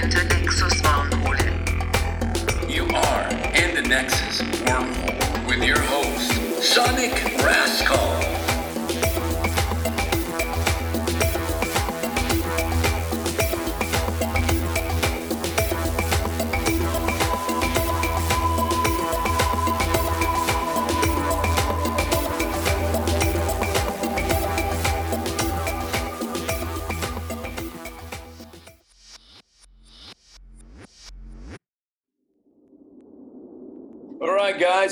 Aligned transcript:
Nexus 0.00 0.80
Wormhole. 0.80 1.36
You 2.70 2.84
are 2.84 3.28
in 3.54 3.74
the 3.74 3.82
Nexus 3.82 4.40
Wormhole 4.62 5.46
with 5.46 5.62
your 5.62 5.80
host, 5.80 6.32
Sonic 6.62 7.12
Rascal. 7.44 8.41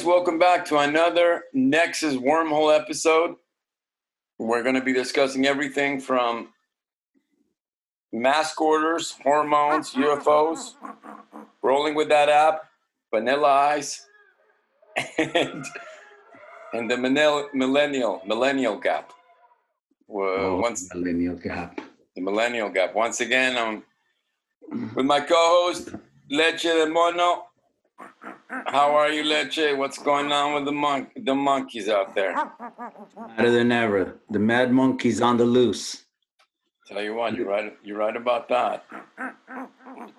Guys, 0.00 0.06
welcome 0.06 0.38
back 0.38 0.64
to 0.64 0.78
another 0.78 1.44
Nexus 1.52 2.14
Wormhole 2.14 2.74
episode. 2.74 3.36
We're 4.38 4.62
going 4.62 4.76
to 4.76 4.80
be 4.80 4.94
discussing 4.94 5.46
everything 5.46 6.00
from 6.00 6.48
mask 8.10 8.60
orders, 8.62 9.14
hormones, 9.22 9.92
UFOs, 9.92 10.74
rolling 11.62 11.94
with 11.94 12.08
that 12.08 12.30
app, 12.30 12.70
Vanilla 13.12 13.48
Ice, 13.76 14.06
and 15.18 15.66
and 16.72 16.90
the 16.90 16.96
millennial 16.96 17.50
millennial 17.52 18.22
millennial 18.26 18.78
gap. 18.78 19.12
Well, 20.06 20.28
Oh, 20.38 20.60
once 20.60 20.88
millennial 20.94 21.36
gap. 21.36 21.78
the 22.14 22.22
millennial 22.22 22.70
gap. 22.70 22.94
Once 22.94 23.20
again, 23.20 23.58
I'm 23.58 23.82
mm. 24.72 24.94
with 24.94 25.04
my 25.04 25.20
co-host 25.20 25.90
Leche 26.30 26.62
de 26.62 26.86
Mono. 26.86 27.49
How 28.66 28.94
are 28.94 29.10
you, 29.10 29.24
Leche? 29.24 29.76
What's 29.76 29.98
going 29.98 30.30
on 30.32 30.54
with 30.54 30.64
the 30.64 30.72
monk 30.72 31.10
the 31.16 31.34
monkeys 31.34 31.88
out 31.88 32.14
there? 32.14 32.34
Madder 33.36 33.50
than 33.50 33.72
ever. 33.72 34.20
The 34.30 34.38
mad 34.38 34.72
monkey's 34.72 35.20
on 35.20 35.36
the 35.36 35.44
loose. 35.44 36.04
Tell 36.86 37.02
you 37.02 37.14
what, 37.14 37.34
you're 37.34 37.46
right. 37.48 37.76
You're 37.84 37.98
right 37.98 38.16
about 38.16 38.48
that. 38.48 38.84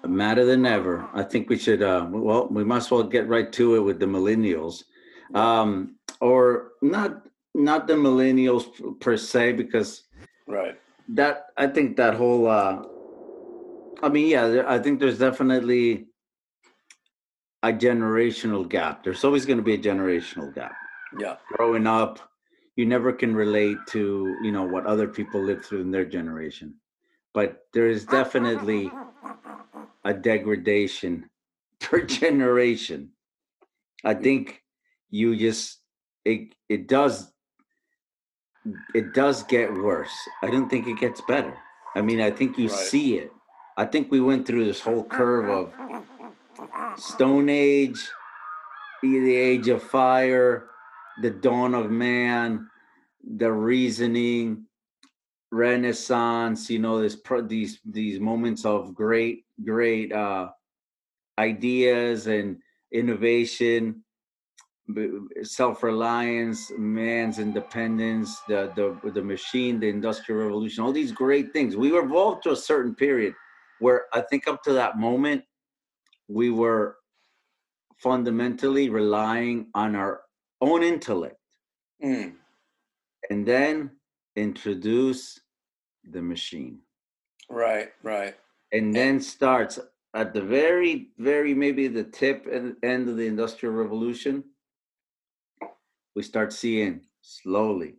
Madder 0.08 0.46
than 0.46 0.66
ever. 0.66 1.08
I 1.14 1.24
think 1.24 1.50
we 1.50 1.58
should. 1.58 1.82
Uh, 1.84 2.08
well, 2.10 2.48
we 2.50 2.64
must 2.64 2.92
well 2.92 3.04
get 3.04 3.28
right 3.28 3.52
to 3.54 3.76
it 3.76 3.80
with 3.80 4.00
the 4.00 4.06
millennials, 4.06 4.84
um, 5.34 5.96
or 6.20 6.72
not. 6.82 7.24
Not 7.54 7.86
the 7.86 7.96
millennials 7.96 8.64
per 9.02 9.18
se, 9.18 9.54
because 9.54 10.04
Right. 10.48 10.80
that 11.10 11.48
I 11.58 11.68
think 11.68 11.98
that 11.98 12.14
whole. 12.14 12.48
Uh, 12.48 12.84
I 14.02 14.08
mean, 14.10 14.28
yeah, 14.30 14.64
I 14.66 14.80
think 14.80 15.00
there's 15.02 15.20
definitely 15.20 16.08
a 17.64 17.72
generational 17.72 18.68
gap. 18.68 19.04
There's 19.04 19.24
always 19.24 19.46
going 19.46 19.58
to 19.58 19.64
be 19.64 19.74
a 19.76 19.78
generational 19.78 20.54
gap. 20.54 20.74
Yeah. 21.20 21.36
growing 21.58 21.88
up 21.88 22.20
you 22.78 22.86
never 22.86 23.12
can 23.12 23.36
relate 23.36 23.78
to 23.88 24.34
you 24.42 24.52
know 24.54 24.64
what 24.64 24.86
other 24.86 25.10
people 25.10 25.42
live 25.44 25.60
through 25.66 25.82
in 25.82 25.92
their 25.92 26.06
generation 26.06 26.74
but 27.34 27.66
there 27.74 27.88
is 27.90 28.06
definitely 28.06 28.90
a 30.06 30.14
degradation 30.14 31.30
per 31.82 32.00
generation 32.02 33.10
i 34.06 34.14
think 34.14 34.64
you 35.10 35.36
just 35.36 35.82
it 36.24 36.56
it 36.70 36.88
does 36.88 37.34
it 38.96 39.14
does 39.14 39.44
get 39.44 39.68
worse 39.74 40.16
i 40.44 40.48
don't 40.50 40.70
think 40.70 40.88
it 40.88 40.98
gets 40.98 41.20
better 41.28 41.58
i 41.98 42.02
mean 42.02 42.22
i 42.22 42.32
think 42.32 42.58
you 42.58 42.70
Right. 42.70 42.88
see 42.94 43.18
it 43.18 43.32
i 43.76 43.84
think 43.84 44.10
we 44.10 44.22
went 44.22 44.48
through 44.48 44.64
this 44.64 44.80
whole 44.80 45.04
curve 45.04 45.50
of 45.50 45.74
stone 46.98 47.50
age 47.50 48.10
the 49.02 49.20
the 49.20 49.36
age 49.36 49.68
of 49.68 49.82
fire 49.82 50.70
the 51.22 51.30
dawn 51.30 51.74
of 51.74 51.92
man, 51.92 52.70
the 53.38 53.52
reasoning, 53.52 54.66
renaissance, 55.52 56.70
you 56.70 56.80
know, 56.80 57.02
this 57.02 57.18
these 57.44 57.80
these 57.86 58.20
moments 58.20 58.66
of 58.66 58.94
great, 58.94 59.46
great 59.64 60.12
uh 60.12 60.50
ideas 61.38 62.28
and 62.28 62.58
innovation, 62.92 64.04
self-reliance, 65.44 66.72
man's 66.78 67.40
independence, 67.40 68.40
the 68.48 68.72
the 68.76 69.12
the 69.12 69.22
machine, 69.22 69.80
the 69.80 69.90
industrial 69.90 70.44
revolution, 70.44 70.84
all 70.84 70.92
these 70.92 71.12
great 71.12 71.54
things. 71.54 71.76
We 71.76 71.98
evolved 71.98 72.44
to 72.44 72.52
a 72.52 72.56
certain 72.56 72.96
period 72.96 73.34
where 73.80 74.06
I 74.14 74.22
think 74.22 74.48
up 74.48 74.64
to 74.64 74.74
that 74.74 74.98
moment 74.98 75.44
we 76.32 76.50
were 76.50 76.98
fundamentally 77.98 78.90
relying 78.90 79.68
on 79.76 79.96
our 79.96 80.22
own 80.62 80.84
intellect 80.84 81.36
Mm, 82.04 82.34
and 83.30 83.46
then 83.46 83.92
introduce 84.36 85.40
the 86.10 86.22
machine 86.22 86.80
right. 87.50 87.90
Right. 88.02 88.36
and 88.72 88.96
then 88.96 89.20
starts 89.22 89.78
at 90.16 90.34
the 90.34 90.42
very 90.42 91.10
very 91.20 91.54
maybe 91.54 91.88
the 91.88 92.04
tip 92.06 92.48
and 92.52 92.76
end 92.84 93.08
of 93.08 93.18
the 93.18 93.28
industrial 93.28 93.76
revolution 93.76 94.44
we 96.16 96.24
start 96.24 96.52
seeing 96.54 97.02
slowly 97.22 97.96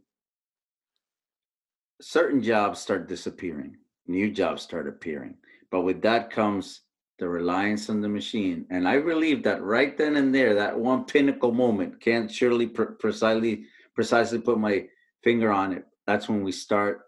certain 2.00 2.42
jobs 2.42 2.80
start 2.80 3.08
disappearing 3.08 3.76
new 4.08 4.30
jobs 4.30 4.62
start 4.62 4.88
appearing 4.88 5.36
but 5.70 5.82
with 5.82 6.02
that 6.02 6.30
comes 6.30 6.81
the 7.22 7.28
reliance 7.28 7.88
on 7.88 8.00
the 8.00 8.08
machine. 8.08 8.66
And 8.70 8.88
i 8.88 8.98
believe 8.98 9.44
that 9.44 9.62
right 9.62 9.96
then 9.96 10.16
and 10.16 10.34
there 10.34 10.54
that 10.56 10.76
one 10.76 11.04
pinnacle 11.04 11.52
moment 11.52 12.00
can't 12.00 12.28
surely 12.28 12.66
pre- 12.66 12.96
precisely 12.98 13.66
precisely 13.94 14.40
put 14.40 14.58
my 14.58 14.88
finger 15.22 15.52
on 15.52 15.72
it. 15.72 15.84
That's 16.04 16.28
when 16.28 16.42
we 16.42 16.50
start 16.50 17.02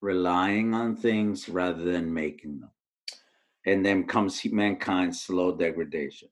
relying 0.00 0.74
on 0.74 0.96
things 0.96 1.48
rather 1.48 1.84
than 1.84 2.12
making 2.12 2.58
them. 2.58 2.70
And 3.64 3.86
then 3.86 4.02
comes 4.02 4.44
mankind's 4.50 5.20
slow 5.20 5.54
degradation. 5.54 6.28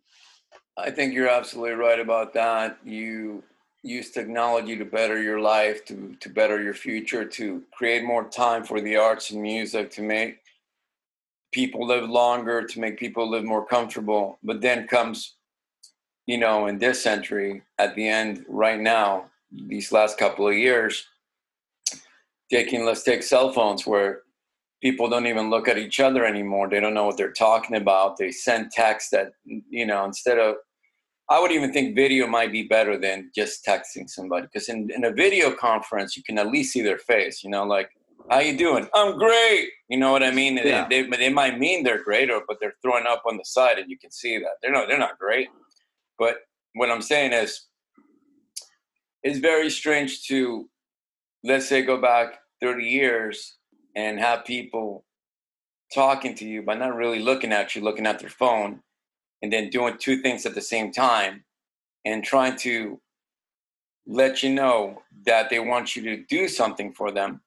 I 0.77 0.91
think 0.91 1.15
you're 1.15 1.29
absolutely 1.29 1.77
right 1.77 2.01
about 2.01 2.35
that. 2.35 2.79
You 2.85 3.45
use 3.85 4.11
technology 4.11 4.77
to 4.77 4.85
better 4.85 5.23
your 5.23 5.39
life, 5.39 5.85
to 5.85 6.17
to 6.19 6.29
better 6.29 6.61
your 6.61 6.75
future, 6.75 7.25
to 7.39 7.63
create 7.71 8.03
more 8.03 8.25
time 8.25 8.65
for 8.65 8.81
the 8.81 8.97
arts 8.97 9.31
and 9.31 9.41
music, 9.41 9.93
to 9.93 10.03
make 10.03 10.41
people 11.53 11.87
live 11.87 12.09
longer, 12.09 12.65
to 12.65 12.81
make 12.81 12.99
people 12.99 13.29
live 13.29 13.45
more 13.45 13.67
comfortable. 13.67 14.39
But 14.43 14.61
then 14.61 14.87
comes, 14.87 15.37
you 16.27 16.39
know, 16.39 16.67
in 16.67 16.79
this 16.79 17.03
century, 17.03 17.63
at 17.79 17.95
the 17.95 18.07
end, 18.09 18.45
right 18.49 18.81
now, 18.81 19.27
these 19.51 19.93
last 19.93 20.19
couple 20.19 20.47
of 20.49 20.55
years, 20.55 21.07
taking 22.51 22.85
let's 22.85 23.03
take 23.03 23.23
cell 23.23 23.53
phones 23.53 23.87
where 23.87 24.23
people 24.81 25.09
don't 25.09 25.27
even 25.27 25.51
look 25.51 25.69
at 25.69 25.79
each 25.79 26.01
other 26.01 26.25
anymore. 26.25 26.69
They 26.69 26.81
don't 26.81 26.95
know 26.95 27.07
what 27.07 27.17
they're 27.17 27.33
talking 27.33 27.77
about. 27.77 28.17
They 28.17 28.31
send 28.31 28.71
text 28.71 29.11
that 29.13 29.33
you 29.45 29.87
know 29.87 30.05
instead 30.05 30.39
of 30.39 30.57
I 31.29 31.41
would 31.41 31.53
even 31.53 31.73
think 31.73 31.95
video 31.95 32.27
might 32.27 32.51
be 32.51 32.65
better 32.65 32.99
than 32.99 33.31
just 33.35 33.65
texting 33.65 34.09
somebody 34.09 34.47
because 34.47 34.69
in, 34.69 34.91
in 34.91 35.05
a 35.05 35.13
video 35.13 35.53
conference 35.53 36.17
you 36.17 36.25
can 36.25 36.39
at 36.39 36.49
least 36.49 36.73
see 36.73 36.83
their 36.83 36.99
face. 36.99 37.45
You 37.45 37.51
know, 37.51 37.65
like 37.65 37.91
how 38.29 38.41
you 38.41 38.57
doing? 38.57 38.89
I'm 38.95 39.19
great. 39.19 39.71
You 39.89 39.99
know 39.99 40.13
what 40.13 40.23
I 40.23 40.31
mean? 40.31 40.57
Yeah. 40.57 40.87
They, 40.89 41.03
they 41.03 41.17
they 41.17 41.29
might 41.29 41.59
mean 41.59 41.83
they're 41.85 42.03
great, 42.03 42.31
or 42.31 42.43
but 42.47 42.59
they're 42.61 42.75
throwing 42.83 43.07
up 43.07 43.23
on 43.27 43.37
the 43.37 43.45
side, 43.45 43.79
and 43.79 43.91
you 43.91 43.99
can 43.99 44.11
see 44.11 44.39
that 44.39 44.57
they're 44.63 44.73
not 44.73 44.89
they're 44.89 44.99
not 44.99 45.19
great. 45.19 45.49
But 46.19 46.37
what 46.75 46.91
I'm 46.91 47.03
saying 47.03 47.33
is, 47.33 47.67
it's 49.23 49.39
very 49.39 49.71
strange 49.71 50.27
to 50.29 50.69
let's 51.45 51.69
say 51.69 51.83
go 51.83 52.01
back 52.01 52.39
30 52.61 52.85
years 52.85 53.57
and 53.97 54.19
have 54.19 54.45
people 54.45 55.05
talking 55.93 56.35
to 56.35 56.45
you 56.45 56.63
but 56.63 56.79
not 56.79 56.95
really 56.95 57.21
looking 57.21 57.53
at 57.53 57.75
you, 57.75 57.83
looking 57.83 58.07
at 58.07 58.19
their 58.19 58.31
phone, 58.31 58.81
and 59.43 59.53
then 59.53 59.71
doing 59.71 59.97
two 59.99 60.21
things 60.21 60.47
at 60.47 60.55
the 60.55 60.61
same 60.61 60.93
time 60.93 61.45
and 62.05 62.25
trying 62.25 62.57
to 62.57 63.01
let 64.07 64.43
you 64.43 64.53
know 64.53 65.03
that 65.27 65.51
they 65.51 65.61
want 65.61 65.95
you 65.97 66.03
to 66.03 66.25
do 66.25 66.49
something 66.49 66.93
for 66.93 67.11
them, 67.11 67.41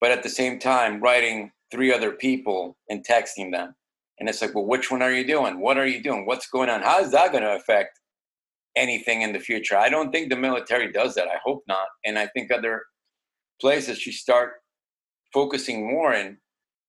but 0.00 0.10
at 0.10 0.22
the 0.22 0.28
same 0.28 0.58
time 0.58 1.00
writing 1.00 1.50
three 1.70 1.92
other 1.92 2.12
people 2.12 2.76
and 2.88 3.06
texting 3.06 3.52
them. 3.52 3.74
And 4.18 4.28
it's 4.28 4.42
like, 4.42 4.54
well, 4.54 4.66
which 4.66 4.90
one 4.90 5.02
are 5.02 5.12
you 5.12 5.26
doing? 5.26 5.60
What 5.60 5.78
are 5.78 5.86
you 5.86 6.02
doing? 6.02 6.26
What's 6.26 6.48
going 6.48 6.70
on? 6.70 6.82
How 6.82 7.00
is 7.00 7.12
that 7.12 7.30
going 7.30 7.44
to 7.44 7.56
affect 7.56 8.00
anything 8.76 9.22
in 9.22 9.32
the 9.32 9.38
future? 9.38 9.76
I 9.76 9.88
don't 9.88 10.10
think 10.10 10.28
the 10.28 10.36
military 10.36 10.90
does 10.92 11.14
that. 11.14 11.28
I 11.28 11.38
hope 11.44 11.62
not. 11.68 11.86
And 12.04 12.18
I 12.18 12.26
think 12.28 12.50
other 12.50 12.82
places 13.60 13.98
should 13.98 14.14
start 14.14 14.54
focusing 15.32 15.86
more 15.86 16.12
and 16.12 16.36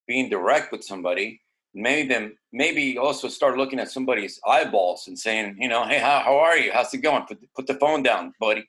being 0.07 0.29
direct 0.29 0.71
with 0.71 0.83
somebody. 0.83 1.41
Maybe 1.75 2.09
them, 2.09 2.35
maybe 2.51 2.97
also 2.97 3.27
start 3.27 3.57
looking 3.57 3.79
at 3.79 3.91
somebody's 3.91 4.39
eyeballs 4.47 5.07
and 5.07 5.17
saying, 5.17 5.57
you 5.59 5.67
know, 5.67 5.85
hey, 5.85 5.99
how, 5.99 6.21
how 6.21 6.37
are 6.37 6.57
you? 6.57 6.71
How's 6.73 6.93
it 6.95 6.97
going? 6.97 7.25
Put, 7.27 7.37
put 7.55 7.67
the 7.67 7.75
phone 7.75 8.01
down, 8.01 8.33
buddy. 8.39 8.67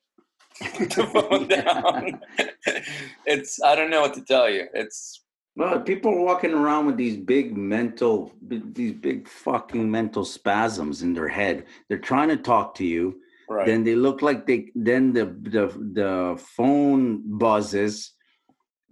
Put 0.75 0.91
the 0.91 1.07
phone 1.07 1.49
down. 1.49 2.21
It's 3.27 3.61
I 3.63 3.75
don't 3.75 3.91
know 3.91 4.01
what 4.01 4.15
to 4.15 4.23
tell 4.23 4.49
you. 4.49 4.67
It's 4.75 5.23
Well, 5.57 5.81
people 5.81 6.13
are 6.13 6.21
walking 6.21 6.53
around 6.53 6.87
with 6.87 6.97
these 6.97 7.17
big 7.17 7.57
mental, 7.57 8.33
these 8.43 8.93
big 8.93 9.29
fucking 9.29 9.91
mental 9.91 10.25
spasms 10.25 11.03
in 11.03 11.13
their 11.13 11.29
head. 11.29 11.67
They're 11.89 11.99
trying 11.99 12.29
to 12.29 12.37
talk 12.37 12.75
to 12.77 12.85
you. 12.85 13.21
Right. 13.49 13.67
Then 13.67 13.83
they 13.83 13.97
look 13.97 14.23
like 14.23 14.47
they. 14.47 14.71
Then 14.75 15.13
the 15.13 15.27
the 15.27 15.67
the 15.93 16.43
phone 16.57 17.23
buzzes. 17.39 18.13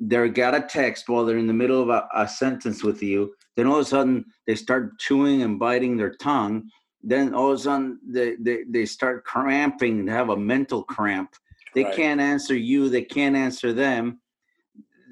They 0.01 0.29
got 0.29 0.55
a 0.55 0.63
text 0.63 1.09
while 1.09 1.25
they're 1.25 1.39
in 1.39 1.49
the 1.49 1.53
middle 1.53 1.83
of 1.83 1.89
a, 1.89 2.09
a 2.15 2.29
sentence 2.29 2.85
with 2.85 3.03
you. 3.03 3.35
Then 3.57 3.67
all 3.67 3.77
of 3.77 3.81
a 3.81 3.85
sudden 3.85 4.25
they 4.47 4.55
start 4.55 4.99
chewing 4.99 5.43
and 5.43 5.59
biting 5.59 5.97
their 5.97 6.15
tongue. 6.15 6.71
Then 7.03 7.35
all 7.35 7.51
of 7.53 7.59
a 7.59 7.63
sudden 7.63 7.99
they 8.07 8.37
they, 8.41 8.65
they 8.69 8.85
start 8.87 9.25
cramping. 9.25 10.05
They 10.05 10.13
have 10.13 10.31
a 10.31 10.37
mental 10.37 10.83
cramp. 10.85 11.35
They 11.79 11.85
Right. 11.85 11.95
can't 11.95 12.21
answer 12.21 12.57
you. 12.57 12.89
They 12.89 13.03
can't 13.03 13.37
answer 13.37 13.73
them 13.73 14.21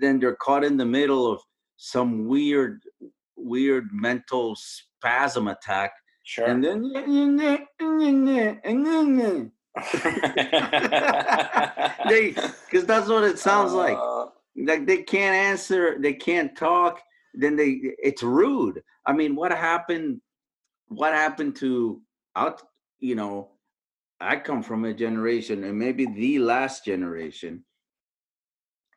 then 0.01 0.19
they're 0.21 0.37
caught 0.37 0.65
in 0.65 0.77
the 0.77 0.85
middle 0.85 1.31
of 1.33 1.41
some 1.77 2.27
weird 2.27 2.81
weird 3.37 3.89
mental 3.93 4.57
spasm 4.57 5.49
attack 5.49 5.93
sure. 6.23 6.47
and 6.47 6.63
then 6.65 6.83
they 12.09 12.31
because 12.71 12.85
that's 12.87 13.09
what 13.09 13.25
it 13.25 13.39
sounds 13.39 13.73
like 13.73 13.97
Uh, 13.99 14.27
like 14.65 14.87
they 14.87 15.03
can't 15.03 15.35
answer 15.35 15.97
they 16.01 16.15
can't 16.15 16.57
talk 16.57 17.01
then 17.35 17.57
they 17.57 17.71
it's 18.09 18.23
rude 18.23 18.83
i 19.07 19.13
mean 19.13 19.35
what 19.37 19.53
happened 19.53 20.21
what 20.89 21.13
happened 21.13 21.55
to 21.57 22.01
out 22.37 22.63
you 23.01 23.15
know 23.15 23.51
i 24.21 24.37
come 24.37 24.63
from 24.63 24.85
a 24.85 24.95
generation 24.95 25.65
and 25.65 25.79
maybe 25.79 26.07
the 26.07 26.39
last 26.39 26.85
generation 26.85 27.65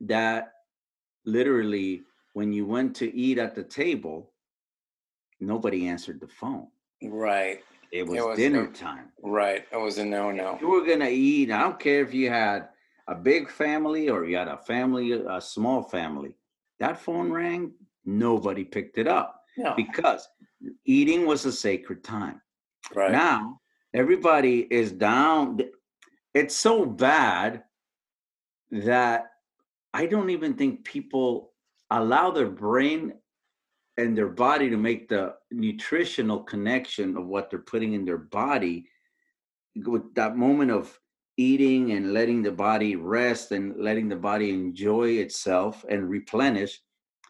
that 0.01 0.53
literally 1.25 2.01
when 2.33 2.53
you 2.53 2.65
went 2.65 2.95
to 2.95 3.13
eat 3.15 3.37
at 3.37 3.55
the 3.55 3.63
table 3.63 4.31
nobody 5.39 5.87
answered 5.87 6.19
the 6.21 6.27
phone 6.27 6.67
right. 7.03 7.61
it 7.91 8.05
was, 8.05 8.19
was 8.19 8.37
dinner 8.37 8.67
time 8.67 9.09
Right. 9.21 9.65
It 9.71 9.77
was 9.77 9.97
a 9.97 10.05
no 10.05 10.31
no. 10.31 10.57
you 10.61 10.69
were 10.69 10.85
gonna 10.85 11.09
eat. 11.09 11.51
I 11.51 11.61
don't 11.61 11.79
care 11.79 12.01
if 12.01 12.13
you 12.13 12.29
had 12.29 12.69
a 13.07 13.15
big 13.15 13.49
family 13.49 14.09
or 14.09 14.25
you 14.25 14.37
had 14.37 14.47
a 14.47 14.57
family, 14.57 15.11
a 15.11 15.41
small 15.41 15.83
family. 15.83 16.35
That 16.79 16.99
phone 16.99 17.29
mm. 17.29 17.33
rang, 17.33 17.71
nobody 18.05 18.63
picked 18.63 18.97
it 18.97 19.07
up 19.07 19.41
No. 19.57 19.73
because 19.75 20.27
eating 20.85 21.25
was 21.25 21.45
a 21.45 21.51
sacred 21.51 22.03
time. 22.03 22.41
Right. 22.95 23.11
Now 23.11 23.59
everybody 23.93 24.61
is 24.71 24.91
down. 24.91 25.59
It's 26.33 26.55
so 26.55 26.85
bad 26.85 27.63
that 28.71 29.31
I 29.93 30.05
don't 30.05 30.29
even 30.29 30.53
think 30.53 30.83
people 30.85 31.53
allow 31.89 32.31
their 32.31 32.49
brain 32.49 33.13
and 33.97 34.17
their 34.17 34.29
body 34.29 34.69
to 34.69 34.77
make 34.77 35.09
the 35.09 35.35
nutritional 35.51 36.43
connection 36.43 37.17
of 37.17 37.25
what 37.25 37.49
they're 37.49 37.59
putting 37.59 37.93
in 37.93 38.05
their 38.05 38.17
body 38.17 38.87
with 39.75 40.13
that 40.15 40.37
moment 40.37 40.71
of 40.71 40.97
eating 41.37 41.91
and 41.93 42.13
letting 42.13 42.43
the 42.43 42.51
body 42.51 42.95
rest 42.95 43.51
and 43.51 43.75
letting 43.77 44.07
the 44.09 44.15
body 44.15 44.51
enjoy 44.51 45.09
itself 45.11 45.85
and 45.89 46.09
replenish 46.09 46.79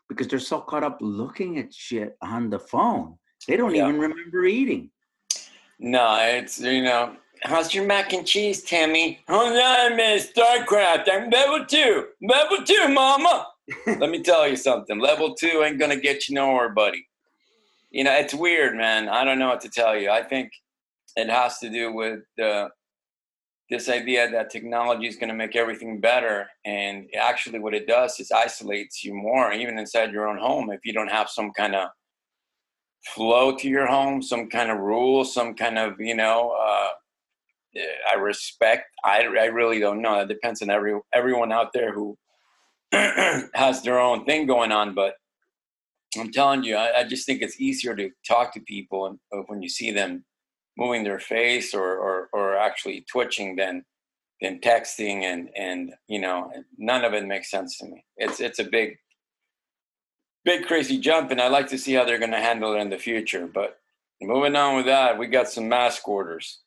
because 0.10 0.28
they're 0.28 0.40
so 0.40 0.60
caught 0.60 0.84
up 0.84 0.98
looking 1.00 1.60
at 1.60 1.74
shit 1.74 2.18
on 2.22 2.50
the 2.50 2.60
phone. 2.60 3.18
They 3.48 3.56
don't 3.56 3.74
Yeah. 3.74 3.88
even 3.88 4.00
remember 4.00 4.46
eating. 4.46 4.92
No, 5.80 6.18
it's 6.22 6.60
you 6.60 6.84
know. 6.84 7.16
How's 7.44 7.74
your 7.74 7.86
mac 7.86 8.12
and 8.12 8.28
cheese, 8.28 8.64
Tammy? 8.64 9.20
Oh 9.30 9.50
no, 9.50 9.64
I 9.64 9.96
missed 9.96 10.36
StarCraft. 10.36 11.08
I'm 11.10 11.30
level 11.30 11.66
two. 11.66 12.08
Level 12.22 12.66
two, 12.66 12.90
mama. 12.90 13.48
Let 13.88 14.10
me 14.10 14.22
tell 14.22 14.48
you 14.48 14.58
something. 14.58 15.00
Level 15.00 15.36
two 15.36 15.64
ain't 15.64 15.80
gonna 15.80 16.00
get 16.00 16.28
you 16.28 16.36
nowhere, 16.36 16.70
buddy. 16.70 17.08
You 17.92 18.04
know, 18.04 18.14
it's 18.14 18.34
weird, 18.34 18.76
man. 18.76 19.08
I 19.08 19.24
don't 19.24 19.40
know 19.40 19.48
what 19.48 19.62
to 19.62 19.70
tell 19.70 19.98
you. 19.98 20.10
I 20.10 20.22
think 20.22 20.52
it 21.16 21.30
has 21.30 21.60
to 21.60 21.70
do 21.70 21.94
with 21.94 22.20
uh, 22.44 22.68
this 23.70 23.90
idea 23.90 24.30
that 24.30 24.50
technology 24.50 25.08
is 25.08 25.16
going 25.16 25.30
to 25.30 25.36
make 25.36 25.56
everything 25.56 26.00
better. 26.00 26.48
And 26.66 27.08
actually, 27.20 27.60
what 27.60 27.74
it 27.74 27.88
does 27.88 28.20
is 28.20 28.32
isolates 28.32 29.04
you 29.04 29.14
more, 29.14 29.52
even 29.54 29.78
inside 29.78 30.12
your 30.12 30.28
own 30.28 30.38
home, 30.38 30.72
if 30.72 30.82
you 30.86 30.94
don't 30.94 31.10
have 31.10 31.30
some 31.30 31.52
kind 31.52 31.76
of 31.76 31.90
flow 33.06 33.56
to 33.56 33.68
your 33.68 33.88
home, 33.88 34.22
some 34.22 34.50
kind 34.50 34.70
of 34.70 34.80
rule, 34.80 35.26
some 35.26 35.56
kind 35.56 35.78
of, 35.78 36.00
you 36.00 36.16
know, 36.16 36.56
uh, 36.60 36.90
I 38.10 38.16
respect. 38.16 38.86
I, 39.04 39.22
I 39.24 39.46
really 39.46 39.80
don't 39.80 40.02
know. 40.02 40.20
It 40.20 40.28
depends 40.28 40.62
on 40.62 40.70
every 40.70 41.00
everyone 41.14 41.52
out 41.52 41.72
there 41.74 41.94
who 41.94 42.18
has 42.92 43.82
their 43.84 44.00
own 44.00 44.26
thing 44.26 44.48
going 44.48 44.72
on. 44.72 44.96
But 44.96 45.16
I'm 46.18 46.32
telling 46.32 46.64
you, 46.64 46.76
I, 46.76 47.02
I 47.02 47.04
just 47.04 47.26
think 47.26 47.42
it's 47.42 47.62
easier 47.62 47.96
to 47.96 48.10
talk 48.28 48.54
to 48.54 48.60
people 48.62 49.06
and 49.06 49.20
uh, 49.34 49.44
when 49.48 49.62
you 49.62 49.70
see 49.70 49.92
them 49.92 50.26
moving 50.78 51.04
their 51.04 51.20
face 51.20 51.74
or, 51.74 51.98
or, 51.98 52.30
or 52.34 52.58
actually 52.58 53.06
twitching 53.12 53.56
than 53.56 53.84
than 54.42 54.60
texting 54.62 55.24
and 55.24 55.50
and 55.58 55.94
you 56.08 56.18
know 56.18 56.50
none 56.78 57.04
of 57.04 57.14
it 57.14 57.28
makes 57.28 57.52
sense 57.52 57.78
to 57.78 57.86
me. 57.86 58.04
It's 58.18 58.40
it's 58.40 58.60
a 58.60 58.64
big 58.64 58.98
big 60.50 60.66
crazy 60.66 60.98
jump, 60.98 61.30
and 61.30 61.40
I'd 61.40 61.52
like 61.52 61.68
to 61.68 61.78
see 61.78 61.94
how 61.94 62.06
they're 62.06 62.18
going 62.18 62.32
to 62.32 62.38
handle 62.38 62.74
it 62.74 62.80
in 62.80 62.90
the 62.90 62.98
future. 62.98 63.46
But 63.46 63.78
moving 64.20 64.56
on 64.56 64.78
with 64.78 64.88
that, 64.88 65.16
we 65.16 65.28
got 65.28 65.48
some 65.48 65.70
mask 65.70 66.08
orders. 66.08 66.62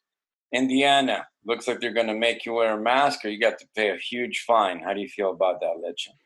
Indiana 0.55 1.26
looks 1.44 1.67
like 1.67 1.81
they're 1.81 1.93
going 1.93 2.06
to 2.06 2.14
make 2.14 2.46
you 2.46 2.52
wear 2.52 2.79
a 2.79 2.81
mask, 2.81 3.25
or 3.25 3.29
you 3.29 3.40
got 3.40 3.58
to 3.58 3.67
pay 3.75 3.90
a 3.90 3.96
huge 3.96 4.44
fine. 4.46 4.79
How 4.79 4.94
do 4.94 5.00
you 5.00 5.08
feel 5.08 5.32
about 5.32 5.58
that, 5.61 5.81
Legend? 5.82 6.17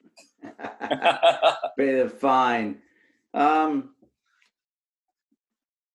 Pay 1.79 2.03
the 2.03 2.11
fine. 2.11 2.77
Um, 3.33 3.95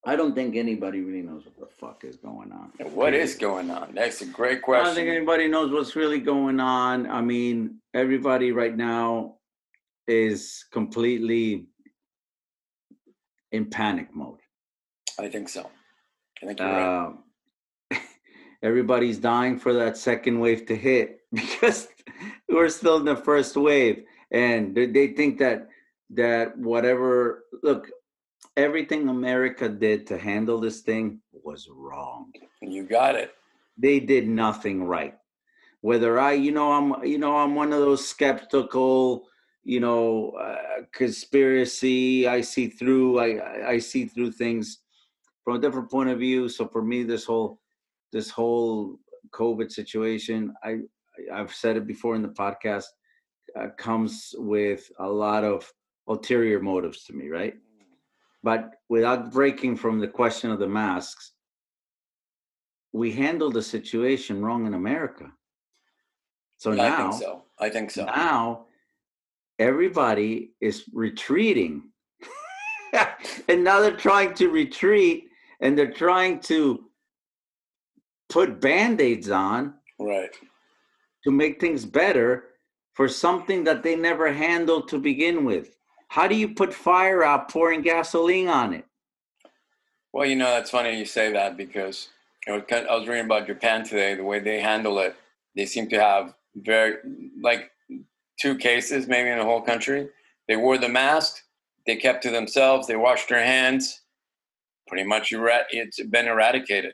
I 0.04 0.16
don't 0.16 0.34
think 0.34 0.56
anybody 0.56 1.02
really 1.02 1.22
knows 1.22 1.44
what 1.46 1.60
the 1.60 1.76
fuck 1.76 2.04
is 2.04 2.16
going 2.16 2.52
on. 2.52 2.72
what 2.94 3.14
is 3.14 3.36
going 3.36 3.70
on? 3.70 3.94
That's 3.94 4.22
a 4.22 4.26
great 4.26 4.64
question. 4.64 4.82
I 4.82 4.86
don't 4.88 4.96
think 4.96 5.10
anybody 5.10 5.48
knows 5.48 5.72
what's 5.72 5.96
really 5.96 6.20
going 6.20 6.60
on. 6.60 7.08
I 7.08 7.22
mean, 7.22 7.82
everybody 7.94 8.52
right 8.52 8.76
now 8.76 9.36
is 10.08 10.66
completely 10.72 11.68
in 13.52 13.66
panic 13.70 14.08
mode. 14.14 14.40
I 15.20 15.28
think 15.28 15.50
so. 15.50 15.70
I 16.42 16.46
think 16.46 16.60
you're 16.60 16.68
right. 16.68 17.06
Um, 17.06 17.24
everybody's 18.64 19.18
dying 19.18 19.60
for 19.60 19.74
that 19.74 19.98
second 19.98 20.40
wave 20.40 20.66
to 20.68 20.76
hit 20.76 21.20
because 21.34 21.88
we're 22.50 22.70
still 22.70 22.98
in 22.98 23.06
the 23.06 23.16
first 23.16 23.56
wave, 23.56 24.04
and 24.32 24.76
they, 24.76 24.86
they 24.88 25.08
think 25.08 25.38
that 25.40 25.68
that 26.14 26.58
whatever 26.58 27.46
look, 27.64 27.90
everything 28.58 29.08
America 29.10 29.70
did 29.70 30.06
to 30.08 30.18
handle 30.18 30.60
this 30.60 30.82
thing 30.82 31.20
was 31.32 31.70
wrong 31.72 32.32
You 32.62 32.84
got 32.84 33.16
it. 33.16 33.32
they 33.78 34.00
did 34.00 34.28
nothing 34.28 34.84
right 34.84 35.16
whether 35.80 36.20
i 36.20 36.34
you 36.34 36.52
know 36.52 36.72
i'm 36.72 37.04
you 37.04 37.18
know 37.18 37.38
i'm 37.38 37.56
one 37.56 37.72
of 37.74 37.80
those 37.80 38.06
skeptical 38.08 39.26
you 39.64 39.80
know 39.80 40.32
uh, 40.32 40.82
conspiracy 40.92 42.28
i 42.28 42.42
see 42.42 42.68
through 42.68 43.20
I, 43.20 43.28
I 43.38 43.70
i 43.72 43.78
see 43.80 44.06
through 44.06 44.32
things 44.32 44.80
from 45.44 45.56
a 45.56 45.60
different 45.60 45.90
point 45.92 46.10
of 46.10 46.20
view 46.20 46.50
so 46.50 46.68
for 46.68 46.82
me 46.84 47.04
this 47.04 47.26
whole 47.26 47.60
this 48.12 48.30
whole 48.30 48.98
covid 49.32 49.72
situation 49.72 50.54
i 50.64 50.72
I- 50.72 51.40
i've 51.42 51.54
said 51.54 51.78
it 51.78 51.86
before 51.86 52.16
in 52.16 52.22
the 52.22 52.30
podcast 52.30 52.86
uh, 53.56 53.68
comes 53.78 54.34
with 54.38 54.90
a 55.00 55.08
lot 55.08 55.44
of 55.44 55.72
ulterior 56.08 56.60
motives 56.60 57.04
to 57.06 57.14
me 57.14 57.30
right 57.30 57.56
but 58.44 58.72
without 58.90 59.32
breaking 59.32 59.76
from 59.78 60.00
the 60.00 60.08
question 60.08 60.50
of 60.50 60.60
the 60.60 60.68
masks 60.68 61.34
we 62.94 63.12
handled 63.12 63.54
the 63.54 63.62
situation 63.62 64.42
wrong 64.44 64.66
in 64.68 64.74
America. 64.74 65.32
So 66.58 66.72
Yeah, 66.74 66.84
I 66.84 66.90
now, 66.90 67.12
think 67.12 67.24
so. 67.24 67.44
I 67.58 67.70
think 67.70 67.92
so. 67.92 68.04
now 68.06 68.66
everybody 69.62 70.52
is 70.60 70.86
retreating. 70.92 71.84
and 73.48 73.64
now 73.64 73.80
they're 73.80 73.96
trying 73.96 74.34
to 74.34 74.50
retreat 74.50 75.30
and 75.62 75.78
they're 75.78 75.94
trying 75.94 76.40
to 76.40 76.84
put 78.30 78.60
band-aids 78.60 79.30
on 79.30 79.76
Right. 80.00 80.32
to 81.24 81.32
make 81.32 81.62
things 81.62 81.86
better 81.86 82.46
for 82.94 83.08
something 83.08 83.64
that 83.66 83.84
they 83.84 83.96
never 83.96 84.34
handled 84.34 84.90
to 84.90 84.98
begin 84.98 85.46
with. 85.46 85.76
How 86.08 86.28
do 86.28 86.36
you 86.36 86.50
put 86.56 86.74
fire 86.74 87.24
out 87.24 87.50
pouring 87.50 87.82
gasoline 87.82 88.50
on 88.50 88.74
it? 88.74 88.86
Well, 90.12 90.26
you 90.26 90.36
know, 90.36 90.48
that's 90.48 90.72
funny 90.72 90.98
you 90.98 91.06
say 91.06 91.32
that 91.32 91.56
because 91.56 92.10
you 92.48 92.54
know, 92.58 92.64
I 92.70 92.98
was 92.98 93.08
reading 93.08 93.26
about 93.26 93.48
Japan 93.48 93.86
today. 93.86 94.16
The 94.16 94.24
way 94.24 94.40
they 94.40 94.60
handle 94.60 95.00
it, 95.00 95.16
they 95.56 95.66
seem 95.66 95.88
to 95.90 96.02
have 96.02 96.34
very 96.56 96.96
like 97.40 97.71
two 98.42 98.58
cases 98.58 99.08
maybe 99.08 99.30
in 99.30 99.38
the 99.40 99.46
whole 99.46 99.62
country. 99.62 100.10
They 100.48 100.56
wore 100.58 100.78
the 100.78 100.90
mask, 100.90 101.44
they 101.88 101.96
kept 101.96 102.24
to 102.24 102.32
themselves, 102.32 102.88
they 102.88 102.96
washed 102.96 103.30
their 103.30 103.44
hands. 103.44 104.02
Pretty 104.88 105.06
much, 105.08 105.34
it's 105.34 106.04
been 106.04 106.28
eradicated. 106.28 106.94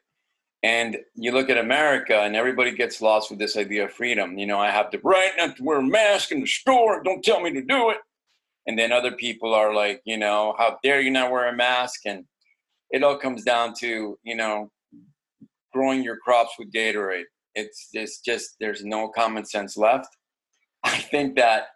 And 0.63 0.97
you 1.15 1.31
look 1.31 1.49
at 1.49 1.57
America, 1.57 2.15
and 2.21 2.35
everybody 2.35 2.71
gets 2.75 3.01
lost 3.01 3.29
with 3.29 3.39
this 3.39 3.57
idea 3.57 3.85
of 3.85 3.93
freedom. 3.93 4.37
You 4.37 4.47
know, 4.47 4.59
I 4.59 4.71
have 4.71 4.91
the 4.91 4.99
right 5.03 5.31
not 5.37 5.55
to 5.57 5.63
wear 5.63 5.79
a 5.79 5.83
mask 5.83 6.31
in 6.31 6.41
the 6.41 6.47
store. 6.47 7.01
Don't 7.03 7.23
tell 7.23 7.41
me 7.41 7.51
to 7.53 7.61
do 7.63 7.89
it. 7.91 7.97
and 8.67 8.77
then 8.77 8.91
other 8.91 9.13
people 9.13 9.53
are 9.55 9.73
like, 9.73 10.01
you 10.05 10.17
know, 10.17 10.53
how 10.57 10.77
dare 10.83 11.01
you 11.01 11.11
not 11.11 11.31
wear 11.31 11.47
a 11.49 11.55
mask? 11.55 12.01
And 12.05 12.25
it 12.91 13.03
all 13.03 13.17
comes 13.17 13.43
down 13.43 13.73
to, 13.79 14.17
you 14.23 14.35
know, 14.35 14.69
growing 15.73 16.03
your 16.03 16.17
crops 16.17 16.53
with 16.59 16.71
Gatorade. 16.73 17.25
It's 17.55 17.89
it's 17.93 18.19
just 18.21 18.55
there's 18.59 18.83
no 18.83 19.09
common 19.09 19.45
sense 19.45 19.77
left. 19.77 20.09
I 20.83 20.97
think 20.99 21.35
that 21.35 21.67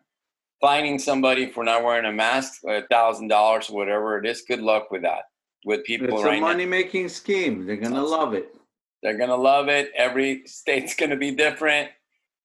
finding 0.62 1.00
somebody 1.00 1.52
for 1.52 1.64
not 1.64 1.84
wearing 1.84 2.06
a 2.06 2.12
mask, 2.12 2.62
a 2.68 2.84
thousand 2.88 3.28
dollars, 3.30 3.70
or 3.70 3.76
whatever 3.78 4.18
it 4.18 4.26
is, 4.26 4.42
good 4.44 4.62
luck 4.62 4.92
with 4.92 5.02
that. 5.04 5.24
With 5.66 5.84
people 5.84 6.08
It's 6.14 6.24
right 6.24 6.38
a 6.38 6.42
money 6.42 6.66
making 6.66 7.10
scheme. 7.10 7.66
They're 7.66 7.76
gonna 7.78 8.04
love 8.04 8.34
it. 8.34 8.56
They're 9.04 9.18
gonna 9.18 9.36
love 9.36 9.68
it. 9.68 9.92
Every 9.96 10.44
state's 10.46 10.96
gonna 10.96 11.16
be 11.18 11.32
different, 11.32 11.90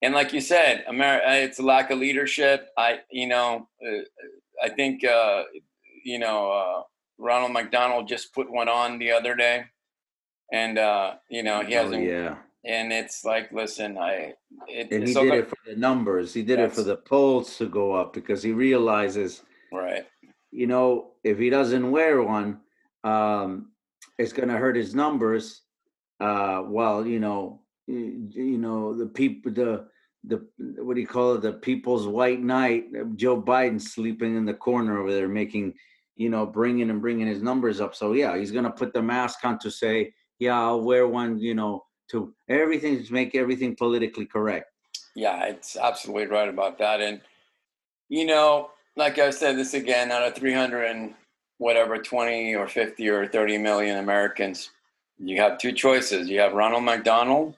and 0.01 0.13
like 0.13 0.33
you 0.33 0.41
said, 0.41 0.83
America, 0.87 1.25
it's 1.43 1.59
a 1.59 1.63
lack 1.63 1.89
of 1.91 1.99
leadership. 1.99 2.69
I, 2.77 2.99
you 3.11 3.27
know, 3.27 3.67
uh, 3.87 4.01
I 4.63 4.69
think, 4.69 5.03
uh, 5.03 5.43
you 6.03 6.19
know, 6.19 6.51
uh, 6.51 6.81
Ronald 7.19 7.53
McDonald 7.53 8.07
just 8.07 8.33
put 8.33 8.51
one 8.51 8.69
on 8.69 8.99
the 8.99 9.11
other 9.11 9.35
day, 9.35 9.65
and 10.51 10.77
uh, 10.77 11.15
you 11.29 11.41
know 11.43 11.61
he 11.63 11.75
Oh, 11.75 11.83
hasn't. 11.83 12.03
yeah. 12.03 12.37
And 12.65 12.91
it's 12.91 13.23
like, 13.23 13.51
listen, 13.51 13.97
I. 13.97 14.33
It, 14.67 14.91
And 14.91 15.03
he 15.03 15.09
it's 15.09 15.15
all 15.15 15.23
did 15.23 15.29
go- 15.31 15.37
it 15.39 15.49
for 15.49 15.57
the 15.67 15.75
numbers. 15.75 16.33
He 16.33 16.43
did 16.43 16.59
it 16.59 16.73
for 16.73 16.83
the 16.83 16.97
polls 16.97 17.57
to 17.57 17.67
go 17.67 17.93
up 17.93 18.13
because 18.13 18.41
he 18.43 18.51
realizes, 18.51 19.43
right. 19.71 20.05
you 20.51 20.67
know, 20.67 21.11
if 21.23 21.37
he 21.37 21.49
doesn't 21.49 21.91
wear 21.91 22.21
one, 22.23 22.59
um, 23.03 23.71
it's 24.17 24.33
going 24.33 24.49
to 24.49 24.57
hurt 24.57 24.75
his 24.75 24.93
numbers. 24.95 25.61
Uh, 26.19 26.61
while 26.61 27.05
you 27.05 27.19
know, 27.19 27.61
y- 27.87 28.13
you 28.31 28.57
know, 28.57 28.93
the 28.97 29.05
people, 29.05 29.51
the 29.51 29.87
the 30.23 30.43
what 30.83 30.95
do 30.95 31.01
you 31.01 31.07
call 31.07 31.35
it? 31.35 31.41
The 31.43 31.53
people's 31.53 32.07
white 32.07 32.41
knight, 32.41 32.85
Joe 33.15 33.39
Biden, 33.41 33.79
sleeping 33.79 34.35
in 34.35 34.43
the 34.45 34.53
corner 34.55 34.97
over 34.99 35.13
there, 35.13 35.27
making, 35.29 35.75
you 36.15 36.29
know, 36.29 36.45
bringing 36.47 36.89
and 36.89 36.99
bringing 37.01 37.27
his 37.27 37.43
numbers 37.43 37.79
up. 37.79 37.93
So 37.95 38.13
yeah, 38.13 38.35
he's 38.35 38.51
going 38.51 38.65
to 38.65 38.71
put 38.71 38.93
the 38.93 39.01
mask 39.01 39.45
on 39.45 39.59
to 39.59 39.69
say, 39.69 40.11
yeah, 40.39 40.59
I'll 40.59 40.81
wear 40.81 41.07
one. 41.07 41.37
You 41.39 41.53
know, 41.53 41.85
to 42.11 42.33
everything 42.49 43.03
to 43.03 43.13
make 43.13 43.35
everything 43.35 43.75
politically 43.75 44.25
correct. 44.25 44.71
Yeah, 45.15 45.45
it's 45.45 45.75
absolutely 45.75 46.27
right 46.27 46.49
about 46.49 46.77
that. 46.79 47.01
And 47.01 47.21
you 48.09 48.25
know, 48.25 48.71
like 48.95 49.19
I 49.19 49.29
said, 49.29 49.57
this 49.57 49.73
again, 49.73 50.11
out 50.11 50.23
of 50.23 50.35
300 50.35 50.83
and 50.83 51.13
whatever, 51.57 51.97
20 51.97 52.55
or 52.55 52.67
50 52.67 53.09
or 53.09 53.27
30 53.27 53.57
million 53.57 53.97
Americans, 53.97 54.69
you 55.17 55.41
have 55.41 55.57
two 55.57 55.71
choices. 55.71 56.29
You 56.29 56.39
have 56.39 56.53
Ronald 56.53 56.83
McDonald, 56.83 57.55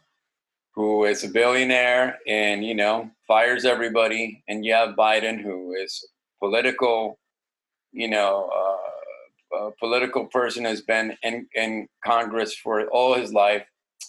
who 0.73 1.05
is 1.05 1.23
a 1.23 1.29
billionaire 1.29 2.17
and 2.27 2.63
you 2.63 2.75
know 2.75 3.11
fires 3.27 3.65
everybody, 3.65 4.43
and 4.47 4.65
you 4.65 4.73
have 4.73 4.95
Biden, 4.95 5.41
who 5.41 5.73
is 5.73 6.07
political, 6.41 7.19
you 7.91 8.09
know, 8.09 8.49
uh, 8.55 8.89
a 9.57 9.71
political 9.79 10.25
person 10.27 10.65
has 10.65 10.81
been 10.81 11.15
in, 11.23 11.47
in 11.55 11.87
Congress 12.05 12.55
for 12.55 12.87
all 12.87 13.15
his 13.15 13.33
life, 13.33 13.63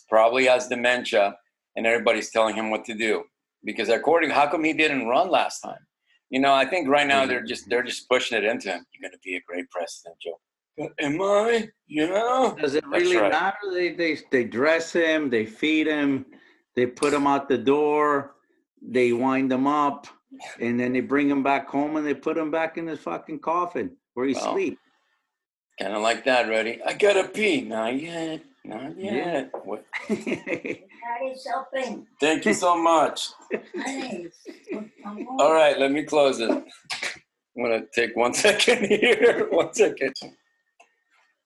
probably 0.09 0.47
has 0.47 0.69
dementia, 0.69 1.37
and 1.77 1.87
everybody's 1.87 2.31
telling 2.31 2.55
him 2.55 2.71
what 2.71 2.85
to 2.87 2.95
do. 2.95 3.25
Because 3.65 3.89
according 3.89 4.31
how 4.31 4.47
come 4.47 4.65
he 4.65 4.73
didn't 4.73 5.07
run 5.07 5.31
last 5.31 5.61
time? 5.61 5.87
You 6.31 6.41
know 6.41 6.55
i 6.55 6.65
think 6.65 6.89
right 6.89 7.07
now 7.07 7.27
they're 7.27 7.43
just 7.43 7.69
they're 7.69 7.83
just 7.83 8.09
pushing 8.09 8.39
it 8.39 8.45
into 8.45 8.69
him. 8.69 8.87
You're 8.93 9.09
going 9.09 9.13
to 9.13 9.19
be 9.25 9.37
a 9.37 9.41
great 9.47 9.71
president 9.71 10.17
joe. 10.23 10.41
Uh, 10.81 10.89
am 11.01 11.21
i? 11.21 11.69
You 11.87 12.09
know? 12.09 12.57
Does 12.61 12.75
it 12.75 12.87
really 12.87 13.17
right. 13.17 13.33
matter? 13.33 13.59
They 13.73 13.93
they 13.93 14.19
they 14.31 14.45
dress 14.45 14.93
him, 14.93 15.29
they 15.29 15.45
feed 15.45 15.87
him, 15.87 16.27
they 16.77 16.87
put 16.87 17.13
him 17.13 17.27
out 17.27 17.49
the 17.49 17.59
door, 17.59 18.37
they 18.81 19.13
wind 19.13 19.53
him 19.53 19.67
up, 19.67 20.07
and 20.61 20.79
then 20.79 20.93
they 20.93 21.01
bring 21.01 21.29
him 21.29 21.43
back 21.43 21.69
home 21.69 21.97
and 21.97 22.07
they 22.07 22.15
put 22.15 22.39
him 22.39 22.51
back 22.51 22.79
in 22.79 22.87
his 22.87 23.01
fucking 23.01 23.41
coffin 23.41 23.97
where 24.15 24.27
he 24.27 24.35
Well, 24.35 24.53
sleep. 24.53 24.79
kind 25.81 25.95
of 25.95 26.03
like 26.03 26.25
that 26.25 26.49
ready? 26.49 26.81
I 26.87 26.95
gotta 26.95 27.25
pee 27.29 27.63
not 27.63 28.01
yet 28.01 28.43
not 28.65 28.99
Yeah. 28.99 29.15
yet 29.15 29.51
what? 29.65 29.85
Daddy 30.09 31.35
shopping. 31.45 32.07
thank 32.21 32.45
you 32.45 32.55
so 32.55 32.77
much 32.81 33.29
Honey. 33.85 34.29
all 35.39 35.53
right 35.53 35.79
let 35.79 35.91
me 35.93 36.03
close 36.03 36.41
it 36.41 36.51
i'm 36.51 37.63
gonna 37.63 37.83
take 37.95 38.15
one 38.17 38.35
second 38.47 38.85
here 38.87 39.49
one 39.51 39.73
second 39.73 40.15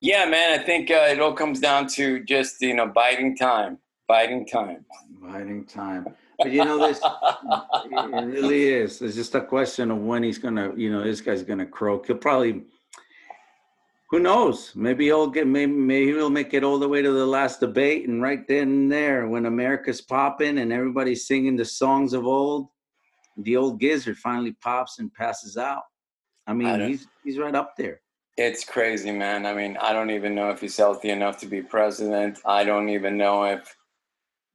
yeah 0.00 0.24
man 0.26 0.58
i 0.58 0.62
think 0.62 0.90
uh, 0.90 1.06
it 1.10 1.20
all 1.20 1.32
comes 1.32 1.60
down 1.60 1.86
to 1.88 2.22
just 2.24 2.60
you 2.60 2.74
know 2.74 2.86
biding 2.86 3.36
time 3.36 3.78
biding 4.08 4.46
time 4.46 4.84
Biding 5.22 5.64
time. 5.64 6.06
But 6.38 6.50
you 6.52 6.62
know 6.66 6.78
this 6.86 7.00
it 7.02 8.26
really 8.26 8.64
is. 8.68 9.00
It's 9.00 9.14
just 9.14 9.34
a 9.34 9.40
question 9.40 9.90
of 9.90 9.98
when 9.98 10.22
he's 10.22 10.36
gonna, 10.36 10.70
you 10.76 10.92
know, 10.92 11.02
this 11.02 11.22
guy's 11.22 11.42
gonna 11.42 11.64
croak. 11.64 12.06
He'll 12.08 12.16
probably 12.18 12.64
who 14.10 14.20
knows? 14.20 14.72
Maybe 14.74 15.06
he'll 15.06 15.26
get 15.26 15.46
maybe 15.46 15.72
maybe 15.72 16.12
he'll 16.12 16.30
make 16.30 16.54
it 16.54 16.64
all 16.64 16.78
the 16.78 16.88
way 16.88 17.02
to 17.02 17.10
the 17.10 17.26
last 17.26 17.60
debate 17.60 18.08
and 18.08 18.22
right 18.22 18.46
then 18.46 18.68
and 18.68 18.92
there 18.92 19.26
when 19.26 19.46
America's 19.46 20.00
popping 20.00 20.58
and 20.58 20.72
everybody's 20.72 21.26
singing 21.26 21.56
the 21.56 21.64
songs 21.64 22.12
of 22.12 22.26
old, 22.26 22.68
the 23.38 23.56
old 23.56 23.80
gizzard 23.80 24.18
finally 24.18 24.52
pops 24.60 24.98
and 24.98 25.12
passes 25.14 25.56
out. 25.56 25.82
I 26.46 26.52
mean, 26.52 26.68
I 26.68 26.88
he's 26.88 27.06
he's 27.24 27.38
right 27.38 27.54
up 27.54 27.74
there. 27.76 28.00
It's 28.36 28.64
crazy, 28.64 29.12
man. 29.12 29.46
I 29.46 29.54
mean, 29.54 29.76
I 29.80 29.92
don't 29.92 30.10
even 30.10 30.34
know 30.34 30.50
if 30.50 30.60
he's 30.60 30.76
healthy 30.76 31.10
enough 31.10 31.38
to 31.38 31.46
be 31.46 31.62
president. 31.62 32.40
I 32.44 32.64
don't 32.64 32.88
even 32.88 33.16
know 33.16 33.44
if, 33.44 33.76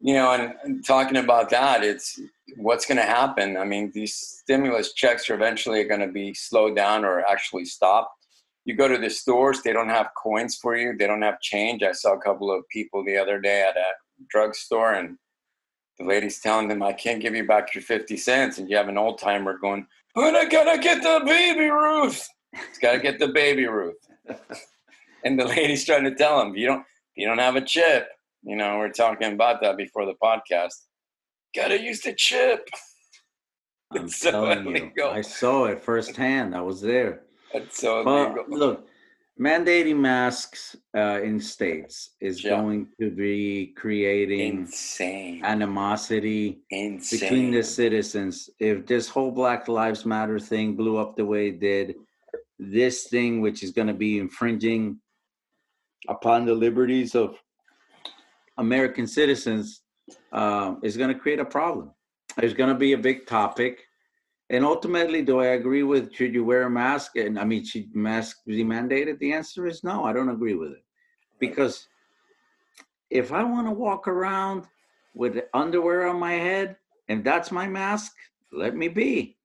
you 0.01 0.13
know, 0.13 0.33
and, 0.33 0.53
and 0.63 0.85
talking 0.85 1.15
about 1.15 1.49
that, 1.51 1.81
it's 1.81 2.19
what's 2.57 2.85
going 2.85 2.97
to 2.97 3.03
happen. 3.03 3.55
I 3.55 3.63
mean, 3.63 3.89
these 3.93 4.15
stimulus 4.15 4.91
checks 4.93 5.29
are 5.29 5.35
eventually 5.35 5.85
going 5.85 6.01
to 6.01 6.11
be 6.11 6.33
slowed 6.33 6.75
down 6.75 7.05
or 7.05 7.21
actually 7.21 7.63
stopped. 7.65 8.18
You 8.69 8.75
go 8.75 8.87
to 8.87 8.99
the 8.99 9.09
stores, 9.09 9.63
they 9.63 9.73
don't 9.73 9.89
have 9.89 10.11
coins 10.15 10.55
for 10.55 10.77
you, 10.77 10.95
they 10.95 11.07
don't 11.07 11.23
have 11.23 11.41
change. 11.41 11.81
I 11.81 11.91
saw 11.91 12.13
a 12.13 12.21
couple 12.21 12.55
of 12.55 12.69
people 12.69 13.03
the 13.03 13.17
other 13.17 13.41
day 13.41 13.63
at 13.67 13.75
a 13.75 13.93
drugstore, 14.29 14.93
and 14.93 15.17
the 15.97 16.05
lady's 16.05 16.39
telling 16.39 16.67
them, 16.67 16.83
I 16.83 16.93
can't 16.93 17.19
give 17.19 17.33
you 17.33 17.47
back 17.47 17.73
your 17.73 17.81
50 17.81 18.15
cents. 18.15 18.59
And 18.59 18.69
you 18.69 18.77
have 18.77 18.87
an 18.87 18.95
old 18.95 19.17
timer 19.17 19.57
going, 19.57 19.87
oh, 20.15 20.21
But 20.21 20.35
I 20.35 20.45
got 20.45 20.71
to 20.71 20.79
get 20.79 21.01
the 21.01 21.25
baby 21.25 21.65
Ruth. 21.65 22.29
He's 22.53 22.77
got 22.79 22.91
to 22.91 22.99
get 22.99 23.17
the 23.17 23.29
baby 23.29 23.65
Ruth. 23.65 23.97
and 25.25 25.39
the 25.39 25.45
lady's 25.45 25.83
trying 25.83 26.03
to 26.03 26.13
tell 26.13 26.39
him, 26.39 26.55
you 26.55 26.67
don't, 26.67 26.85
you 27.15 27.27
don't 27.27 27.39
have 27.39 27.55
a 27.55 27.61
chip. 27.61 28.07
You 28.43 28.55
know, 28.55 28.77
we 28.77 28.85
are 28.85 28.91
talking 28.91 29.33
about 29.33 29.61
that 29.61 29.77
before 29.77 30.05
the 30.05 30.13
podcast. 30.23 30.75
Got 31.55 31.69
to 31.69 31.81
use 31.81 32.01
the 32.01 32.13
chip. 32.13 32.69
I'm 33.95 34.09
so 34.09 34.29
telling 34.29 34.91
you. 34.95 35.05
I 35.09 35.21
saw 35.21 35.65
it 35.65 35.81
firsthand. 35.81 36.53
I 36.53 36.61
was 36.61 36.81
there. 36.81 37.23
That's 37.53 37.79
so 37.81 38.03
Well, 38.03 38.45
look, 38.47 38.87
mandating 39.39 39.97
masks 39.97 40.75
uh, 40.95 41.21
in 41.23 41.39
states 41.39 42.11
is 42.19 42.43
Yeah. 42.43 42.57
going 42.57 42.87
to 42.99 43.09
be 43.09 43.73
creating 43.75 44.59
Insane. 44.59 45.43
animosity 45.43 46.61
Insane. 46.69 47.19
between 47.19 47.51
the 47.51 47.63
citizens. 47.63 48.49
If 48.59 48.85
this 48.85 49.07
whole 49.09 49.31
Black 49.31 49.67
Lives 49.67 50.05
Matter 50.05 50.39
thing 50.39 50.75
blew 50.75 50.97
up 50.97 51.15
the 51.15 51.25
way 51.25 51.49
it 51.49 51.59
did, 51.59 51.95
this 52.59 53.07
thing, 53.07 53.41
which 53.41 53.63
is 53.63 53.71
going 53.71 53.87
to 53.87 53.93
be 53.93 54.19
infringing 54.19 54.99
upon 56.07 56.45
the 56.45 56.53
liberties 56.53 57.15
of 57.15 57.37
American 58.57 59.07
citizens, 59.07 59.81
um, 60.33 60.79
is 60.83 60.97
going 60.97 61.13
to 61.13 61.19
create 61.19 61.39
a 61.39 61.45
problem. 61.45 61.91
It's 62.37 62.53
going 62.53 62.69
to 62.69 62.75
be 62.75 62.93
a 62.93 62.97
big 62.97 63.25
topic. 63.25 63.85
And 64.51 64.65
ultimately, 64.65 65.21
do 65.21 65.39
I 65.39 65.47
agree 65.47 65.83
with 65.83 66.13
should 66.13 66.33
you 66.33 66.43
wear 66.43 66.63
a 66.63 66.69
mask? 66.69 67.15
And 67.17 67.37
I 67.37 67.43
mean, 67.43 67.63
should 67.63 67.95
mask 67.95 68.37
be 68.45 68.63
mandated? 68.63 69.19
The 69.19 69.33
answer 69.33 69.67
is 69.67 69.83
no. 69.83 70.05
I 70.05 70.13
don't 70.13 70.29
agree 70.29 70.55
with 70.55 70.71
it 70.71 70.83
because 71.39 71.87
if 73.09 73.31
I 73.31 73.43
want 73.43 73.67
to 73.67 73.71
walk 73.71 74.07
around 74.07 74.65
with 75.13 75.43
underwear 75.53 76.07
on 76.07 76.19
my 76.19 76.33
head 76.33 76.77
and 77.09 77.23
that's 77.23 77.51
my 77.51 77.67
mask, 77.67 78.13
let 78.51 78.75
me 78.75 78.87
be. 78.87 79.37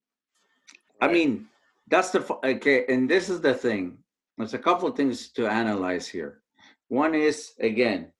I 1.00 1.08
mean, 1.08 1.46
that's 1.88 2.10
the 2.10 2.38
okay. 2.44 2.86
And 2.88 3.08
this 3.08 3.28
is 3.28 3.40
the 3.40 3.52
thing. 3.52 3.98
There's 4.38 4.54
a 4.54 4.58
couple 4.58 4.88
of 4.88 4.96
things 4.96 5.28
to 5.32 5.46
analyze 5.46 6.08
here. 6.08 6.40
One 6.88 7.14
is 7.14 7.52
again, 7.60 8.10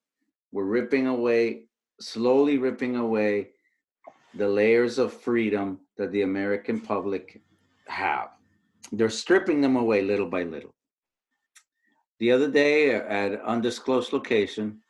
we're 0.52 0.64
ripping 0.64 1.06
away, 1.06 1.64
slowly 1.98 2.58
ripping 2.58 2.96
away 2.96 3.50
the 4.34 4.48
layers 4.48 4.98
of 4.98 5.12
freedom 5.12 5.80
that 5.96 6.12
the 6.12 6.22
American 6.22 6.80
public 6.80 7.40
have. 7.86 8.30
They're 8.92 9.10
stripping 9.10 9.60
them 9.60 9.76
away 9.76 10.02
little 10.02 10.28
by 10.28 10.42
little. 10.42 10.74
The 12.18 12.32
other 12.32 12.50
day 12.50 12.94
at 12.94 13.32
an 13.32 13.40
undisclosed 13.40 14.12
location, 14.12 14.80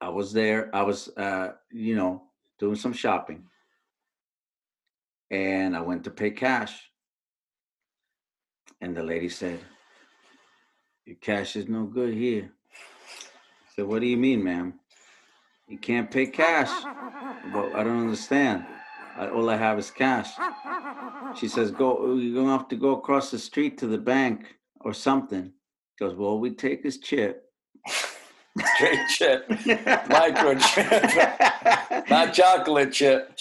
I 0.00 0.08
was 0.08 0.32
there. 0.32 0.74
I 0.74 0.82
was, 0.82 1.08
uh, 1.16 1.52
you 1.70 1.96
know, 1.96 2.22
doing 2.58 2.76
some 2.76 2.92
shopping, 2.92 3.44
and 5.30 5.76
I 5.76 5.80
went 5.80 6.04
to 6.04 6.10
pay 6.10 6.30
cash. 6.30 6.90
And 8.80 8.96
the 8.96 9.02
lady 9.02 9.28
said, 9.28 9.60
"Your 11.04 11.16
cash 11.16 11.56
is 11.56 11.68
no 11.68 11.84
good 11.84 12.14
here." 12.14 12.52
I 12.72 13.74
said, 13.74 13.86
"What 13.86 14.00
do 14.00 14.06
you 14.06 14.16
mean, 14.16 14.42
ma'am? 14.42 14.80
You 15.68 15.78
can't 15.78 16.10
pay 16.10 16.26
cash." 16.26 16.70
Well, 17.52 17.76
I 17.76 17.82
don't 17.84 18.00
understand. 18.00 18.66
All 19.18 19.50
I 19.50 19.56
have 19.56 19.78
is 19.78 19.90
cash. 19.90 20.30
She 21.38 21.48
says, 21.48 21.70
"Go. 21.70 22.14
You're 22.14 22.34
gonna 22.34 22.56
have 22.56 22.68
to 22.68 22.76
go 22.76 22.92
across 22.92 23.30
the 23.30 23.38
street 23.38 23.78
to 23.78 23.86
the 23.86 23.98
bank 23.98 24.56
or 24.80 24.92
something." 24.94 25.52
She 25.98 26.04
goes, 26.04 26.14
"Well, 26.16 26.38
we 26.38 26.50
take 26.50 26.82
his 26.82 26.98
chip." 26.98 27.44
Straight 28.74 29.08
chip, 29.08 29.48
microchip, 29.48 30.90
not 32.10 32.34
chocolate 32.34 32.92
chip. 32.92 33.40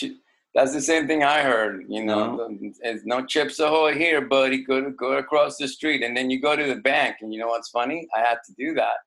That's 0.53 0.73
the 0.73 0.81
same 0.81 1.07
thing 1.07 1.23
I 1.23 1.41
heard. 1.41 1.85
You 1.89 2.05
know, 2.05 2.49
there's 2.81 3.05
no 3.05 3.25
chips 3.25 3.59
ahoy 3.59 3.95
here, 3.95 4.21
buddy. 4.21 4.63
Go 4.63 4.81
to 4.81 4.91
go 4.91 5.17
across 5.17 5.57
the 5.57 5.67
street, 5.67 6.03
and 6.03 6.15
then 6.15 6.29
you 6.29 6.39
go 6.41 6.55
to 6.55 6.63
the 6.63 6.81
bank. 6.81 7.17
And 7.21 7.33
you 7.33 7.39
know 7.39 7.47
what's 7.47 7.69
funny? 7.69 8.07
I 8.15 8.19
had 8.19 8.37
to 8.45 8.53
do 8.57 8.73
that 8.75 8.97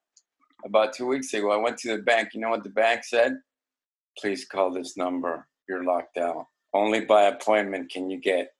about 0.64 0.92
two 0.92 1.07
weeks 1.07 1.33
ago. 1.35 1.50
I 1.52 1.57
went 1.57 1.78
to 1.78 1.97
the 1.97 2.02
bank. 2.02 2.31
You 2.35 2.40
know 2.40 2.50
what 2.50 2.64
the 2.64 2.71
bank 2.71 3.04
said? 3.04 3.35
Please 4.19 4.45
call 4.45 4.73
this 4.73 4.97
number. 4.97 5.47
You're 5.69 5.85
locked 5.85 6.19
out. 6.19 6.47
Only 6.74 7.00
by 7.00 7.24
appointment 7.24 7.90
can 7.90 8.10
you 8.10 8.18
get. 8.20 8.52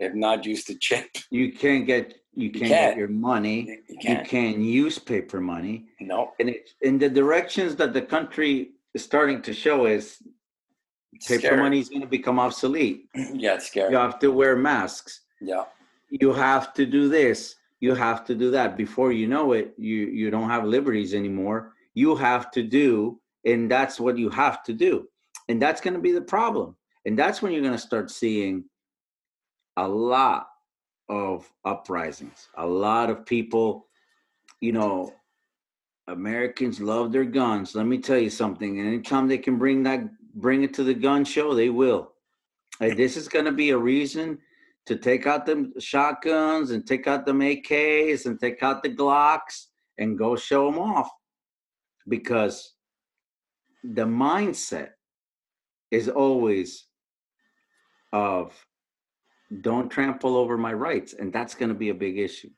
If 0.00 0.12
not, 0.14 0.44
use 0.44 0.64
the 0.64 0.76
chip. 0.76 1.06
you 1.30 1.52
can't 1.52 1.86
get 1.86 2.14
you 2.36 2.50
can't, 2.50 2.64
can't. 2.66 2.90
get 2.92 2.98
your 2.98 3.08
money. 3.08 3.60
You 3.66 3.78
You 3.88 3.98
can't. 4.00 4.26
can't 4.28 4.58
use 4.58 4.98
paper 4.98 5.40
money. 5.40 5.86
No. 6.00 6.32
And 6.40 6.50
it, 6.50 6.68
in 6.82 6.98
the 6.98 7.08
directions 7.08 7.76
that 7.76 7.92
the 7.92 8.02
country 8.02 8.72
is 8.92 9.04
starting 9.04 9.40
to 9.42 9.52
show 9.52 9.86
is 9.86 10.18
It's 11.12 11.28
paper 11.28 11.40
scary. 11.46 11.60
money 11.62 11.78
is 11.78 11.88
going 11.88 12.00
to 12.02 12.08
become 12.08 12.38
obsolete. 12.40 13.08
Yeah, 13.34 13.54
it's 13.54 13.66
scary. 13.68 13.90
You 13.92 13.98
have 13.98 14.18
to 14.18 14.28
wear 14.32 14.56
masks. 14.56 15.20
Yeah. 15.40 15.64
You 16.10 16.32
have 16.32 16.74
to 16.74 16.84
do 16.86 17.08
this. 17.08 17.54
You 17.80 17.94
have 17.94 18.24
to 18.26 18.34
do 18.34 18.50
that. 18.50 18.76
Before 18.76 19.12
you 19.12 19.26
know 19.28 19.52
it, 19.52 19.74
you 19.78 19.98
you 20.20 20.30
don't 20.30 20.48
have 20.50 20.64
liberties 20.64 21.12
anymore. 21.14 21.72
You 21.94 22.16
have 22.16 22.50
to 22.56 22.62
do, 22.62 23.20
and 23.44 23.70
that's 23.70 24.00
what 24.00 24.16
you 24.18 24.28
have 24.30 24.62
to 24.64 24.72
do, 24.72 25.08
and 25.48 25.60
that's 25.62 25.80
going 25.80 25.94
to 25.94 26.00
be 26.08 26.12
the 26.12 26.26
problem. 26.36 26.76
And 27.06 27.18
that's 27.18 27.42
when 27.42 27.52
you're 27.52 27.62
going 27.62 27.72
to 27.72 27.78
start 27.78 28.10
seeing 28.10 28.64
a 29.76 29.86
lot 29.86 30.46
of 31.08 31.50
uprisings. 31.64 32.48
A 32.56 32.66
lot 32.66 33.10
of 33.10 33.26
people, 33.26 33.86
you 34.60 34.72
know, 34.72 35.12
Americans 36.08 36.80
love 36.80 37.12
their 37.12 37.24
guns. 37.24 37.74
Let 37.74 37.86
me 37.86 37.98
tell 37.98 38.18
you 38.18 38.30
something. 38.30 38.78
And 38.78 38.88
anytime 38.88 39.28
they 39.28 39.38
can 39.38 39.58
bring 39.58 39.82
that, 39.82 40.00
bring 40.34 40.62
it 40.62 40.72
to 40.74 40.84
the 40.84 40.94
gun 40.94 41.24
show, 41.24 41.54
they 41.54 41.70
will. 41.70 42.12
And 42.80 42.96
this 42.96 43.16
is 43.16 43.28
going 43.28 43.44
to 43.44 43.52
be 43.52 43.70
a 43.70 43.78
reason 43.78 44.38
to 44.86 44.96
take 44.96 45.26
out 45.26 45.46
the 45.46 45.72
shotguns 45.78 46.70
and 46.70 46.86
take 46.86 47.06
out 47.06 47.24
them 47.24 47.40
AKs 47.40 48.26
and 48.26 48.38
take 48.38 48.62
out 48.62 48.82
the 48.82 48.90
Glocks 48.90 49.66
and 49.98 50.18
go 50.18 50.36
show 50.36 50.70
them 50.70 50.78
off, 50.78 51.08
because 52.08 52.74
the 53.82 54.04
mindset 54.04 54.88
is 55.90 56.08
always 56.08 56.86
of 58.14 58.52
don't 59.60 59.90
trample 59.90 60.36
over 60.36 60.56
my 60.56 60.72
rights, 60.72 61.14
and 61.18 61.32
that's 61.32 61.54
going 61.56 61.68
to 61.68 61.74
be 61.74 61.90
a 61.90 61.94
big 61.94 62.16
issue. 62.16 62.50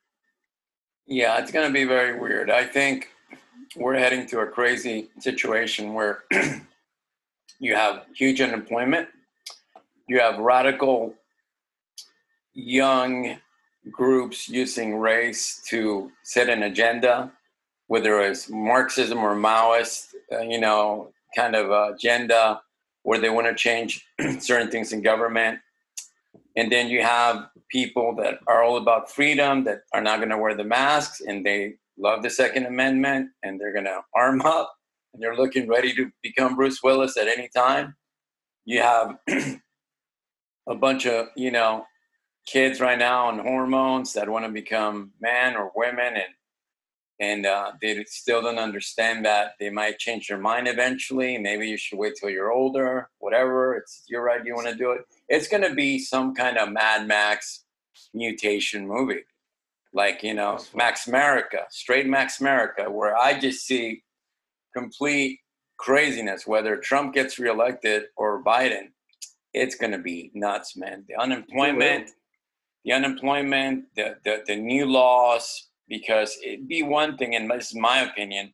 Yeah, 1.06 1.38
it's 1.38 1.50
going 1.50 1.66
to 1.66 1.72
be 1.72 1.84
very 1.84 2.20
weird. 2.20 2.50
I 2.50 2.64
think 2.64 3.08
we're 3.74 3.96
heading 3.96 4.26
to 4.26 4.40
a 4.40 4.46
crazy 4.46 5.08
situation 5.18 5.94
where 5.94 6.24
you 7.58 7.74
have 7.74 8.04
huge 8.14 8.42
unemployment, 8.42 9.08
you 10.08 10.20
have 10.20 10.38
radical 10.38 11.14
young 12.52 13.38
groups 13.90 14.48
using 14.50 14.98
race 14.98 15.62
to 15.70 16.12
set 16.22 16.50
an 16.50 16.64
agenda, 16.64 17.32
whether 17.86 18.20
it's 18.20 18.50
Marxism 18.50 19.18
or 19.18 19.34
Maoist, 19.34 20.08
uh, 20.32 20.40
you 20.40 20.60
know, 20.60 21.12
kind 21.34 21.56
of 21.56 21.70
agenda 21.94 22.60
where 23.06 23.20
they 23.20 23.30
want 23.30 23.46
to 23.46 23.54
change 23.54 24.04
certain 24.40 24.68
things 24.68 24.92
in 24.92 25.00
government. 25.00 25.60
And 26.56 26.72
then 26.72 26.88
you 26.88 27.02
have 27.02 27.46
people 27.70 28.16
that 28.16 28.40
are 28.48 28.64
all 28.64 28.78
about 28.78 29.12
freedom 29.12 29.62
that 29.62 29.82
are 29.94 30.00
not 30.00 30.18
going 30.18 30.30
to 30.30 30.38
wear 30.38 30.56
the 30.56 30.64
masks 30.64 31.20
and 31.20 31.46
they 31.46 31.74
love 31.96 32.24
the 32.24 32.30
Second 32.30 32.66
Amendment 32.66 33.28
and 33.44 33.60
they're 33.60 33.72
going 33.72 33.84
to 33.84 34.00
arm 34.12 34.40
up 34.44 34.74
and 35.14 35.22
they're 35.22 35.36
looking 35.36 35.68
ready 35.68 35.94
to 35.94 36.10
become 36.20 36.56
Bruce 36.56 36.82
Willis 36.82 37.16
at 37.16 37.28
any 37.28 37.48
time. 37.54 37.94
You 38.64 38.82
have 38.82 39.16
a 40.68 40.74
bunch 40.74 41.06
of, 41.06 41.28
you 41.36 41.52
know, 41.52 41.84
kids 42.44 42.80
right 42.80 42.98
now 42.98 43.28
on 43.28 43.38
hormones 43.38 44.14
that 44.14 44.28
want 44.28 44.46
to 44.46 44.50
become 44.50 45.12
men 45.20 45.54
or 45.54 45.70
women 45.76 46.14
and 46.14 46.34
and 47.18 47.46
uh, 47.46 47.72
they 47.80 48.04
still 48.04 48.42
don't 48.42 48.58
understand 48.58 49.24
that 49.24 49.52
they 49.58 49.70
might 49.70 49.98
change 49.98 50.28
their 50.28 50.38
mind 50.38 50.68
eventually. 50.68 51.38
Maybe 51.38 51.66
you 51.68 51.78
should 51.78 51.98
wait 51.98 52.14
till 52.20 52.28
you're 52.28 52.52
older, 52.52 53.08
whatever. 53.18 53.76
It's 53.76 54.04
your 54.08 54.22
right. 54.22 54.44
You 54.44 54.54
want 54.54 54.68
to 54.68 54.74
do 54.74 54.92
it. 54.92 55.00
It's 55.28 55.48
going 55.48 55.62
to 55.62 55.74
be 55.74 55.98
some 55.98 56.34
kind 56.34 56.58
of 56.58 56.70
Mad 56.70 57.06
Max 57.06 57.64
mutation 58.12 58.86
movie, 58.86 59.24
like 59.94 60.22
you 60.22 60.34
know 60.34 60.58
Max 60.74 61.06
America, 61.08 61.60
straight 61.70 62.06
Max 62.06 62.40
America, 62.40 62.90
where 62.90 63.16
I 63.16 63.38
just 63.38 63.66
see 63.66 64.02
complete 64.74 65.40
craziness. 65.78 66.46
Whether 66.46 66.76
Trump 66.76 67.14
gets 67.14 67.38
reelected 67.38 68.04
or 68.16 68.44
Biden, 68.44 68.88
it's 69.54 69.74
going 69.74 69.92
to 69.92 69.98
be 69.98 70.30
nuts, 70.34 70.76
man. 70.76 71.04
The 71.08 71.16
unemployment, 71.16 72.10
the 72.84 72.92
unemployment, 72.92 73.84
the, 73.96 74.16
the 74.24 74.42
the 74.46 74.56
new 74.56 74.84
laws. 74.84 75.68
Because 75.88 76.36
it'd 76.44 76.68
be 76.68 76.82
one 76.82 77.16
thing, 77.16 77.34
and 77.36 77.50
this 77.50 77.68
is 77.68 77.76
my 77.76 78.00
opinion, 78.00 78.52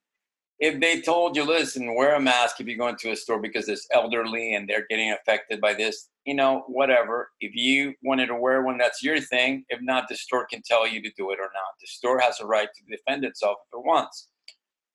if 0.63 0.81
they 0.81 1.01
told 1.01 1.35
you, 1.35 1.45
listen, 1.45 1.95
wear 1.97 2.15
a 2.15 2.21
mask 2.21 2.61
if 2.61 2.69
you 2.69 2.77
go 2.77 2.87
into 2.87 3.11
a 3.11 3.17
store 3.17 3.41
because 3.41 3.69
it's 3.69 3.89
elderly 3.93 4.55
and 4.55 4.69
they're 4.69 4.87
getting 4.89 5.11
affected 5.11 5.61
by 5.61 5.75
this, 5.75 6.09
you 6.25 6.35
know, 6.35 6.63
whatever. 6.69 7.31
If 7.41 7.53
you 7.57 7.95
wanted 8.05 8.27
to 8.27 8.37
wear 8.37 8.63
one, 8.63 8.79
that's 8.79 9.03
your 9.03 9.21
thing. 9.21 9.65
If 9.71 9.81
not, 9.83 10.09
the 10.09 10.15
store 10.15 10.47
can 10.47 10.63
tell 10.65 10.87
you 10.87 11.03
to 11.03 11.11
do 11.17 11.33
it 11.33 11.41
or 11.41 11.51
not. 11.53 11.75
The 11.81 11.89
store 11.89 12.21
has 12.21 12.39
a 12.39 12.47
right 12.47 12.69
to 12.73 12.97
defend 12.97 13.25
itself 13.25 13.57
if 13.67 13.77
it 13.77 13.85
wants. 13.85 14.29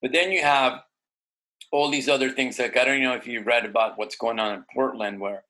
But 0.02 0.14
then 0.14 0.32
you 0.32 0.42
have 0.42 0.80
all 1.74 1.92
these 1.92 2.08
other 2.08 2.30
things 2.30 2.60
like 2.60 2.78
I 2.78 2.86
don't 2.86 3.02
know 3.02 3.16
if 3.16 3.28
you 3.28 3.44
read 3.44 3.66
about 3.66 3.98
what's 3.98 4.16
going 4.16 4.40
on 4.40 4.54
in 4.54 4.66
Portland 4.74 5.20
where 5.20 5.44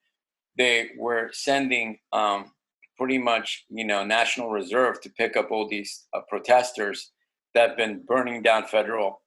they 0.57 0.89
were 0.97 1.29
sending 1.31 1.99
um, 2.11 2.51
pretty 2.97 3.17
much 3.17 3.65
you 3.69 3.85
know 3.85 4.03
National 4.03 4.49
Reserve 4.49 5.01
to 5.01 5.09
pick 5.09 5.37
up 5.37 5.51
all 5.51 5.67
these 5.67 6.07
uh, 6.13 6.21
protesters 6.29 7.11
that 7.53 7.69
have 7.69 7.77
been 7.77 8.03
burning 8.05 8.41
down 8.41 8.65
federal 8.65 9.21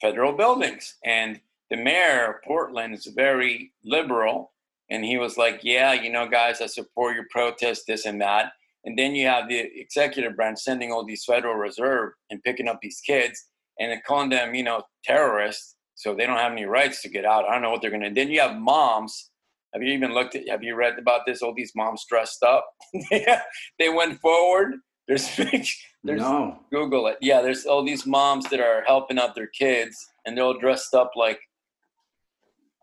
federal 0.00 0.32
buildings. 0.32 0.96
And 1.04 1.40
the 1.70 1.76
mayor 1.76 2.32
of 2.32 2.42
Portland 2.44 2.94
is 2.94 3.06
very 3.06 3.72
liberal, 3.84 4.52
and 4.90 5.04
he 5.04 5.18
was 5.18 5.36
like, 5.36 5.60
"Yeah, 5.62 5.92
you 5.92 6.10
know, 6.10 6.28
guys, 6.28 6.60
I 6.60 6.66
support 6.66 7.14
your 7.14 7.26
protest, 7.30 7.84
this 7.86 8.06
and 8.06 8.20
that." 8.20 8.52
And 8.84 8.98
then 8.98 9.14
you 9.14 9.26
have 9.26 9.48
the 9.48 9.58
executive 9.58 10.36
branch 10.36 10.58
sending 10.58 10.92
all 10.92 11.04
these 11.04 11.24
Federal 11.24 11.54
Reserve 11.54 12.12
and 12.30 12.42
picking 12.42 12.68
up 12.68 12.80
these 12.82 13.00
kids 13.00 13.46
and 13.78 14.02
calling 14.04 14.28
them, 14.30 14.54
you 14.54 14.62
know, 14.62 14.82
terrorists. 15.04 15.76
So 15.94 16.14
they 16.14 16.26
don't 16.26 16.38
have 16.38 16.52
any 16.52 16.66
rights 16.66 17.02
to 17.02 17.08
get 17.08 17.24
out. 17.24 17.48
I 17.48 17.52
don't 17.52 17.62
know 17.62 17.70
what 17.70 17.80
they're 17.80 17.90
gonna. 17.90 18.12
Then 18.12 18.30
you 18.30 18.40
have 18.40 18.56
moms. 18.56 19.30
Have 19.74 19.82
you 19.82 19.92
even 19.92 20.14
looked 20.14 20.36
at? 20.36 20.48
Have 20.48 20.62
you 20.62 20.76
read 20.76 20.98
about 20.98 21.22
this? 21.26 21.42
All 21.42 21.52
these 21.54 21.72
moms 21.74 22.04
dressed 22.08 22.42
up. 22.42 22.66
they 23.10 23.88
went 23.88 24.20
forward. 24.20 24.74
There's 25.08 25.36
there's 26.04 26.20
no, 26.20 26.60
Google 26.70 27.08
it. 27.08 27.18
Yeah, 27.20 27.42
there's 27.42 27.66
all 27.66 27.84
these 27.84 28.06
moms 28.06 28.48
that 28.50 28.60
are 28.60 28.84
helping 28.86 29.18
out 29.18 29.34
their 29.34 29.48
kids, 29.48 29.96
and 30.24 30.36
they're 30.36 30.44
all 30.44 30.58
dressed 30.58 30.94
up 30.94 31.10
like 31.16 31.40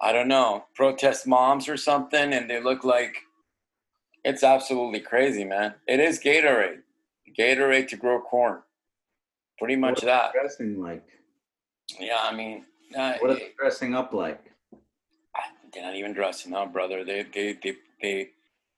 I 0.01 0.11
don't 0.11 0.27
know, 0.27 0.65
protest 0.75 1.27
moms 1.27 1.69
or 1.69 1.77
something, 1.77 2.33
and 2.33 2.49
they 2.49 2.61
look 2.61 2.83
like 2.83 3.15
it's 4.23 4.43
absolutely 4.43 4.99
crazy, 4.99 5.45
man. 5.45 5.75
It 5.87 5.99
is 5.99 6.19
Gatorade, 6.19 6.79
Gatorade 7.37 7.87
to 7.89 7.97
grow 7.97 8.19
corn, 8.19 8.61
pretty 9.59 9.75
much 9.75 9.91
What's 9.91 10.03
that. 10.03 10.33
dressing 10.33 10.81
like? 10.81 11.05
Yeah, 11.99 12.19
I 12.21 12.35
mean, 12.35 12.65
uh, 12.95 13.13
What 13.19 13.31
are 13.31 13.35
they 13.35 13.51
dressing 13.57 13.93
up 13.93 14.13
like? 14.13 14.50
They're 15.73 15.83
not 15.83 15.95
even 15.95 16.13
dressing 16.13 16.53
up, 16.53 16.73
brother. 16.73 17.03
They, 17.03 17.23
they, 17.23 17.57
they, 17.61 17.75
they. 18.01 18.29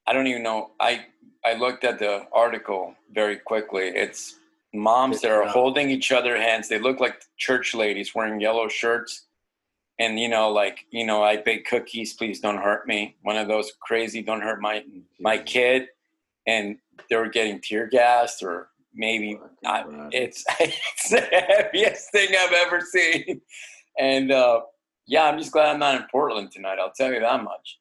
I 0.06 0.14
don't 0.14 0.28
even 0.28 0.44
know. 0.44 0.72
I, 0.80 1.06
I 1.46 1.54
looked 1.54 1.84
at 1.84 2.00
the 2.00 2.26
article 2.32 2.96
very 3.14 3.38
quickly. 3.38 3.88
It's 3.88 4.40
moms 4.74 5.22
that 5.22 5.32
are 5.32 5.48
holding 5.48 5.90
each 5.90 6.12
other 6.12 6.38
hands. 6.38 6.68
They 6.68 6.80
look 6.80 7.00
like 7.00 7.22
church 7.38 7.74
ladies 7.74 8.14
wearing 8.16 8.40
yellow 8.40 8.68
shirts, 8.68 9.26
and 10.00 10.20
you 10.20 10.28
know, 10.28 10.50
like 10.52 10.86
you 10.92 11.06
know, 11.06 11.24
I 11.24 11.38
bake 11.38 11.66
cookies. 11.66 12.14
Please 12.14 12.40
don't 12.40 12.58
hurt 12.58 12.88
me. 12.88 13.16
One 13.22 13.38
of 13.38 13.48
those 13.48 13.72
crazy, 13.80 14.22
don't 14.22 14.42
hurt 14.42 14.62
my 14.62 14.84
my 15.20 15.38
kid. 15.38 15.88
And 16.46 16.78
they 17.10 17.16
were 17.16 17.30
getting 17.30 17.62
tear 17.62 17.88
gassed, 17.88 18.44
or 18.44 18.68
maybe 18.94 19.40
I, 19.66 19.84
rad. 19.84 20.10
it's 20.12 20.44
it's 20.60 21.10
the 21.10 21.22
heaviest 21.22 22.12
thing 22.12 22.30
I've 22.38 22.54
ever 22.54 22.82
seen. 22.82 23.42
And 23.98 24.32
uh, 24.32 24.62
yeah, 25.06 25.24
I'm 25.24 25.38
just 25.38 25.52
glad 25.52 25.70
I'm 25.70 25.80
not 25.80 25.96
in 25.96 26.08
Portland 26.12 26.52
tonight. 26.52 26.78
I'll 26.80 26.94
tell 26.96 27.12
you 27.12 27.20
that 27.20 27.44
much. 27.44 27.80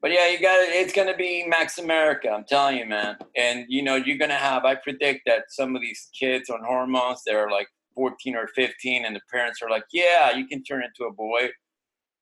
But 0.00 0.12
yeah, 0.12 0.28
you 0.28 0.40
got 0.40 0.58
it's 0.60 0.92
gonna 0.92 1.16
be 1.16 1.46
Max 1.46 1.78
America. 1.78 2.28
I'm 2.30 2.44
telling 2.44 2.76
you, 2.76 2.86
man. 2.86 3.16
And 3.36 3.64
you 3.68 3.82
know, 3.82 3.96
you're 3.96 4.18
gonna 4.18 4.34
have. 4.34 4.64
I 4.64 4.74
predict 4.74 5.22
that 5.26 5.44
some 5.48 5.74
of 5.74 5.82
these 5.82 6.10
kids 6.18 6.50
on 6.50 6.62
hormones, 6.62 7.22
they're 7.24 7.50
like 7.50 7.68
14 7.94 8.36
or 8.36 8.48
15, 8.48 9.06
and 9.06 9.16
the 9.16 9.20
parents 9.32 9.62
are 9.62 9.70
like, 9.70 9.84
"Yeah, 9.92 10.36
you 10.36 10.46
can 10.46 10.62
turn 10.62 10.84
into 10.84 11.04
a 11.04 11.12
boy." 11.12 11.50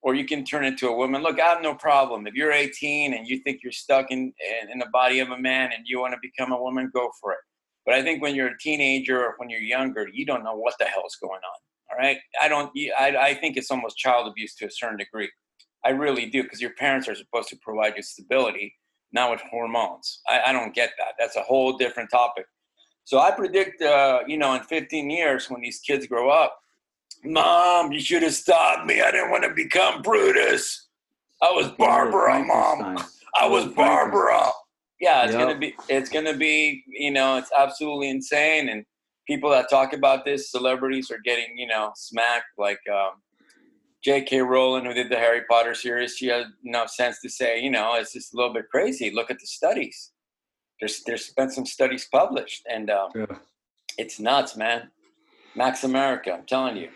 or 0.03 0.15
you 0.15 0.25
can 0.25 0.45
turn 0.45 0.65
into 0.65 0.89
a 0.89 0.97
woman. 0.97 1.23
Look, 1.23 1.41
I 1.41 1.47
have 1.47 1.63
no 1.63 1.75
problem. 1.75 2.27
If 2.27 2.35
you're 2.35 2.53
18 2.53 3.15
and 3.15 3.27
you 3.27 3.39
think 3.39 3.61
you're 3.63 3.73
stuck 3.73 4.11
in, 4.11 4.33
in, 4.63 4.71
in 4.73 4.79
the 4.79 4.89
body 4.93 5.21
of 5.21 5.31
a 5.31 5.39
man 5.39 5.71
and 5.73 5.87
you 5.87 6.01
want 6.01 6.13
to 6.13 6.19
become 6.21 6.53
a 6.53 6.61
woman, 6.61 6.91
go 6.93 7.09
for 7.21 7.33
it. 7.33 7.39
But 7.87 7.95
I 7.95 8.03
think 8.03 8.21
when 8.21 8.35
you're 8.35 8.49
a 8.49 8.59
teenager 8.59 9.25
or 9.25 9.35
when 9.39 9.49
you're 9.49 9.61
younger, 9.61 10.09
you 10.13 10.27
don't 10.27 10.45
know 10.45 10.57
what 10.57 10.75
the 10.79 10.85
hell's 10.87 11.17
going 11.21 11.41
on. 11.41 11.61
All 11.93 11.99
right. 11.99 12.19
I 12.41 12.49
don't, 12.49 12.71
I, 12.99 13.17
I 13.21 13.35
think 13.35 13.57
it's 13.57 13.71
almost 13.71 13.99
child 13.99 14.27
abuse 14.27 14.55
to 14.57 14.67
a 14.67 14.71
certain 14.71 14.97
degree. 14.97 15.31
I 15.85 15.91
really 15.91 16.27
do, 16.27 16.43
because 16.43 16.61
your 16.61 16.73
parents 16.75 17.09
are 17.09 17.15
supposed 17.15 17.49
to 17.51 17.57
provide 17.61 17.95
you 17.97 18.03
stability, 18.03 18.75
not 19.13 19.31
with 19.31 19.41
hormones. 19.51 20.21
I, 20.29 20.41
I 20.47 20.53
don't 20.53 20.75
get 20.75 20.93
that. 20.99 21.15
That's 21.19 21.37
a 21.37 21.43
whole 21.43 21.77
different 21.77 22.11
topic. 22.11 22.47
So 23.05 23.19
I 23.19 23.33
predict, 23.33 23.83
uh, 23.83 24.21
you 24.27 24.39
know, 24.39 24.55
in 24.55 24.63
15 24.63 25.11
years 25.11 25.51
when 25.51 25.61
these 25.61 25.81
kids 25.81 26.07
grow 26.07 26.31
up, 26.31 26.57
Mom, 27.25 27.93
you 27.93 28.01
should 28.01 28.23
have 28.23 28.33
stopped 28.35 28.87
me. 28.87 29.01
I 29.03 29.11
didn't 29.11 29.31
want 29.31 29.45
to 29.45 29.51
become 29.55 30.03
Brutus. 30.03 30.89
I 31.43 31.51
was 31.51 31.69
Barbara, 31.73 32.43
Mom. 32.45 33.05
I 33.35 33.47
was 33.47 33.67
Barbara. 33.67 34.51
Yeah, 35.01 35.25
it's 35.25 35.33
Yep. 35.33 35.41
gonna 35.41 35.59
be. 35.59 35.75
It's 35.89 36.09
gonna 36.11 36.37
be. 36.37 36.85
You 36.87 37.11
know, 37.11 37.37
it's 37.37 37.51
absolutely 37.57 38.09
insane. 38.09 38.69
And 38.69 38.85
people 39.27 39.51
that 39.51 39.71
talk 39.71 39.93
about 39.93 40.25
this, 40.25 40.51
celebrities 40.51 41.11
are 41.11 41.21
getting, 41.25 41.57
you 41.57 41.67
know, 41.67 41.93
smacked. 41.95 42.47
Like 42.59 42.81
um, 42.93 43.21
J.K. 44.03 44.41
Rowling, 44.43 44.85
who 44.85 44.95
did 44.95 45.11
the 45.11 45.17
Harry 45.17 45.43
Potter 45.49 45.75
series, 45.75 46.17
she 46.17 46.27
had 46.27 46.47
enough 46.65 46.91
sense 46.91 47.21
to 47.21 47.29
say, 47.29 47.61
you 47.61 47.71
know, 47.71 47.95
it's 47.95 48.13
just 48.13 48.35
a 48.35 48.37
little 48.37 48.53
bit 48.53 48.69
crazy. 48.71 49.11
Look 49.11 49.31
at 49.31 49.39
the 49.39 49.47
studies. 49.47 50.11
There's 50.81 51.03
there's 51.05 51.31
been 51.31 51.51
some 51.51 51.65
studies 51.67 52.09
published, 52.11 52.65
and 52.69 52.91
um, 52.91 53.11
Yeah. 53.15 53.27
it's 53.99 54.19
nuts, 54.19 54.57
man. 54.57 54.91
Max 55.55 55.85
America, 55.85 56.33
I'm 56.33 56.45
telling 56.47 56.77
you. 56.77 56.89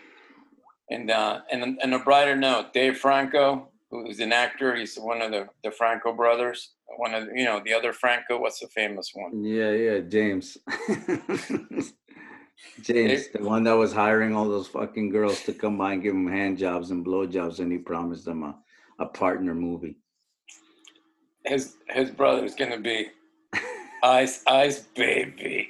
And 0.89 1.09
uh, 1.09 1.41
and 1.51 1.79
and 1.81 1.93
a 1.93 1.99
brighter 1.99 2.35
note, 2.35 2.73
Dave 2.73 2.97
Franco, 2.97 3.69
who's 3.89 4.19
an 4.19 4.33
actor, 4.33 4.75
he's 4.75 4.95
one 4.97 5.21
of 5.21 5.31
the 5.31 5.47
the 5.63 5.71
Franco 5.71 6.11
brothers. 6.13 6.73
One 6.97 7.13
of 7.13 7.27
you 7.33 7.45
know 7.45 7.61
the 7.63 7.73
other 7.73 7.93
Franco. 7.93 8.37
What's 8.39 8.59
the 8.59 8.67
famous 8.67 9.11
one? 9.13 9.43
Yeah, 9.43 9.71
yeah, 9.71 9.99
James. 9.99 10.57
James, 12.81 13.27
the 13.29 13.43
one 13.43 13.63
that 13.63 13.73
was 13.73 13.93
hiring 13.93 14.35
all 14.35 14.47
those 14.47 14.67
fucking 14.67 15.09
girls 15.09 15.41
to 15.43 15.53
come 15.53 15.77
by 15.77 15.93
and 15.93 16.01
give 16.03 16.13
him 16.13 16.27
hand 16.27 16.57
jobs 16.57 16.91
and 16.91 17.03
blow 17.03 17.25
jobs, 17.25 17.59
and 17.59 17.71
he 17.71 17.77
promised 17.77 18.25
them 18.25 18.43
a, 18.43 18.55
a 18.99 19.05
partner 19.05 19.53
movie. 19.55 19.97
His 21.45 21.75
his 21.89 22.09
brother's 22.11 22.55
gonna 22.55 22.79
be 22.79 23.07
Ice 24.03 24.43
Ice 24.47 24.79
Baby, 24.95 25.69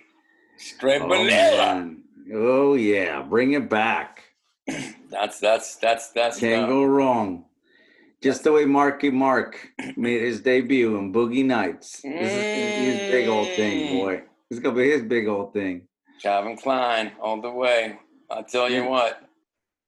straight 0.57 1.01
Oh, 1.01 1.07
vanilla. 1.07 1.75
man. 1.75 2.03
oh 2.33 2.73
yeah, 2.75 3.21
bring 3.21 3.53
it 3.53 3.69
back. 3.69 4.23
That's 5.09 5.39
that's 5.39 5.77
that's 5.77 6.09
that's 6.11 6.37
Can't 6.39 6.65
uh, 6.65 6.67
go 6.67 6.83
wrong. 6.83 7.45
Just 8.21 8.43
the 8.43 8.51
way 8.51 8.65
Marky 8.65 9.09
Mark 9.09 9.69
made 9.95 10.21
his 10.21 10.41
debut 10.41 10.97
in 10.97 11.13
Boogie 11.13 11.45
Nights. 11.45 12.01
This 12.01 12.33
is 12.33 12.99
his 12.99 13.11
big 13.11 13.27
old 13.29 13.47
thing, 13.55 13.87
Mm. 13.87 13.99
boy. 14.01 14.23
Is 14.49 14.59
gonna 14.59 14.75
be 14.75 14.89
his 14.89 15.03
big 15.03 15.27
old 15.29 15.53
thing. 15.53 15.87
Calvin 16.21 16.57
Klein 16.57 17.11
all 17.21 17.41
the 17.41 17.49
way. 17.51 17.99
I'll 18.29 18.43
tell 18.43 18.69
you 18.69 18.85
what. 18.85 19.21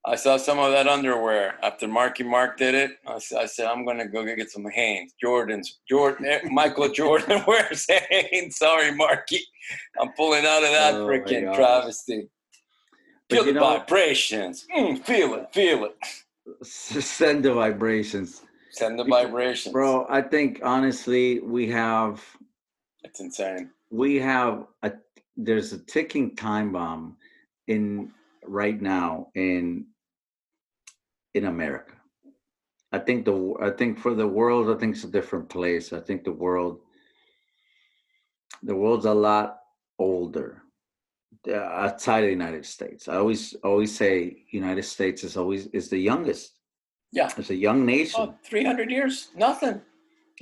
I 0.06 0.16
saw 0.16 0.38
some 0.38 0.60
of 0.60 0.72
that 0.72 0.88
underwear 0.88 1.56
after 1.62 1.86
Marky 1.88 2.24
Mark 2.24 2.58
did 2.58 2.74
it. 2.74 2.92
I 3.06 3.20
said, 3.20 3.66
I'm 3.68 3.86
gonna 3.86 4.08
go 4.08 4.24
get 4.24 4.50
some 4.50 4.66
Hanes, 4.74 5.14
Jordans, 5.24 5.68
Jordan, 5.90 6.26
eh, 6.30 6.40
Michael 6.50 6.90
Jordan 6.90 7.44
wears 7.48 7.86
Hanes. 8.10 8.58
Sorry, 8.58 8.96
Marky, 8.96 9.42
I'm 10.02 10.12
pulling 10.14 10.46
out 10.46 10.64
of 10.64 10.70
that 10.72 10.94
Oh, 10.96 11.06
freaking 11.06 11.54
travesty. 11.54 12.30
But 13.28 13.36
Feel 13.36 13.46
the 13.46 13.54
know- 13.54 13.78
vibrations. 13.78 14.66
Mm, 14.76 15.04
feel 15.04 15.34
it, 15.36 15.54
feel 15.54 15.86
it. 15.86 15.96
Send 16.66 17.44
the 17.44 17.54
vibrations. 17.54 18.42
Send 18.72 18.98
the 18.98 19.04
vibrations, 19.04 19.74
Bro, 19.74 20.08
I 20.10 20.22
think 20.22 20.62
honestly 20.64 21.40
we 21.42 21.68
have 21.72 22.24
It's 23.04 23.20
insane. 23.20 23.72
we 23.92 24.16
have 24.16 24.66
a 24.84 24.94
there's 25.40 25.72
a 25.74 25.80
ticking 25.80 26.36
time 26.36 26.72
bomb 26.72 27.16
in 27.68 28.12
right 28.46 28.82
now 28.82 29.28
in 29.36 29.86
in 31.34 31.46
America. 31.46 31.94
I 32.92 33.00
think 33.00 33.26
the 33.26 33.56
I 33.62 33.70
think 33.70 34.00
for 34.00 34.14
the 34.14 34.28
world, 34.28 34.70
I 34.70 34.80
think 34.80 34.96
it's 34.96 35.06
a 35.06 35.12
different 35.12 35.48
place. 35.48 35.94
I 35.94 36.00
think 36.00 36.24
the 36.24 36.32
world 36.32 36.80
the 38.64 38.76
world's 38.76 39.06
a 39.06 39.14
lot 39.14 39.60
older 39.98 40.64
uh, 41.48 41.56
outside 41.56 42.20
of 42.20 42.26
the 42.26 42.32
United 42.32 42.66
States. 42.66 43.08
I 43.08 43.16
always 43.16 43.54
always 43.64 43.96
say 43.96 44.46
United 44.52 44.84
States 44.84 45.24
is 45.24 45.38
always 45.38 45.68
is 45.68 45.90
the 45.90 46.00
youngest. 46.00 46.60
Yeah. 47.12 47.32
It's 47.38 47.50
a 47.50 47.56
young 47.56 47.86
nation. 47.86 48.22
Oh, 48.22 48.36
300 48.44 48.92
years, 48.92 49.30
nothing. 49.36 49.82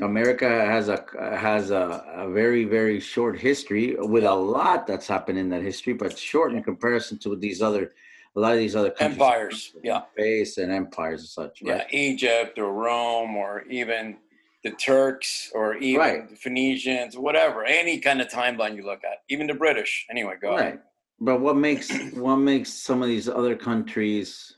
America 0.01 0.47
has 0.47 0.89
a 0.89 1.05
has 1.19 1.71
a, 1.71 2.03
a 2.15 2.29
very 2.29 2.65
very 2.65 2.99
short 2.99 3.39
history 3.39 3.95
with 3.97 4.23
a 4.23 4.33
lot 4.33 4.85
that's 4.87 5.07
happened 5.07 5.37
in 5.37 5.49
that 5.49 5.61
history, 5.61 5.93
but 5.93 6.17
short 6.17 6.53
in 6.53 6.63
comparison 6.63 7.17
to 7.19 7.35
these 7.35 7.61
other 7.61 7.93
a 8.35 8.39
lot 8.39 8.51
of 8.51 8.59
these 8.59 8.75
other 8.75 8.91
countries. 8.91 9.19
Empires, 9.19 9.73
yeah. 9.83 10.01
base 10.15 10.57
and 10.59 10.71
empires 10.71 11.21
and 11.21 11.29
such. 11.29 11.59
Yeah, 11.61 11.85
Egypt 11.89 12.59
or 12.59 12.71
Rome 12.71 13.35
or 13.35 13.63
even 13.63 14.17
the 14.63 14.71
Turks 14.71 15.51
or 15.55 15.75
even 15.77 15.99
Right. 15.99 16.29
the 16.29 16.35
Phoenicians, 16.35 17.17
whatever, 17.17 17.65
any 17.65 17.99
kind 17.99 18.21
of 18.21 18.27
timeline 18.27 18.75
you 18.75 18.85
look 18.85 19.03
at, 19.03 19.23
even 19.29 19.47
the 19.47 19.55
British. 19.55 20.05
Anyway, 20.11 20.35
go 20.39 20.55
ahead. 20.55 20.65
Right. 20.65 20.79
But 21.19 21.41
what 21.41 21.57
makes 21.57 21.89
what 22.13 22.37
makes 22.37 22.71
some 22.71 23.01
of 23.01 23.07
these 23.07 23.27
other 23.27 23.55
countries 23.55 24.56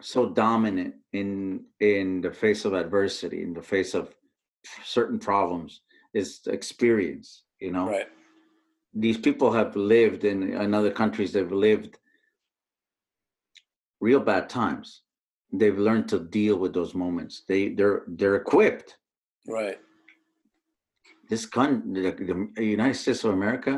so 0.00 0.28
dominant 0.28 0.94
in 1.12 1.64
in 1.80 2.20
the 2.20 2.30
face 2.30 2.64
of 2.64 2.72
adversity, 2.74 3.42
in 3.42 3.52
the 3.54 3.62
face 3.62 3.94
of 3.94 4.14
certain 4.84 5.18
problems, 5.18 5.80
is 6.14 6.40
experience. 6.46 7.44
You 7.60 7.72
know. 7.72 7.88
Right. 7.88 8.08
these 8.98 9.18
people 9.18 9.50
have 9.52 9.76
lived 9.76 10.24
in, 10.24 10.38
in 10.64 10.72
other 10.74 10.90
countries 10.90 11.30
they've 11.32 11.52
lived 11.68 11.98
real 14.00 14.20
bad 14.20 14.48
times 14.48 15.02
they've 15.52 15.78
learned 15.78 16.08
to 16.08 16.18
deal 16.18 16.56
with 16.62 16.72
those 16.74 16.94
moments 16.94 17.42
they 17.48 17.70
they're 17.76 18.02
they're 18.18 18.36
equipped 18.36 18.96
Right. 19.48 19.78
this 21.30 21.44
country 21.46 22.02
the, 22.02 22.48
the 22.56 22.64
united 22.78 22.94
states 22.94 23.22
of 23.24 23.32
america 23.40 23.74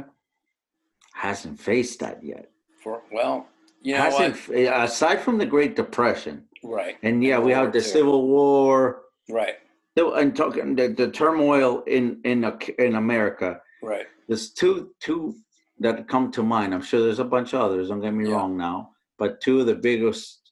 hasn't 1.15 1.59
faced 1.61 1.99
that 2.01 2.23
yet 2.23 2.47
For 2.83 3.03
well, 3.13 3.37
you 3.83 3.95
know 3.95 4.01
hasn't 4.03 4.37
what? 4.49 4.57
Eh, 4.59 4.85
aside 4.85 5.21
from 5.21 5.39
the 5.39 5.47
great 5.47 5.77
depression 5.77 6.45
Right. 6.63 6.97
and 7.03 7.23
yeah 7.23 7.39
we 7.39 7.53
World 7.53 7.65
have 7.67 7.73
the 7.73 7.79
II. 7.79 7.85
civil 7.85 8.27
war 8.29 9.03
Right. 9.29 9.57
and 9.97 10.35
talking 10.37 10.75
the, 10.77 10.89
the 10.89 11.11
turmoil 11.11 11.83
in 11.87 12.21
in 12.25 12.45
in 12.79 12.95
america 12.97 13.61
Right. 13.83 14.07
there's 14.27 14.53
two 14.53 14.91
two 15.01 15.35
that 15.81 16.09
come 16.09 16.33
to 16.33 16.43
mind. 16.43 16.75
I'm 16.75 16.83
sure 16.83 17.01
there's 17.05 17.21
a 17.21 17.25
bunch 17.37 17.53
of 17.55 17.61
others. 17.61 17.89
Don't 17.89 18.01
get 18.01 18.13
me 18.13 18.27
Yeah. 18.29 18.35
wrong 18.35 18.57
now, 18.57 18.91
but 19.17 19.41
two 19.41 19.61
of 19.61 19.67
the 19.67 19.77
biggest 19.77 20.51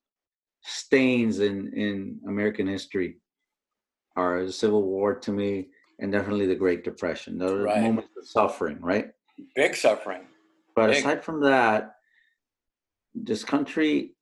stains 0.62 1.40
in 1.40 1.72
in 1.74 2.20
American 2.28 2.68
history 2.68 3.18
are 4.14 4.44
the 4.46 4.52
Civil 4.52 4.84
War 4.84 5.16
to 5.16 5.32
me, 5.32 5.70
and 5.98 6.12
definitely 6.12 6.46
the 6.46 6.54
Great 6.54 6.84
Depression. 6.84 7.38
Those 7.38 7.64
Right. 7.66 7.82
moments 7.82 8.10
of 8.16 8.24
suffering, 8.28 8.78
right? 8.80 9.10
Big 9.56 9.74
suffering. 9.74 10.28
But 10.76 10.90
Big. 10.90 10.98
aside 10.98 11.24
from 11.24 11.40
that, 11.40 11.95
this 13.24 13.44
country 13.44 14.12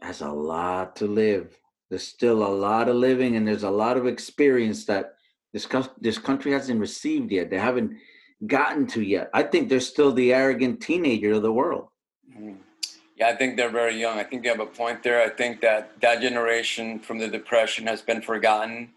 has 0.00 0.20
a 0.20 0.30
lot 0.30 0.96
to 0.96 1.06
live. 1.06 1.58
There's 1.90 2.06
still 2.06 2.46
a 2.46 2.48
lot 2.48 2.88
of 2.88 2.96
living, 2.96 3.36
and 3.36 3.46
there's 3.46 3.64
a 3.64 3.70
lot 3.70 3.96
of 3.96 4.06
experience 4.06 4.84
that 4.86 5.14
this 5.52 5.66
this 6.00 6.18
country 6.18 6.52
hasn't 6.52 6.80
received 6.80 7.32
yet. 7.32 7.50
They 7.50 7.58
haven't 7.58 7.96
gotten 8.46 8.86
to 8.88 9.02
yet. 9.02 9.30
I 9.32 9.42
think 9.42 9.68
they're 9.68 9.80
still 9.80 10.12
the 10.12 10.32
arrogant 10.34 10.80
teenager 10.80 11.32
of 11.32 11.42
the 11.42 11.52
world. 11.52 11.88
Mhm. 12.30 12.58
Yeah, 13.16 13.28
I 13.28 13.36
think 13.36 13.56
they're 13.56 13.70
very 13.70 13.96
young. 13.98 14.18
I 14.18 14.24
think 14.24 14.44
you 14.44 14.50
have 14.50 14.60
a 14.60 14.66
point 14.66 15.02
there. 15.02 15.22
I 15.22 15.30
think 15.30 15.62
that 15.62 15.98
that 16.00 16.20
generation 16.20 16.98
from 16.98 17.18
the 17.18 17.28
Depression 17.28 17.86
has 17.86 18.02
been 18.02 18.20
forgotten. 18.20 18.92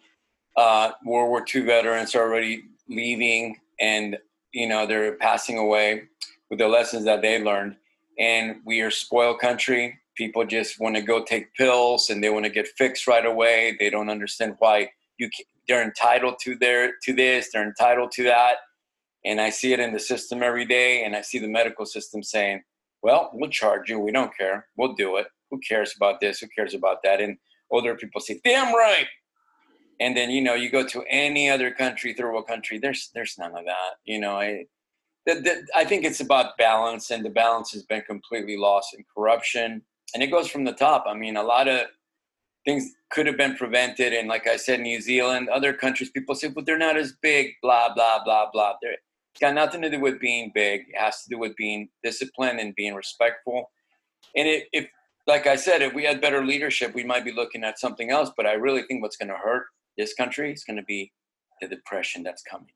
Uh, 0.57 0.91
World 1.05 1.29
War 1.29 1.45
II 1.55 1.61
veterans 1.61 2.15
are 2.15 2.23
already 2.23 2.65
leaving, 2.89 3.59
and 3.79 4.17
you 4.51 4.67
know 4.67 4.85
they're 4.85 5.15
passing 5.15 5.57
away 5.57 6.09
with 6.49 6.59
the 6.59 6.67
lessons 6.67 7.05
that 7.05 7.21
they 7.21 7.41
learned. 7.41 7.77
And 8.19 8.57
we 8.65 8.81
are 8.81 8.91
spoiled 8.91 9.39
country. 9.39 9.97
People 10.15 10.45
just 10.45 10.79
want 10.79 10.95
to 10.95 11.01
go 11.01 11.23
take 11.23 11.53
pills, 11.53 12.09
and 12.09 12.23
they 12.23 12.29
want 12.29 12.45
to 12.45 12.51
get 12.51 12.67
fixed 12.67 13.07
right 13.07 13.25
away. 13.25 13.77
They 13.79 13.89
don't 13.89 14.09
understand 14.09 14.55
why 14.59 14.91
you 15.17 15.29
ca- 15.29 15.45
they're 15.67 15.83
entitled 15.83 16.35
to 16.41 16.55
their 16.55 16.93
to 17.03 17.13
this. 17.13 17.49
They're 17.53 17.63
entitled 17.63 18.11
to 18.13 18.23
that. 18.23 18.57
And 19.25 19.39
I 19.39 19.49
see 19.49 19.73
it 19.73 19.79
in 19.79 19.93
the 19.93 19.99
system 19.99 20.43
every 20.43 20.65
day, 20.65 21.03
and 21.03 21.15
I 21.15 21.21
see 21.21 21.39
the 21.39 21.47
medical 21.47 21.85
system 21.85 22.23
saying 22.23 22.63
well, 23.01 23.29
we'll 23.33 23.49
charge 23.49 23.89
you. 23.89 23.99
We 23.99 24.11
don't 24.11 24.35
care. 24.37 24.67
We'll 24.77 24.93
do 24.93 25.17
it. 25.17 25.27
Who 25.51 25.59
cares 25.59 25.93
about 25.95 26.19
this? 26.19 26.39
Who 26.39 26.47
cares 26.47 26.73
about 26.73 26.97
that? 27.03 27.21
And 27.21 27.37
older 27.71 27.95
people 27.95 28.21
say, 28.21 28.39
damn 28.43 28.73
right. 28.73 29.07
And 29.99 30.15
then, 30.15 30.29
you 30.29 30.41
know, 30.41 30.53
you 30.53 30.69
go 30.69 30.85
to 30.87 31.03
any 31.09 31.49
other 31.49 31.71
country, 31.71 32.13
third 32.13 32.31
world 32.31 32.47
country, 32.47 32.79
there's 32.79 33.09
there's 33.13 33.35
none 33.37 33.55
of 33.55 33.65
that. 33.65 33.95
You 34.05 34.19
know, 34.19 34.39
I 34.39 34.65
the, 35.33 35.41
the, 35.41 35.67
I 35.75 35.85
think 35.85 36.05
it's 36.05 36.19
about 36.19 36.57
balance, 36.57 37.11
and 37.11 37.25
the 37.25 37.29
balance 37.29 37.71
has 37.71 37.83
been 37.83 38.01
completely 38.01 38.57
lost 38.57 38.93
in 38.97 39.03
corruption. 39.15 39.81
And 40.13 40.23
it 40.23 40.27
goes 40.27 40.47
from 40.49 40.63
the 40.63 40.73
top. 40.73 41.05
I 41.07 41.13
mean, 41.13 41.37
a 41.37 41.43
lot 41.43 41.67
of 41.67 41.85
things 42.65 42.93
could 43.11 43.27
have 43.27 43.37
been 43.37 43.55
prevented. 43.55 44.13
And 44.13 44.27
like 44.27 44.47
I 44.47 44.57
said, 44.57 44.79
New 44.79 44.99
Zealand, 45.01 45.49
other 45.49 45.73
countries, 45.73 46.09
people 46.09 46.35
say, 46.35 46.47
but 46.47 46.65
they're 46.65 46.77
not 46.77 46.97
as 46.97 47.13
big, 47.21 47.51
blah, 47.61 47.93
blah, 47.93 48.23
blah, 48.23 48.49
blah. 48.51 48.73
They're, 48.81 48.93
it's 48.93 49.39
got 49.39 49.53
nothing 49.53 49.81
to 49.83 49.89
do 49.89 49.99
with 49.99 50.19
being 50.19 50.51
big. 50.53 50.81
It 50.89 50.97
has 50.97 51.23
to 51.23 51.29
do 51.29 51.37
with 51.37 51.55
being 51.55 51.89
disciplined 52.03 52.59
and 52.59 52.73
being 52.75 52.95
respectful. 52.95 53.69
And 54.35 54.47
it, 54.47 54.67
if, 54.73 54.87
like 55.27 55.45
I 55.45 55.55
said, 55.55 55.81
if 55.83 55.93
we 55.93 56.03
had 56.03 56.21
better 56.21 56.43
leadership, 56.43 56.95
we 56.95 57.03
might 57.03 57.23
be 57.23 57.31
looking 57.31 57.63
at 57.63 57.79
something 57.79 58.09
else. 58.09 58.31
But 58.35 58.47
I 58.47 58.53
really 58.53 58.81
think 58.83 59.03
what's 59.03 59.17
going 59.17 59.29
to 59.29 59.35
hurt 59.35 59.67
this 59.97 60.13
country 60.15 60.51
is 60.51 60.63
going 60.63 60.77
to 60.77 60.83
be 60.83 61.11
the 61.61 61.67
depression 61.67 62.23
that's 62.23 62.41
coming. 62.41 62.71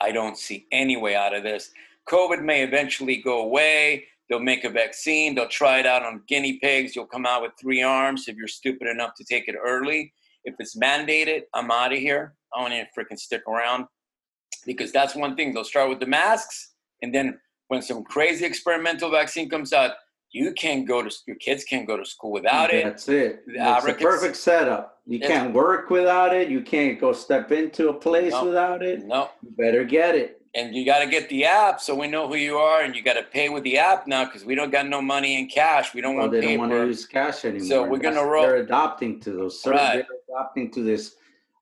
I 0.00 0.10
don't 0.10 0.36
see 0.36 0.66
any 0.72 0.96
way 0.96 1.14
out 1.14 1.34
of 1.34 1.44
this. 1.44 1.70
COVID 2.08 2.42
may 2.42 2.62
eventually 2.62 3.16
go 3.16 3.42
away. 3.42 4.04
They'll 4.28 4.40
make 4.40 4.64
a 4.64 4.70
vaccine. 4.70 5.34
They'll 5.34 5.48
try 5.48 5.78
it 5.78 5.86
out 5.86 6.02
on 6.02 6.22
guinea 6.28 6.58
pigs. 6.58 6.96
You'll 6.96 7.06
come 7.06 7.26
out 7.26 7.42
with 7.42 7.52
three 7.60 7.82
arms 7.82 8.28
if 8.28 8.36
you're 8.36 8.48
stupid 8.48 8.88
enough 8.88 9.14
to 9.16 9.24
take 9.24 9.48
it 9.48 9.56
early. 9.62 10.12
If 10.44 10.54
it's 10.58 10.76
mandated, 10.76 11.42
I'm 11.54 11.70
out 11.70 11.92
of 11.92 11.98
here. 11.98 12.34
I 12.54 12.60
don't 12.62 12.72
even 12.72 12.86
freaking 12.96 13.18
stick 13.18 13.42
around 13.48 13.86
because 14.66 14.90
that's 14.92 15.14
one 15.14 15.36
thing. 15.36 15.52
They'll 15.54 15.64
start 15.64 15.88
with 15.88 16.00
the 16.00 16.06
masks, 16.06 16.74
and 17.02 17.14
then 17.14 17.38
when 17.68 17.82
some 17.82 18.04
crazy 18.04 18.44
experimental 18.44 19.10
vaccine 19.10 19.48
comes 19.48 19.72
out, 19.72 19.92
you 20.30 20.52
can't 20.52 20.86
go 20.86 21.02
to 21.02 21.10
your 21.26 21.36
kids 21.36 21.64
can't 21.64 21.86
go 21.86 21.96
to 21.96 22.04
school 22.04 22.32
without 22.32 22.72
it. 22.72 22.84
That's 22.84 23.08
it. 23.08 23.46
The 23.46 23.52
It's 23.52 23.60
Africans- 23.60 24.02
perfect 24.02 24.36
setup. 24.36 25.00
You 25.06 25.20
can't 25.20 25.52
work 25.54 25.90
without 25.90 26.34
it. 26.34 26.48
You 26.48 26.60
can't 26.62 26.98
go 27.00 27.12
step 27.12 27.50
into 27.52 27.88
a 27.88 27.94
place 27.94 28.32
No. 28.32 28.44
without 28.46 28.82
it. 28.82 29.04
No, 29.04 29.30
You 29.42 29.50
better 29.56 29.84
get 29.84 30.14
it. 30.14 30.41
And 30.54 30.74
you 30.74 30.84
got 30.84 30.98
to 31.00 31.06
get 31.06 31.28
the 31.28 31.44
app 31.46 31.80
so 31.80 31.94
we 31.94 32.06
know 32.08 32.28
who 32.28 32.34
you 32.36 32.58
are, 32.58 32.82
and 32.82 32.94
you 32.94 33.02
got 33.02 33.14
to 33.14 33.22
pay 33.22 33.48
with 33.48 33.62
the 33.64 33.78
app 33.78 34.06
now 34.06 34.24
because 34.24 34.44
we 34.44 34.54
don't 34.54 34.70
got 34.70 34.86
no 34.86 35.00
money 35.00 35.38
in 35.38 35.48
cash. 35.48 35.94
We 35.94 36.00
don't 36.00 36.14
Well, 36.16 36.24
want 36.24 36.32
they 36.32 36.40
paper. 36.42 36.50
don't 36.62 36.70
want 36.70 36.72
to 36.82 36.86
use 36.86 37.06
cash 37.06 37.44
anymore. 37.44 37.66
So 37.66 37.84
we're 37.88 37.98
gonna 37.98 38.24
roll- 38.24 38.42
They're 38.42 38.56
adopting 38.56 39.18
to 39.20 39.30
those. 39.32 39.64
Right. 39.66 40.04
They're 40.06 40.36
adopting 40.36 40.70
to 40.72 40.82
this. 40.82 41.16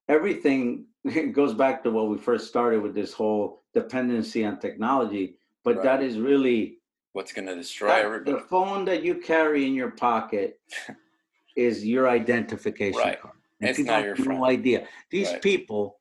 Everything 0.08 0.86
it 1.04 1.32
goes 1.32 1.54
back 1.54 1.82
to 1.84 1.90
what 1.90 2.08
we 2.08 2.18
first 2.18 2.48
started 2.48 2.82
with 2.82 2.94
this 2.94 3.12
whole 3.12 3.62
dependency 3.74 4.44
on 4.44 4.58
technology. 4.58 5.36
But 5.62 5.76
Right. 5.76 5.84
that 5.84 6.02
is 6.02 6.18
really 6.18 6.78
What's 7.12 7.32
going 7.32 7.46
to 7.46 7.54
destroy 7.54 7.88
that- 7.88 8.04
everybody? 8.04 8.32
the 8.32 8.40
phone 8.48 8.84
that 8.86 9.02
you 9.02 9.14
carry 9.16 9.66
in 9.66 9.74
your 9.74 9.90
pocket 9.92 10.60
is 11.56 11.84
your 11.86 12.08
identification 12.08 12.98
Right. 13.00 13.20
card. 13.20 13.34
And 13.60 13.68
It's 13.70 13.76
people 13.78 13.92
not 13.94 14.04
have 14.04 14.18
your 14.18 14.28
no 14.32 14.44
idea. 14.46 14.86
These 15.10 15.32
Right. 15.32 15.42
people 15.42 16.00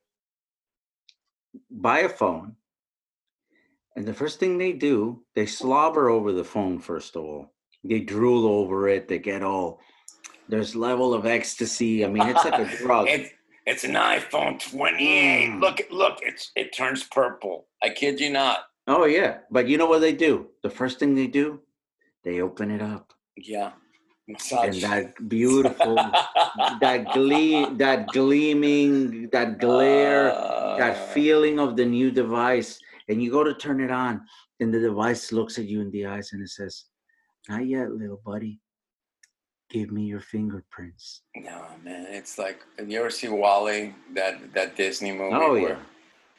buy 1.70 2.00
a 2.00 2.08
phone, 2.08 2.56
and 3.96 4.06
the 4.06 4.14
first 4.14 4.38
thing 4.40 4.56
they 4.58 4.72
do, 4.72 5.22
they 5.34 5.46
slobber 5.46 6.08
over 6.08 6.32
the 6.32 6.44
phone. 6.44 6.78
First 6.78 7.16
of 7.16 7.22
all, 7.24 7.52
they 7.84 8.00
drool 8.00 8.46
over 8.46 8.88
it. 8.88 9.08
They 9.08 9.18
get 9.18 9.42
all. 9.42 9.80
There's 10.48 10.74
level 10.74 11.14
of 11.14 11.26
ecstasy. 11.26 12.04
I 12.04 12.08
mean, 12.08 12.26
it's 12.28 12.44
like 12.44 12.58
a 12.60 12.76
drug. 12.82 13.08
It's 13.08 13.30
it's 13.66 13.84
an 13.84 13.92
iPhone 13.94 14.58
28. 14.70 15.48
Mm. 15.50 15.60
Look, 15.60 15.82
look, 15.90 16.18
it's 16.22 16.50
it 16.56 16.74
turns 16.74 17.04
purple. 17.04 17.66
I 17.82 17.90
kid 17.90 18.20
you 18.20 18.30
not. 18.30 18.58
oh 18.86 19.04
yeah, 19.04 19.38
but 19.50 19.68
you 19.68 19.76
know 19.78 19.86
what 19.86 20.00
they 20.00 20.12
do? 20.12 20.48
The 20.62 20.70
first 20.70 20.98
thing 20.98 21.14
they 21.14 21.26
do, 21.28 21.60
they 22.24 22.40
open 22.40 22.70
it 22.70 22.82
up, 22.82 23.12
Yeah, 23.36 23.72
and 24.28 24.74
that 24.82 25.28
beautiful, 25.28 25.94
that 26.80 27.12
glee, 27.12 27.66
that 27.76 28.06
gleaming, 28.08 29.28
that 29.30 29.58
glare. 29.58 30.24
that 30.78 30.96
Uh, 30.96 31.06
feeling 31.12 31.58
of 31.60 31.76
the 31.76 31.84
new 31.84 32.10
device 32.10 32.78
and 33.10 33.20
you 33.22 33.30
go 33.30 33.42
to 33.44 33.52
turn 33.54 33.80
it 33.80 33.90
on 33.90 34.22
and 34.60 34.72
the 34.72 34.78
device 34.80 35.32
looks 35.32 35.58
at 35.58 35.66
you 35.66 35.80
in 35.80 35.90
the 35.90 36.06
eyes 36.06 36.32
and 36.32 36.40
it 36.42 36.48
says 36.48 36.84
not 37.48 37.66
yet 37.66 37.90
little 37.92 38.20
buddy 38.24 38.60
give 39.68 39.90
me 39.90 40.04
your 40.04 40.20
fingerprints 40.20 41.22
No 41.34 41.66
man, 41.84 42.06
it's 42.08 42.38
like 42.38 42.60
you 42.86 42.98
ever 43.00 43.10
see 43.10 43.28
WALL-E 43.28 43.94
that 44.14 44.52
that 44.54 44.76
Disney 44.76 45.12
movie? 45.12 45.34
oh 45.34 45.52
where- 45.52 45.68
yeah 45.70 45.76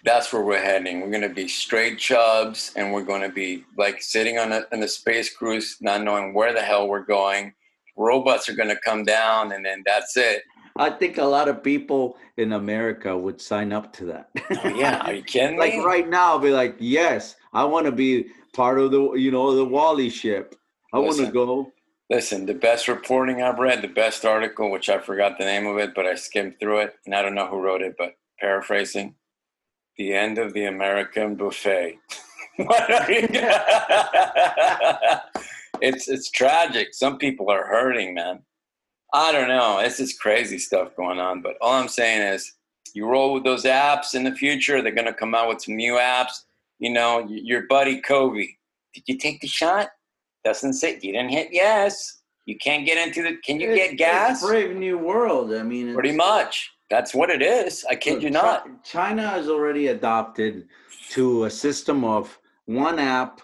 That's 0.04 0.34
where 0.34 0.42
we're 0.42 0.60
heading. 0.72 1.02
We're 1.02 1.12
gonna 1.12 1.30
be 1.44 1.48
straight 1.48 2.00
chubs, 2.00 2.72
and 2.76 2.92
we're 2.92 3.04
gonna 3.12 3.30
be 3.44 3.66
like 3.78 4.02
sitting 4.02 4.40
on 4.40 4.52
a, 4.52 4.62
on 4.74 4.82
a 4.82 4.88
space 4.88 5.30
cruise, 5.38 5.78
not 5.80 6.02
knowing 6.02 6.34
where 6.34 6.54
the 6.58 6.62
hell 6.70 6.88
we're 6.88 7.06
going. 7.06 7.54
Robots 7.96 8.50
are 8.50 8.56
gonna 8.56 8.80
come 8.84 9.04
down, 9.06 9.52
and 9.54 9.64
then 9.64 9.84
that's 9.86 10.18
it. 10.18 10.42
I 10.78 10.90
think 10.90 11.18
a 11.18 11.24
lot 11.26 11.48
of 11.50 11.64
people 11.64 12.18
in 12.38 12.54
america 12.54 13.18
would 13.18 13.40
sign 13.42 13.72
up 13.74 13.92
to 13.94 14.06
that 14.06 14.30
Oh 14.64 14.68
yeah, 14.70 15.00
are 15.06 15.14
you 15.14 15.24
kidding 15.24 15.58
like 15.64 15.74
me? 15.74 15.84
right 15.84 16.08
now 16.10 16.38
be 16.38 16.50
like 16.52 16.76
yes 16.80 17.36
i 17.54 17.64
want 17.64 17.86
to 17.86 17.92
be 17.92 18.28
part 18.54 18.80
of 18.80 18.92
the 18.92 19.14
you 19.14 19.32
know 19.32 19.56
the 19.56 19.66
WALL-E 19.66 20.10
ship 20.10 20.56
i 20.94 20.98
want 21.00 21.18
to 21.18 21.32
go 21.32 21.72
Listen, 22.10 22.46
the 22.46 22.54
best 22.54 22.90
reporting 22.90 23.42
I've 23.42 23.58
read, 23.58 23.82
the 23.82 23.88
best 23.88 24.26
article, 24.26 24.70
which 24.70 24.90
I 24.90 25.00
forgot 25.00 25.38
the 25.38 25.46
name 25.46 25.66
of 25.66 25.78
it, 25.78 25.96
but 25.96 26.06
I 26.06 26.16
skimmed 26.16 26.60
through 26.60 26.80
it, 26.80 26.96
and 27.06 27.16
I 27.16 27.22
don't 27.22 27.36
know 27.36 27.48
who 27.48 27.62
wrote 27.62 27.82
it, 27.82 27.96
but 27.98 28.16
paraphrasing, 28.38 29.16
the 29.98 30.12
end 30.14 30.38
of 30.38 30.52
the 30.54 30.66
American 30.66 31.36
buffet. 31.36 32.00
What 32.58 32.92
are 32.92 33.10
you- 33.10 33.30
it's 35.82 36.10
it's 36.10 36.30
tragic. 36.32 36.94
Some 36.94 37.18
people 37.18 37.50
are 37.50 37.66
hurting, 37.66 38.14
man. 38.14 38.42
I 39.14 39.32
don't 39.32 39.48
know. 39.50 39.80
It's 39.80 39.98
just 39.98 40.20
crazy 40.20 40.58
stuff 40.58 40.96
going 40.96 41.20
on. 41.20 41.42
But 41.42 41.58
all 41.62 41.74
I'm 41.74 41.88
saying 41.88 42.22
is, 42.22 42.54
you 42.94 43.06
roll 43.06 43.34
with 43.34 43.44
those 43.44 43.64
apps 43.64 44.16
in 44.16 44.24
the 44.24 44.34
future. 44.36 44.82
They're 44.82 44.92
gonna 44.92 45.14
come 45.14 45.34
out 45.36 45.48
with 45.50 45.62
some 45.62 45.76
new 45.76 45.94
apps. 45.94 46.34
You 46.80 46.92
know, 46.92 47.26
your 47.30 47.64
buddy 47.68 48.02
Kobe. 48.02 48.48
Did 48.94 49.04
you 49.08 49.18
take 49.18 49.40
the 49.42 49.48
shot? 49.48 49.90
Doesn't 50.44 50.74
say 50.74 50.94
you 51.02 51.14
didn't 51.14 51.30
hit 51.30 51.50
yes. 51.52 52.22
You 52.46 52.58
can't 52.58 52.86
get 52.86 52.98
into 52.98 53.22
the. 53.22 53.38
Can 53.46 53.60
you 53.60 53.72
It's- 53.72 53.90
get 53.90 53.98
gas? 53.98 54.42
brave 54.44 54.76
new 54.76 54.98
world 54.98 55.54
i 55.54 55.62
mean 55.64 55.94
Pretty 55.94 56.12
much. 56.12 56.70
That's 56.90 57.14
what 57.14 57.30
it 57.30 57.42
is. 57.42 57.86
I 57.90 57.96
kid 57.96 58.16
Look, 58.16 58.24
you 58.24 58.30
not. 58.32 58.84
China 58.84 59.26
has 59.28 59.48
already 59.48 59.88
adopted 59.88 60.68
to 61.12 61.46
a 61.46 61.50
system 61.50 62.04
of 62.04 62.38
one 62.66 63.00
app 63.00 63.40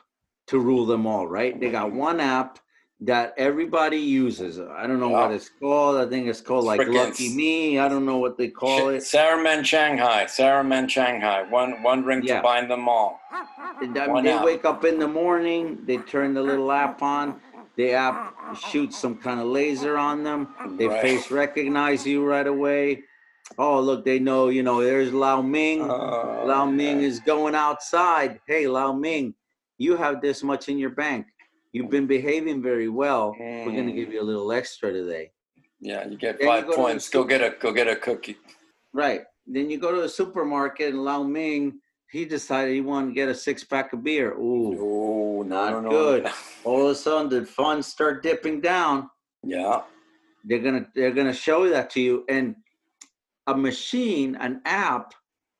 to 0.47 0.59
rule 0.59 0.85
them 0.85 1.05
all, 1.05 1.27
right? 1.27 1.57
They 1.57 1.69
got 1.69 1.93
one 1.93 2.19
app 2.19 2.59
that 3.01 3.33
everybody 3.37 3.97
uses. 3.99 4.59
I 4.59 4.87
don't 4.87 4.99
know 4.99 5.09
what 5.09 5.31
it's 5.31 5.49
called. 5.49 5.97
I 5.97 6.09
think 6.09 6.27
it's 6.27 6.41
called 6.41 6.65
like 6.65 6.87
Lucky 6.87 7.33
Me. 7.35 7.77
I 7.77 7.87
don't 7.87 8.05
know 8.05 8.17
what 8.17 8.37
they 8.37 8.47
call 8.47 8.89
it. 8.89 9.03
Saruman 9.03 9.63
Shanghai. 9.63 10.25
Saruman 10.25 10.89
Shanghai. 10.89 11.43
One 11.43 11.83
one 11.83 12.03
ring 12.03 12.23
Yeah. 12.23 12.37
to 12.37 12.43
bind 12.43 12.71
them 12.71 12.89
all. 12.89 13.19
I 13.31 13.81
mean, 13.81 14.23
they 14.23 14.31
app. 14.31 14.43
wake 14.43 14.65
up 14.65 14.83
in 14.83 14.97
the 14.97 15.07
morning, 15.07 15.79
they 15.85 15.97
turn 15.97 16.33
the 16.33 16.41
little 16.41 16.71
app 16.71 17.01
on. 17.03 17.39
The 17.75 17.91
app 17.91 18.35
shoots 18.59 18.97
some 18.97 19.15
kind 19.17 19.39
of 19.39 19.45
laser 19.45 19.97
on 19.97 20.23
them. 20.23 20.47
They 20.77 20.87
Right. 20.87 21.01
face 21.01 21.29
recognize 21.29 22.07
you 22.07 22.25
right 22.25 22.47
away. 22.47 23.03
Oh, 23.59 23.79
look, 23.79 24.03
they 24.03 24.17
know, 24.17 24.49
you 24.49 24.63
know, 24.63 24.81
there's 24.81 25.13
Lao 25.13 25.41
Ming. 25.43 25.89
Oh, 25.89 26.43
Lao 26.45 26.65
Ming 26.65 27.01
is 27.01 27.19
going 27.19 27.53
outside. 27.53 28.41
Hey, 28.47 28.67
Lao 28.67 28.91
Ming, 28.93 29.35
you 29.77 29.95
have 29.95 30.21
this 30.21 30.43
much 30.43 30.67
in 30.69 30.79
your 30.79 30.89
bank. 30.89 31.27
You've 31.77 31.91
been 31.91 32.07
behaving 32.07 32.61
very 32.61 32.89
well. 32.89 33.35
We're 33.39 33.65
gonna 33.65 33.91
give 33.91 34.11
you 34.11 34.21
a 34.21 34.23
little 34.23 34.51
extra 34.51 34.91
today. 34.91 35.31
Yeah, 35.79 36.07
you 36.07 36.17
get 36.17 36.39
Then 36.39 36.47
you 36.47 36.53
five 36.53 36.67
go 36.67 36.75
points. 36.75 37.07
Go 37.09 37.23
get 37.23 37.41
a 37.41 37.55
go 37.59 37.71
get 37.71 37.87
a 37.87 37.95
cookie. 37.95 38.37
Right. 38.93 39.21
Then 39.45 39.69
you 39.69 39.77
go 39.77 39.93
to 39.93 40.01
the 40.01 40.09
supermarket 40.09 40.93
and 40.93 41.03
Lao 41.03 41.23
Ming, 41.23 41.79
he 42.11 42.25
decided 42.25 42.73
he 42.73 42.81
wanted 42.81 43.09
to 43.09 43.13
get 43.13 43.29
a 43.29 43.35
six 43.35 43.63
pack 43.63 43.93
of 43.93 44.03
beer. 44.03 44.33
Ooh. 44.33 45.39
Oh, 45.39 45.43
Not 45.43 45.71
no, 45.73 45.79
no, 45.81 45.89
good. 45.89 46.23
no. 46.23 46.31
All 46.63 46.85
of 46.85 46.91
a 46.91 46.95
sudden 46.95 47.29
the 47.29 47.45
funds 47.45 47.87
start 47.87 48.23
dipping 48.23 48.59
down. 48.59 49.09
Yeah. 49.43 49.81
They're 50.45 50.59
gonna 50.59 50.87
they're 50.95 51.11
gonna 51.11 51.33
show 51.33 51.69
that 51.69 51.89
to 51.91 52.01
you. 52.01 52.25
And 52.27 52.55
a 53.45 53.55
machine, 53.55 54.35
an 54.35 54.61
app, 54.65 55.13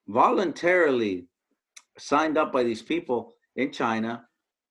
voluntarily 0.08 1.27
signed 1.97 2.38
up 2.38 2.51
by 2.51 2.63
these 2.63 2.82
people 2.82 3.36
in 3.56 3.71
China, 3.71 4.25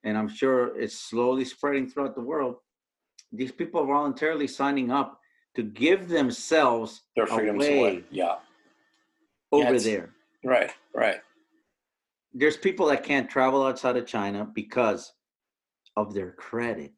and 0.06 0.16
I'm 0.16 0.28
sure 0.28 0.78
it's 0.80 0.96
slowly 0.96 1.44
spreading 1.44 1.90
throughout 1.90 2.14
the 2.14 2.20
world. 2.22 2.56
These 3.32 3.50
people 3.52 3.80
are 3.82 3.86
voluntarily 3.86 4.46
signing 4.46 4.90
up 4.92 5.20
to 5.56 5.62
give 5.64 6.08
themselves 6.08 7.02
Their 7.16 7.26
freedom's 7.26 7.66
away. 7.66 8.04
Yeah. 8.10 8.36
over 9.52 9.64
it's- 9.74 9.84
there. 9.84 10.10
Right. 10.44 10.70
Right. 10.94 11.20
There's 12.32 12.56
people 12.56 12.86
that 12.86 13.02
can't 13.02 13.28
travel 13.28 13.66
outside 13.66 13.96
of 13.96 14.06
China 14.06 14.44
because 14.54 15.12
of 15.96 16.14
their 16.14 16.32
credit. 16.32 16.92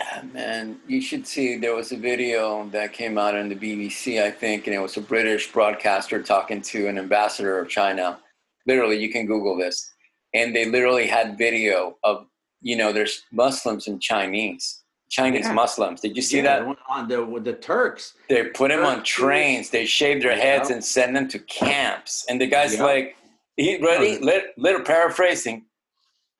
Ah, 0.00 0.22
man, 0.32 0.80
you 0.86 1.00
should 1.02 1.26
see. 1.26 1.56
There 1.56 1.74
was 1.74 1.90
a 1.92 1.96
video 1.96 2.66
that 2.68 2.92
came 2.92 3.18
out 3.18 3.34
on 3.36 3.48
the 3.48 3.56
BBC, 3.56 4.22
I 4.22 4.30
think, 4.30 4.66
and 4.68 4.74
it 4.74 4.78
was 4.78 4.96
a 4.96 5.00
British 5.00 5.52
broadcaster 5.52 6.22
talking 6.22 6.62
to 6.62 6.86
an 6.86 6.96
ambassador 6.98 7.58
of 7.58 7.68
China. 7.68 8.20
Literally, 8.64 8.96
you 9.02 9.10
can 9.10 9.26
Google 9.26 9.58
this, 9.58 9.92
and 10.34 10.54
they 10.54 10.66
literally 10.66 11.08
had 11.08 11.36
video 11.36 11.98
of, 12.04 12.26
you 12.60 12.76
know, 12.76 12.92
there's 12.92 13.22
Muslims 13.32 13.86
and 13.86 14.00
Chinese, 14.00 14.82
Chinese 15.10 15.46
Yeah. 15.46 15.52
Muslims. 15.52 16.00
Did 16.00 16.16
you 16.16 16.22
see 16.22 16.38
Yeah, 16.38 16.60
that? 16.60 16.64
the 16.64 16.76
On 16.88 17.08
the 17.08 17.24
with 17.24 17.44
the 17.44 17.54
Turks. 17.54 18.14
They 18.28 18.44
put 18.44 18.70
him 18.70 18.84
on 18.84 18.98
Turks. 18.98 19.08
trains. 19.10 19.70
They 19.70 19.86
shave 19.86 20.22
their 20.22 20.36
heads 20.36 20.68
Yeah. 20.68 20.76
and 20.76 20.84
send 20.84 21.16
them 21.16 21.28
to 21.28 21.38
camps. 21.40 22.24
And 22.28 22.40
the 22.40 22.46
guy's 22.46 22.74
Yeah. 22.76 22.84
like, 22.84 23.16
"He 23.56 23.76
ready?" 23.78 24.18
Lit- 24.18 24.52
little 24.56 24.82
paraphrasing. 24.82 25.64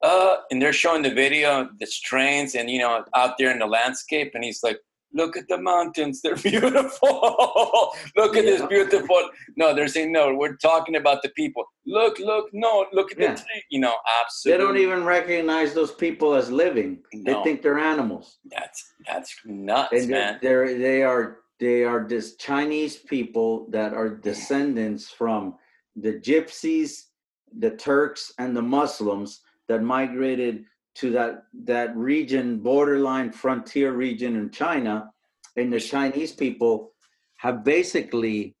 Uh, 0.01 0.37
and 0.49 0.61
they're 0.61 0.71
showing 0.71 1.01
the 1.01 1.09
video, 1.13 1.61
of 1.61 1.77
the 1.79 1.85
trains, 2.03 2.55
and 2.55 2.69
you 2.69 2.79
know, 2.79 3.03
out 3.15 3.37
there 3.37 3.51
in 3.51 3.59
the 3.59 3.65
landscape, 3.67 4.31
and 4.33 4.43
he's 4.45 4.63
like, 4.63 4.79
look 5.13 5.35
at 5.37 5.47
the 5.47 5.57
mountains, 5.59 6.21
they're 6.21 6.35
beautiful. 6.53 7.91
look 8.15 8.35
at 8.37 8.45
this 8.45 8.61
beautiful. 8.67 9.29
No, 9.55 9.73
they're 9.73 9.87
saying 9.87 10.11
no. 10.11 10.33
We're 10.35 10.55
talking 10.57 10.95
about 10.95 11.21
the 11.23 11.29
people. 11.29 11.63
Look, 11.85 12.19
look, 12.19 12.49
no, 12.53 12.85
look 12.93 13.11
at 13.11 13.19
Yeah. 13.19 13.33
the 13.33 13.39
tree. 13.41 13.63
You 13.69 13.79
know, 13.79 13.95
absolutely 14.21 14.57
They 14.57 14.65
don't 14.65 14.77
even 14.77 15.03
recognize 15.05 15.73
those 15.73 15.91
people 15.93 16.33
as 16.35 16.51
living. 16.51 16.99
They 17.13 17.33
think 17.43 17.61
they're 17.61 17.79
animals. 17.79 18.37
That's 18.45 18.83
that's 19.07 19.35
nuts, 19.45 19.89
they're, 19.91 20.07
man. 20.07 20.39
they're 20.41 20.77
they 20.77 21.03
are 21.03 21.39
they 21.59 21.83
are 21.83 22.07
this 22.07 22.35
Chinese 22.37 22.95
people 22.97 23.67
that 23.71 23.93
are 23.93 24.09
descendants 24.09 25.09
from 25.09 25.55
the 25.95 26.13
gypsies, 26.13 26.91
the 27.57 27.71
Turks, 27.71 28.31
and 28.37 28.55
the 28.55 28.61
Muslims 28.61 29.41
that 29.67 29.81
migrated 29.83 30.63
to 30.99 31.11
that 31.11 31.43
that 31.65 31.95
region, 31.95 32.59
borderline 32.59 33.31
frontier 33.31 33.93
region 33.93 34.35
in 34.35 34.49
China, 34.49 35.11
and 35.55 35.71
the 35.71 35.79
Chinese 35.79 36.31
people 36.31 36.91
have 37.37 37.63
basically 37.63 38.55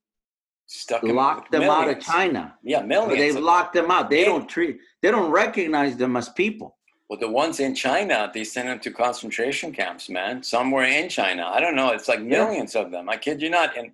Stuck 0.65 1.03
locked 1.03 1.51
them 1.51 1.63
out 1.63 1.89
of. 1.89 1.99
China. 1.99 2.55
Yeah, 2.63 2.81
millions. 2.81 3.17
they've 3.19 3.43
locked 3.43 3.73
them 3.73 3.89
out. 3.91 4.09
They 4.09 4.19
Yeah. 4.21 4.25
don't 4.25 4.47
treat. 4.47 4.77
They 5.01 5.11
don't 5.11 5.31
recognize 5.31 5.97
them 5.97 6.15
as 6.15 6.29
people. 6.29 6.77
Well, 7.09 7.19
the 7.19 7.27
ones 7.27 7.59
in 7.59 7.73
China, 7.73 8.29
they 8.33 8.43
send 8.43 8.69
them 8.69 8.79
to 8.81 8.91
concentration 8.91 9.71
camps, 9.73 10.09
man. 10.09 10.43
Somewhere 10.43 10.85
in 10.85 11.09
China. 11.09 11.47
I 11.51 11.59
don't 11.59 11.75
know. 11.75 11.89
It's 11.89 12.07
like 12.07 12.19
Yeah. 12.19 12.25
millions 12.37 12.75
of 12.75 12.91
them. 12.91 13.09
I 13.09 13.17
kid 13.17 13.41
you 13.41 13.49
not. 13.49 13.75
And 13.75 13.93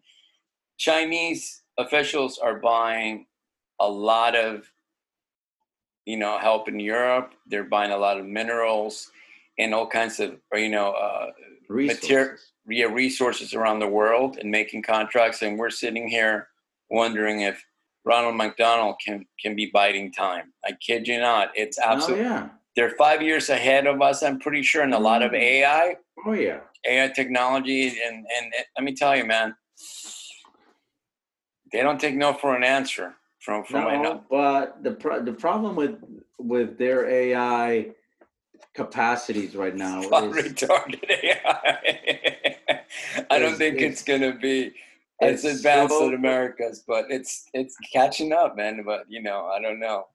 Chinese 0.78 1.64
officials 1.78 2.38
are 2.40 2.60
buying 2.60 3.26
a 3.80 3.90
lot 3.90 4.36
of, 4.36 4.70
you 6.06 6.18
know, 6.18 6.38
help 6.40 6.68
in 6.68 6.80
Europe. 6.80 7.34
They're 7.48 7.64
buying 7.64 7.92
a 7.92 7.98
lot 7.98 8.20
of 8.20 8.26
minerals 8.26 9.12
and 9.58 9.74
all 9.74 9.88
kinds 9.88 10.20
of, 10.20 10.36
you 10.54 10.70
know, 10.70 10.92
uh, 10.92 11.32
Resources. 11.68 12.52
yeah, 12.68 12.86
resources 12.86 13.54
around 13.56 13.80
the 13.80 13.88
world 13.88 14.38
and 14.38 14.52
making 14.52 14.84
contracts. 14.84 15.42
And 15.42 15.58
we're 15.58 15.72
sitting 15.72 16.08
here 16.08 16.48
wondering 16.92 17.42
if 17.42 17.64
Ronald 18.04 18.36
McDonald 18.36 18.98
can 19.04 19.26
can 19.42 19.56
be 19.56 19.72
biding 19.74 20.12
time. 20.12 20.54
I 20.64 20.74
kid 20.74 21.08
you 21.08 21.20
not. 21.20 21.50
It's 21.56 21.80
absolutely. 21.80 22.26
Oh 22.26 22.30
yeah. 22.30 22.50
they're 22.76 22.92
five 22.92 23.24
years 23.24 23.50
ahead 23.50 23.88
of 23.88 24.00
us. 24.04 24.22
I'm 24.22 24.38
pretty 24.40 24.62
sure 24.62 24.84
in 24.84 24.94
a 24.94 25.00
lot 25.00 25.24
of 25.24 25.32
Mm. 25.32 25.40
AI, 25.42 25.96
Oh 26.28 26.34
yeah. 26.34 26.60
AI 26.88 27.08
technology, 27.08 27.88
and 28.06 28.18
and 28.38 28.54
it- 28.54 28.68
let 28.78 28.84
me 28.84 28.94
tell 28.94 29.16
you, 29.18 29.26
man, 29.26 29.56
they 31.72 31.82
don't 31.82 32.00
take 32.00 32.14
no 32.16 32.32
for 32.34 32.56
an 32.56 32.64
answer 32.64 33.16
from 33.46 33.64
from 33.64 34.02
No, 34.02 34.24
but 34.30 34.84
the 34.84 34.92
pro- 34.92 35.24
the 35.24 35.32
problem 35.32 35.76
with 35.76 35.98
with 36.40 36.80
their 36.80 37.08
AI 37.08 37.92
capacities 38.74 39.56
right 39.56 39.76
now 39.76 40.00
is 40.02 40.10
retarded 40.10 41.04
AI. 41.24 42.58
I 43.30 43.40
don't 43.40 43.56
think 43.56 43.76
it's- 43.76 43.94
it's 43.94 44.04
gonna 44.04 44.36
be 44.36 44.74
as 45.22 45.46
advanced 45.46 45.94
so- 45.94 46.10
as 46.10 46.16
America's, 46.16 46.84
but 46.88 47.06
it's 47.10 47.46
it's 47.54 47.78
catching 47.94 48.34
up, 48.34 48.58
man. 48.58 48.82
But 48.84 49.06
you 49.08 49.22
know, 49.22 49.46
I 49.46 49.62
don't 49.62 49.80
know. 49.80 50.08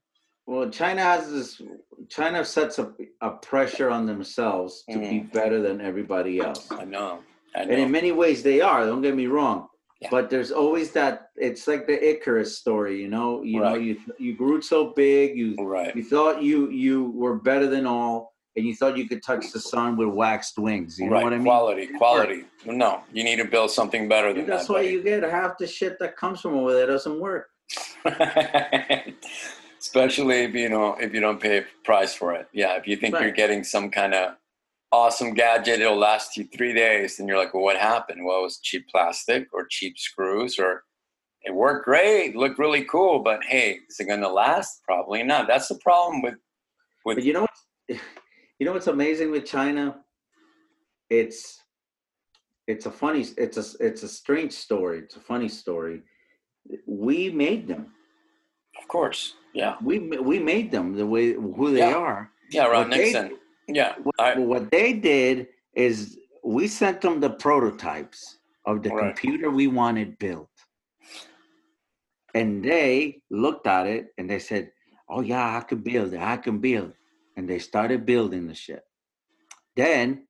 well, 0.46 0.68
China 0.68 1.00
has 1.00 1.30
this. 1.30 1.62
China 2.08 2.44
sets 2.44 2.80
a, 2.80 2.92
a 3.20 3.30
pressure 3.30 3.90
on 3.90 4.06
themselves 4.06 4.82
to 4.90 4.98
be 4.98 5.06
mm-hmm. 5.06 5.38
better 5.38 5.62
than 5.62 5.80
everybody 5.80 6.40
else, 6.40 6.66
I 6.72 6.84
know. 6.84 7.20
I 7.54 7.60
and 7.62 7.70
in 7.70 7.90
many 7.92 8.10
ways 8.10 8.42
they 8.42 8.60
are. 8.60 8.84
Don't 8.84 9.02
get 9.02 9.14
me 9.14 9.28
wrong. 9.28 9.68
Yeah. 10.00 10.08
But 10.10 10.30
there's 10.30 10.50
always 10.50 10.92
that. 10.92 11.28
It's 11.36 11.68
like 11.68 11.86
the 11.86 11.98
Icarus 12.12 12.56
story, 12.58 13.00
you 13.02 13.08
know. 13.08 13.42
You 13.42 13.60
know, 13.60 13.74
you 13.74 13.98
you 14.18 14.34
grew 14.34 14.62
so 14.62 14.94
big, 14.96 15.36
you 15.36 15.54
Right. 15.58 15.94
you 15.94 16.02
thought 16.02 16.42
you 16.42 16.70
you 16.70 17.10
were 17.10 17.36
better 17.36 17.66
than 17.66 17.86
all, 17.86 18.32
and 18.56 18.64
you 18.64 18.74
thought 18.74 18.96
you 18.96 19.06
could 19.06 19.22
touch 19.22 19.52
the 19.52 19.60
sun 19.60 19.98
with 19.98 20.08
waxed 20.08 20.56
wings. 20.58 20.98
You 20.98 21.10
know 21.10 21.20
what 21.20 21.34
I 21.34 21.36
mean? 21.36 21.44
Quality. 21.44 21.86
Quality. 21.98 22.44
No, 22.64 23.02
you 23.12 23.24
need 23.24 23.36
to 23.36 23.44
build 23.44 23.70
something 23.70 24.08
better 24.08 24.32
than 24.32 24.46
that's 24.46 24.68
that. 24.68 24.72
why 24.72 24.78
buddy. 24.82 24.92
you 24.94 25.02
get 25.02 25.22
half 25.22 25.58
the 25.58 25.66
shit 25.66 25.98
that 25.98 26.16
comes 26.16 26.40
from 26.40 26.54
over 26.54 26.72
there 26.72 26.86
doesn't 26.86 27.20
work. 27.20 27.48
Especially 29.78 30.42
if 30.44 30.54
you 30.54 30.68
know 30.68 30.94
if 31.00 31.12
you 31.14 31.20
don't 31.20 31.40
pay 31.40 31.58
a 31.58 31.64
price 31.84 32.14
for 32.14 32.32
it. 32.34 32.48
Yeah, 32.52 32.76
if 32.76 32.86
you 32.86 32.96
think 32.96 33.18
you're 33.20 33.30
getting 33.32 33.64
some 33.64 33.90
kind 33.90 34.14
of 34.14 34.34
awesome 34.92 35.34
gadget, 35.34 35.80
it'll 35.80 35.96
last 35.96 36.36
you 36.36 36.44
three 36.54 36.72
days, 36.74 37.18
and 37.18 37.28
you're 37.28 37.38
like, 37.38 37.54
well, 37.54 37.62
what 37.62 37.76
happened? 37.76 38.24
Well, 38.24 38.40
it 38.40 38.42
was 38.42 38.58
cheap 38.58 38.88
plastic 38.88 39.48
or 39.52 39.66
cheap 39.68 39.98
screws, 39.98 40.58
or 40.58 40.84
it 41.42 41.54
worked 41.54 41.84
great, 41.84 42.36
looked 42.36 42.58
really 42.58 42.84
cool, 42.84 43.20
but 43.20 43.42
hey, 43.44 43.78
is 43.88 43.98
it 44.00 44.04
going 44.06 44.20
to 44.20 44.28
last? 44.28 44.82
Probably 44.84 45.22
not. 45.22 45.46
That's 45.46 45.68
the 45.68 45.78
problem 45.82 46.22
with 46.22 46.34
with 47.04 47.16
But 47.16 47.24
you 47.24 47.32
know 47.32 47.42
what? 47.88 48.00
You 48.58 48.66
know 48.66 48.74
what's 48.74 48.88
amazing 48.88 49.30
with 49.30 49.46
China? 49.46 50.02
It's 51.08 51.60
it's 52.66 52.84
a 52.84 52.90
funny 52.90 53.24
it's 53.38 53.56
a 53.56 53.64
it's 53.86 54.02
a 54.02 54.08
strange 54.08 54.52
story. 54.52 54.98
It's 54.98 55.16
a 55.16 55.20
funny 55.20 55.48
story. 55.48 56.02
We 56.86 57.30
made 57.30 57.66
them. 57.66 57.94
of 58.78 58.86
course, 58.86 59.34
yeah, 59.54 59.76
We 59.82 59.98
we 60.30 60.38
made 60.38 60.70
them 60.70 60.94
the 60.94 61.06
way 61.06 61.32
who 61.32 61.70
they 61.72 61.78
Yeah. 61.88 61.94
are. 61.96 62.30
yeah, 62.50 62.66
Ron 62.66 62.90
What 62.90 62.90
they- 62.90 63.04
Nixon, 63.04 63.38
yeah, 63.74 63.94
What, 64.02 64.14
I- 64.18 64.38
what 64.38 64.70
they 64.70 64.92
did 64.92 65.48
is 65.74 66.18
we 66.44 66.68
sent 66.68 67.00
them 67.00 67.20
the 67.20 67.30
prototypes 67.30 68.38
of 68.64 68.82
the 68.82 68.90
Right. 68.90 69.14
computer 69.16 69.50
we 69.50 69.66
wanted 69.66 70.18
built. 70.18 70.50
And 72.34 72.64
they 72.64 73.22
looked 73.30 73.66
at 73.66 73.86
it 73.86 74.08
and 74.18 74.28
they 74.30 74.38
said, 74.38 74.72
Oh 75.08 75.20
yeah, 75.20 75.56
I 75.58 75.62
can 75.62 75.78
build 75.78 76.14
it, 76.14 76.20
I 76.20 76.36
can 76.36 76.58
build. 76.58 76.92
And 77.36 77.48
they 77.48 77.58
started 77.58 78.06
building 78.06 78.46
the 78.46 78.54
shit. 78.54 78.84
Then 79.76 80.26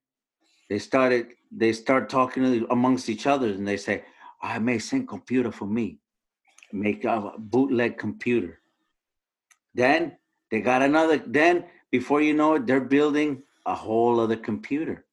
they 0.69 0.79
started 0.79 1.27
they 1.53 1.73
start 1.73 2.09
talking 2.09 2.67
amongst 2.71 3.09
each 3.09 3.27
other 3.27 3.49
and 3.49 3.67
they 3.67 3.77
say, 3.77 4.05
ah, 4.43 4.55
I 4.55 4.59
make 4.61 4.81
some 4.81 5.07
computer 5.07 5.51
for 5.53 5.67
me. 5.67 5.99
Make 6.73 7.05
a 7.05 7.33
bootleg 7.39 7.99
computer. 7.99 8.61
Then 9.75 10.17
they 10.51 10.61
got 10.61 10.83
another 10.83 11.19
then 11.27 11.65
before 11.91 12.21
you 12.21 12.35
know 12.35 12.55
it, 12.55 12.67
they're 12.67 12.81
building 12.81 13.43
a 13.67 13.75
whole 13.75 14.21
other 14.21 14.37
computer 14.37 15.05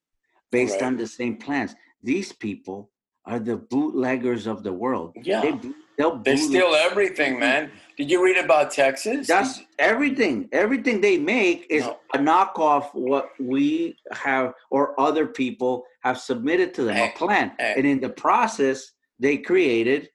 based 0.52 0.76
Right. 0.76 0.84
on 0.84 0.98
the 0.98 1.08
same 1.08 1.38
plans. 1.38 1.76
These 2.04 2.32
people 2.32 2.90
are 3.26 3.40
the 3.40 3.58
bootleggers 3.58 4.48
of 4.48 4.64
the 4.64 4.72
world. 4.72 5.14
Yeah. 5.22 5.42
They, 5.42 5.60
they'll 5.98 6.18
they 6.20 6.38
steal 6.38 6.74
everything, 6.76 7.40
man. 7.40 7.72
Did 7.98 8.10
you 8.10 8.24
read 8.24 8.38
about 8.38 8.72
Texas? 8.72 9.28
That's 9.28 9.64
everything. 9.80 10.48
Everything 10.54 11.02
they 11.02 11.18
make 11.18 11.66
is 11.70 11.84
No. 11.84 11.98
a 12.14 12.20
knockoff 12.20 12.94
what 12.94 13.32
we 13.40 13.98
have 14.12 14.54
or 14.70 14.98
other 15.00 15.26
people 15.26 15.84
have 16.02 16.18
submitted 16.20 16.74
to 16.76 16.84
them 16.84 16.96
Hey, 16.96 17.04
a 17.04 17.08
eh, 17.08 17.12
plan, 17.18 17.52
hey. 17.60 17.74
and 17.76 17.86
in 17.86 18.00
the 18.00 18.10
process, 18.10 18.92
they 19.20 19.38
created 19.38 20.10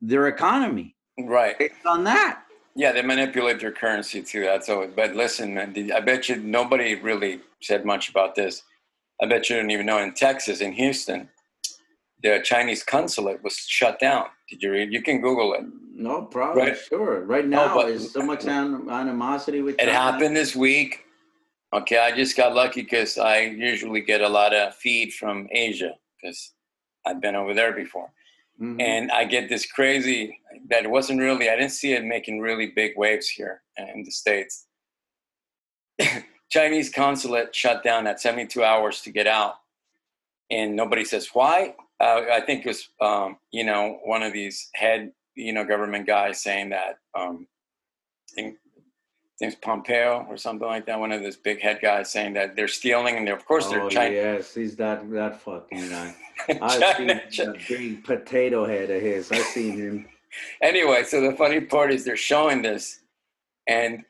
their 0.00 0.28
economy 0.28 0.96
right. 1.18 1.58
based 1.58 1.84
on 1.86 2.04
that. 2.04 2.44
Yeah, 2.80 2.92
they 2.92 3.02
manipulate 3.02 3.60
your 3.60 3.72
currency 3.72 4.22
too. 4.22 4.40
That's 4.40 4.70
always. 4.70 4.92
But 4.96 5.14
listen, 5.14 5.52
man, 5.52 5.76
I 5.94 6.00
bet 6.00 6.30
you 6.30 6.36
nobody 6.36 6.94
really 6.94 7.40
said 7.60 7.84
much 7.84 8.08
about 8.08 8.34
this. 8.34 8.62
I 9.22 9.26
bet 9.26 9.50
you 9.50 9.56
didn't 9.56 9.72
even 9.72 9.84
know 9.84 9.98
in 9.98 10.14
Texas, 10.14 10.62
in 10.62 10.72
Houston, 10.72 11.28
the 12.22 12.40
Chinese 12.42 12.82
consulate 12.82 13.44
was 13.44 13.54
shut 13.58 13.98
down. 13.98 14.28
Did 14.48 14.62
you 14.62 14.70
read? 14.72 14.94
You 14.94 15.02
can 15.02 15.20
Google 15.20 15.52
it. 15.52 15.60
No 15.94 16.22
problem. 16.22 16.68
Right. 16.68 16.78
Sure. 16.78 17.20
Right 17.26 17.46
now, 17.46 17.74
but- 17.74 17.88
there's 17.88 18.10
so 18.14 18.22
much 18.22 18.46
animosity 18.46 19.60
with 19.60 19.74
It 19.74 19.80
China. 19.80 19.92
happened 19.92 20.34
this 20.34 20.56
week. 20.56 21.04
Okay, 21.74 21.98
I 21.98 22.10
just 22.16 22.34
got 22.34 22.54
lucky 22.54 22.80
because 22.80 23.18
I 23.18 23.40
usually 23.42 24.00
get 24.00 24.22
a 24.22 24.28
lot 24.28 24.54
of 24.54 24.74
feed 24.76 25.12
from 25.12 25.48
Asia 25.52 25.92
because 26.16 26.54
I've 27.06 27.20
been 27.20 27.36
over 27.36 27.52
there 27.52 27.72
before. 27.74 28.10
Mhm. 28.60 28.80
and 28.80 29.10
I 29.10 29.24
get 29.24 29.48
this 29.48 29.64
crazy 29.66 30.38
that 30.68 30.84
it 30.84 30.90
wasn't 30.90 31.20
really. 31.20 31.48
I 31.48 31.56
didn't 31.56 31.72
see 31.72 31.94
it 31.94 32.04
making 32.04 32.40
really 32.40 32.66
big 32.66 32.96
waves 32.96 33.28
here 33.28 33.62
in 33.78 34.02
the 34.04 34.10
states. 34.10 34.66
Chinese 36.50 36.90
consulate 36.90 37.54
shut 37.54 37.82
down 37.82 38.06
at 38.06 38.20
72 38.20 38.62
hours 38.62 39.00
to 39.02 39.10
get 39.10 39.26
out, 39.26 39.54
and 40.50 40.76
nobody 40.76 41.04
says 41.04 41.28
why. 41.32 41.74
Uh, 42.00 42.22
I 42.32 42.40
think 42.40 42.64
it 42.66 42.68
was 42.68 42.88
um, 43.00 43.38
you 43.50 43.64
know 43.64 44.00
one 44.04 44.22
of 44.22 44.32
these 44.32 44.68
head 44.74 45.12
you 45.34 45.52
know 45.52 45.64
government 45.64 46.06
guys 46.06 46.42
saying 46.42 46.70
that. 46.70 46.98
Um, 47.14 47.46
think 49.40 49.52
name's 49.52 49.60
Pompeo 49.60 50.26
or 50.28 50.36
something 50.36 50.68
like 50.68 50.86
that. 50.86 51.00
One 51.00 51.12
of 51.12 51.22
those 51.22 51.36
big 51.36 51.60
head 51.60 51.80
guys 51.80 52.12
saying 52.12 52.34
that 52.34 52.56
they're 52.56 52.68
stealing, 52.68 53.16
and 53.16 53.26
they're, 53.26 53.34
of 53.34 53.46
course 53.46 53.68
they're 53.68 53.82
oh, 53.82 53.88
Chinese. 53.88 54.16
yes, 54.16 54.54
he's 54.54 54.76
that 54.76 55.10
that 55.12 55.40
fucking 55.40 55.88
guy. 55.88 56.14
I've 56.60 56.96
seen 56.96 57.08
China, 57.30 57.52
that 57.52 57.68
big 57.68 58.04
potato 58.04 58.66
head 58.66 58.90
of 58.90 59.00
his. 59.00 59.32
I've 59.32 59.44
seen 59.46 59.78
him. 59.78 60.08
anyway, 60.62 61.04
so 61.04 61.20
the 61.22 61.32
funny 61.36 61.60
part 61.60 61.90
is 61.90 62.04
they're 62.04 62.16
showing 62.16 62.60
this, 62.60 63.00
and 63.66 64.04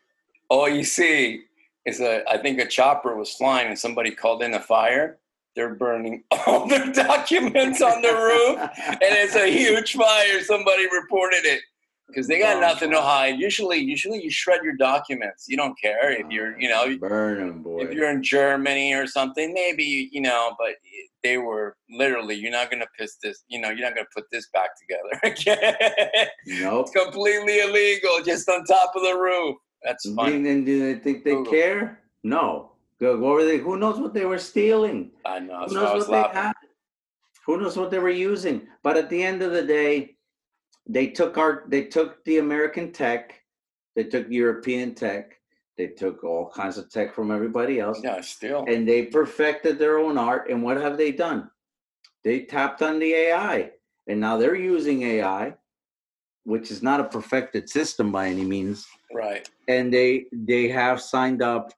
all 0.49 0.68
you 0.68 0.83
see 0.83 1.45
is 1.87 2.01
a 2.01 2.28
I 2.28 2.39
think 2.39 2.59
a 2.59 2.66
chopper 2.66 3.16
was 3.16 3.33
flying, 3.33 3.68
and 3.68 3.78
somebody 3.78 4.11
called 4.11 4.43
in 4.43 4.55
a 4.55 4.61
fire. 4.61 5.18
They're 5.55 5.74
burning 5.74 6.24
all 6.47 6.66
their 6.66 6.93
documents 6.93 7.81
on 7.83 8.03
the 8.03 8.12
roof, 8.12 8.59
and 8.89 8.99
it's 9.03 9.37
a 9.37 9.47
huge 9.47 9.95
fire. 9.95 10.43
Somebody 10.43 10.87
reported 10.93 11.45
it 11.45 11.61
because 12.11 12.27
they 12.27 12.39
got 12.39 12.57
Oh, 12.57 12.61
nothing 12.61 12.91
to 12.91 13.01
hide. 13.01 13.39
Usually, 13.39 13.79
usually 13.79 14.23
you 14.23 14.31
shred 14.31 14.61
your 14.63 14.75
documents. 14.77 15.47
You 15.49 15.57
don't 15.57 15.75
care 15.81 16.11
if 16.13 16.27
oh, 16.27 16.31
you're, 16.31 16.61
you 16.61 16.69
know, 16.69 16.97
burn 16.99 17.41
him, 17.41 17.63
boy. 17.63 17.81
if 17.85 17.93
you're 17.93 18.11
in 18.11 18.23
Germany 18.23 18.93
or 18.95 19.07
something, 19.07 19.53
maybe 19.55 20.09
you 20.13 20.21
know, 20.21 20.55
but 20.59 20.75
they 21.23 21.39
were 21.39 21.77
literally, 21.91 22.35
you're 22.35 22.51
not 22.53 22.71
gonna 22.71 22.87
piss 22.99 23.17
this, 23.23 23.45
you 23.49 23.61
know, 23.61 23.71
you're 23.71 23.87
not 23.87 23.95
gonna 23.95 24.07
put 24.15 24.25
this 24.31 24.49
back 24.53 24.71
together 24.81 25.21
again. 25.25 26.29
Nope. 26.63 26.87
it's 26.89 27.05
completely 27.05 27.61
illegal, 27.61 28.21
just 28.25 28.49
on 28.49 28.65
top 28.65 28.93
of 28.97 29.03
the 29.03 29.15
roof. 29.15 29.57
That's 29.85 30.11
funny. 30.15 30.37
and 30.49 30.67
do 30.67 30.79
they 30.95 30.99
think 31.01 31.25
they 31.25 31.31
Google. 31.33 31.53
care? 31.53 32.01
No. 32.23 32.73
What 32.99 33.19
were 33.19 33.45
they? 33.47 33.57
Who 33.59 33.79
knows 33.79 33.99
what 33.99 34.13
they 34.13 34.27
were 34.27 34.39
stealing? 34.39 35.11
I 35.25 35.39
know. 35.39 35.65
Who 35.67 35.75
knows 35.75 35.95
was 35.95 36.09
what 36.09 36.33
they 36.33 36.39
had? 36.39 36.53
Who 37.47 37.59
knows 37.59 37.77
what 37.77 37.91
they 37.91 37.99
were 37.99 38.11
using? 38.11 38.69
But 38.83 38.99
at 38.99 39.09
the 39.09 39.23
end 39.23 39.41
of 39.41 39.53
the 39.53 39.63
day, 39.63 40.17
they 40.91 41.07
took 41.07 41.38
our 41.38 41.64
they 41.68 41.84
took 41.84 42.22
the 42.24 42.38
American 42.38 42.93
tech, 42.93 43.41
they 43.95 44.05
took 44.05 44.26
European 44.28 44.95
tech, 44.95 45.36
they 45.78 45.86
took 45.86 46.24
all 46.24 46.51
kinds 46.51 46.78
of 46.78 46.91
tech 46.91 47.14
from 47.14 47.30
everybody 47.30 47.78
else, 47.80 48.01
Yeah, 48.03 48.20
still. 48.20 48.64
and 48.68 48.86
they 48.86 49.07
perfected 49.07 49.78
their 49.78 49.99
own 49.99 50.18
art. 50.18 50.51
And 50.51 50.62
what 50.62 50.76
have 50.78 50.97
they 50.99 51.12
done? 51.12 51.51
They 52.24 52.41
tapped 52.41 52.82
on 52.82 52.99
the 52.99 53.12
AI, 53.14 53.70
and 54.09 54.20
now 54.20 54.36
they're 54.36 54.57
using 54.57 55.03
AI, 55.03 55.55
which 56.45 56.70
is 56.70 56.82
not 56.82 57.01
a 57.01 57.05
perfected 57.05 57.70
system 57.70 58.11
by 58.12 58.26
any 58.28 58.45
means 58.45 58.86
Right. 59.14 59.49
and 59.68 59.93
they 59.93 60.26
they 60.32 60.68
have 60.68 61.01
signed 61.01 61.41
up 61.43 61.72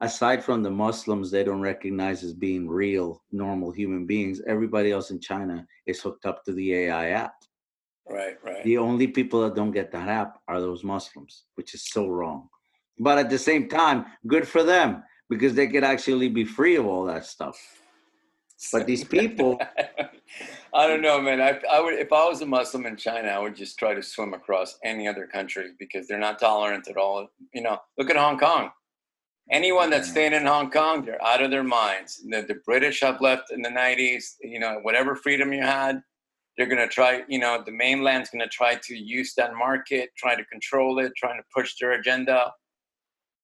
aside 0.00 0.42
from 0.44 0.62
the 0.62 0.70
muslims 0.70 1.30
they 1.30 1.44
don't 1.44 1.60
recognize 1.60 2.22
as 2.22 2.32
being 2.32 2.68
real 2.68 3.22
normal 3.32 3.70
human 3.70 4.06
beings 4.06 4.40
everybody 4.46 4.90
else 4.90 5.10
in 5.10 5.20
china 5.20 5.66
is 5.86 6.00
hooked 6.00 6.26
up 6.26 6.44
to 6.44 6.52
the 6.52 6.74
ai 6.74 7.10
app 7.10 7.34
Right. 8.06 8.36
Right. 8.44 8.62
the 8.64 8.76
only 8.76 9.06
people 9.06 9.40
that 9.42 9.54
don't 9.54 9.70
get 9.70 9.90
that 9.92 10.08
app 10.08 10.38
are 10.48 10.60
those 10.60 10.84
muslims 10.84 11.44
which 11.54 11.74
is 11.74 11.88
so 11.88 12.08
wrong 12.08 12.48
but 12.98 13.18
at 13.18 13.30
the 13.30 13.38
same 13.38 13.68
time 13.68 14.04
good 14.26 14.46
for 14.46 14.62
them 14.62 15.02
because 15.30 15.54
they 15.54 15.66
could 15.68 15.84
actually 15.84 16.28
be 16.28 16.44
free 16.44 16.76
of 16.76 16.86
all 16.86 17.04
that 17.04 17.24
stuff 17.24 17.58
but 18.72 18.86
these 18.86 19.04
people 19.18 19.58
I 20.74 20.88
don't 20.88 21.02
know, 21.02 21.20
man. 21.20 21.40
I, 21.40 21.60
I 21.72 21.80
would 21.80 21.94
if 21.94 22.12
I 22.12 22.26
was 22.28 22.42
a 22.42 22.46
Muslim 22.46 22.84
in 22.86 22.96
China, 22.96 23.28
I 23.28 23.38
would 23.38 23.54
just 23.54 23.78
try 23.78 23.94
to 23.94 24.02
swim 24.02 24.34
across 24.34 24.76
any 24.82 25.06
other 25.06 25.26
country 25.26 25.70
because 25.78 26.08
they're 26.08 26.18
not 26.18 26.40
tolerant 26.40 26.88
at 26.88 26.96
all. 26.96 27.28
You 27.52 27.62
know, 27.62 27.78
look 27.96 28.10
at 28.10 28.16
Hong 28.16 28.38
Kong. 28.38 28.70
Anyone 29.50 29.90
that's 29.90 30.08
staying 30.08 30.32
in 30.32 30.46
Hong 30.46 30.70
Kong, 30.70 31.04
they're 31.04 31.22
out 31.22 31.42
of 31.42 31.50
their 31.50 31.64
minds. 31.64 32.22
The, 32.28 32.42
the 32.42 32.56
British 32.64 33.00
have 33.00 33.20
left 33.20 33.52
in 33.52 33.62
the 33.62 33.68
'90s. 33.68 34.34
You 34.40 34.58
know, 34.58 34.78
whatever 34.82 35.14
freedom 35.16 35.52
you 35.52 35.62
had, 35.62 36.00
they're 36.56 36.66
gonna 36.66 36.88
try. 36.88 37.22
You 37.28 37.38
know, 37.38 37.62
the 37.64 37.72
mainland's 37.72 38.30
gonna 38.30 38.48
try 38.48 38.76
to 38.76 38.96
use 38.96 39.34
that 39.36 39.54
market, 39.54 40.10
try 40.16 40.34
to 40.34 40.44
control 40.46 40.98
it, 40.98 41.12
trying 41.16 41.38
to 41.38 41.44
push 41.54 41.74
their 41.80 41.92
agenda. 41.92 42.52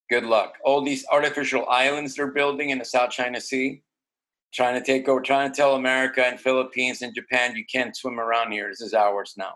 Good 0.09 0.25
luck. 0.25 0.55
All 0.65 0.83
these 0.83 1.05
artificial 1.11 1.67
islands 1.69 2.15
they're 2.15 2.31
building 2.31 2.71
in 2.71 2.79
the 2.79 2.85
South 2.85 3.11
China 3.11 3.39
Sea 3.39 3.81
trying 4.53 4.79
to 4.79 4.85
take 4.85 5.07
over, 5.07 5.21
trying 5.21 5.49
to 5.49 5.55
tell 5.55 5.75
America 5.75 6.25
and 6.25 6.39
Philippines 6.39 7.01
and 7.01 7.15
Japan, 7.15 7.55
you 7.55 7.65
can't 7.71 7.95
swim 7.95 8.19
around 8.19 8.51
here. 8.51 8.69
This 8.69 8.81
is 8.81 8.93
ours 8.93 9.33
now. 9.37 9.55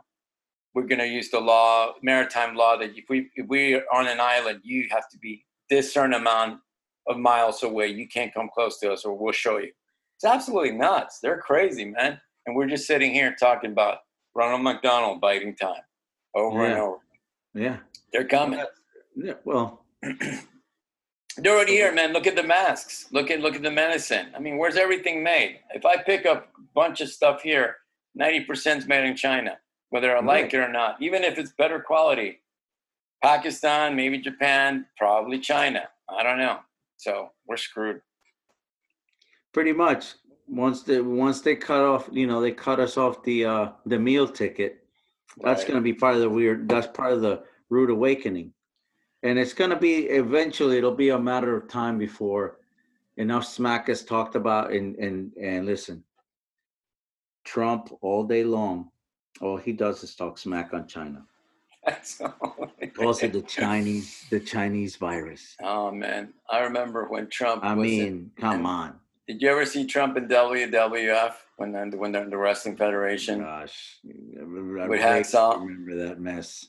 We're 0.74 0.88
going 0.88 1.00
to 1.00 1.08
use 1.08 1.30
the 1.30 1.40
law, 1.40 1.94
maritime 2.02 2.56
law, 2.56 2.78
that 2.78 2.98
if 2.98 3.06
we 3.10 3.30
if 3.36 3.48
we 3.48 3.76
are 3.76 3.84
on 3.94 4.08
an 4.08 4.20
island, 4.20 4.60
you 4.64 4.88
have 4.92 5.08
to 5.10 5.18
be 5.20 5.45
this 5.70 5.94
certain 5.94 6.14
amount 6.14 6.60
of 7.08 7.18
miles 7.18 7.64
away. 7.64 7.88
You 7.88 8.08
can't 8.08 8.34
come 8.34 8.50
close 8.54 8.80
to 8.80 8.92
us, 8.92 9.06
or 9.06 9.16
we'll 9.18 9.32
show 9.34 9.58
you. 9.58 9.72
It's 10.18 10.26
absolutely 10.26 10.72
nuts. 10.72 11.20
They're 11.22 11.38
crazy, 11.40 11.86
man. 11.86 12.20
And 12.46 12.56
we're 12.56 12.68
just 12.68 12.88
sitting 12.88 13.14
here 13.14 13.36
talking 13.40 13.72
about 13.72 14.00
Ronald 14.36 14.62
McDonald 14.62 15.20
biding 15.22 15.56
time 15.56 15.82
over 16.36 16.66
and 16.66 16.74
over. 16.80 16.98
yeah 17.54 17.78
They're 18.12 18.28
coming. 18.28 18.64
yeah 19.16 19.34
well 19.46 19.86
They're 21.38 21.54
already 21.54 21.74
here, 21.74 21.92
man. 21.94 22.14
Look 22.14 22.28
at 22.28 22.36
the 22.38 22.44
masks. 22.44 23.08
Look 23.12 23.30
at 23.30 23.42
look 23.42 23.56
at 23.56 23.64
the 23.64 23.72
medicine. 23.72 24.28
I 24.36 24.40
mean, 24.40 24.58
where's 24.58 24.78
everything 24.78 25.22
made? 25.22 25.60
If 25.74 25.86
I 25.86 25.98
pick 25.98 26.26
up 26.26 26.50
a 26.58 26.62
bunch 26.74 27.02
of 27.02 27.10
stuff 27.10 27.42
here, 27.42 27.76
ninety 28.14 28.42
percent 28.46 28.80
is 28.84 28.88
made 28.88 29.04
in 29.06 29.18
China, 29.18 29.58
whether 29.90 30.16
I 30.16 30.22
like 30.22 30.44
Right. 30.44 30.54
it 30.54 30.58
or 30.60 30.70
not. 30.72 31.02
Even 31.02 31.24
if 31.26 31.38
it's 31.38 31.52
better 31.52 31.80
quality, 31.82 32.40
Pakistan, 33.30 33.96
maybe 33.96 34.18
Japan, 34.20 34.86
probably 34.98 35.40
China. 35.40 35.84
I 36.18 36.22
don't 36.24 36.38
know. 36.46 36.60
So 36.98 37.14
we're 37.48 37.58
screwed. 37.70 38.00
pretty 39.54 39.74
much 39.86 40.04
once 40.48 40.84
they 40.84 41.00
once 41.02 41.40
they 41.46 41.56
cut 41.56 41.84
off 41.92 42.04
you 42.20 42.28
know 42.30 42.40
they 42.46 42.52
cut 42.68 42.80
us 42.86 42.96
off 43.04 43.16
the 43.30 43.38
uh 43.54 43.66
the 43.92 43.98
meal 44.08 44.28
ticket 44.42 44.72
that's 45.46 45.62
Right. 45.62 45.68
going 45.70 45.80
to 45.82 45.88
be 45.92 45.94
part 46.04 46.16
of 46.18 46.22
the 46.26 46.30
weird 46.30 46.60
that's 46.72 46.90
part 47.00 47.14
of 47.18 47.22
the 47.28 47.36
rude 47.76 47.90
awakening 47.98 48.48
and 49.24 49.34
it's 49.42 49.56
going 49.60 49.74
to 49.76 49.82
be 49.90 49.96
eventually 50.24 50.78
it'll 50.78 51.02
be 51.08 51.10
a 51.10 51.20
matter 51.32 51.52
of 51.58 51.64
time 51.82 51.98
before 52.08 52.46
enough 53.26 53.46
smack 53.58 53.84
is 53.94 54.02
talked 54.14 54.36
about 54.42 54.66
and 54.78 54.88
and 55.06 55.18
and 55.50 55.66
listen 55.72 55.98
trump 57.52 57.84
all 58.02 58.24
day 58.36 58.44
long 58.58 58.78
all 59.42 59.58
he 59.68 59.74
does 59.84 59.98
is 60.04 60.14
talk 60.16 60.38
smack 60.38 60.74
on 60.78 60.84
china 60.96 61.22
That's 61.86 62.22
all. 62.22 62.72
calls 62.96 63.22
it 63.24 63.34
the 63.34 63.42
chinese 63.42 64.26
the 64.30 64.40
chinese 64.40 64.96
virus 64.96 65.56
Oh 65.62 65.92
man, 65.92 66.34
I 66.50 66.60
remember 66.62 67.06
when 67.10 67.28
Trump. 67.30 67.64
i 67.64 67.74
was 67.74 67.92
in- 67.92 67.98
mean 68.00 68.32
come 68.40 68.66
on 68.66 69.00
did 69.28 69.42
you 69.42 69.50
ever 69.50 69.66
see 69.66 69.88
Trump 69.88 70.18
in 70.18 70.28
WWF 70.28 71.34
when 71.58 71.72
they're, 71.72 71.88
when 71.90 72.12
they're 72.12 72.22
in 72.24 72.30
the 72.30 72.38
wrestling 72.38 72.78
federation? 72.78 73.40
gosh 73.42 73.98
I 74.06 74.44
With 74.44 74.78
vaguely 74.78 75.00
hats 75.00 75.34
off. 75.34 75.58
remember 75.60 75.96
that 76.08 76.20
mess 76.20 76.68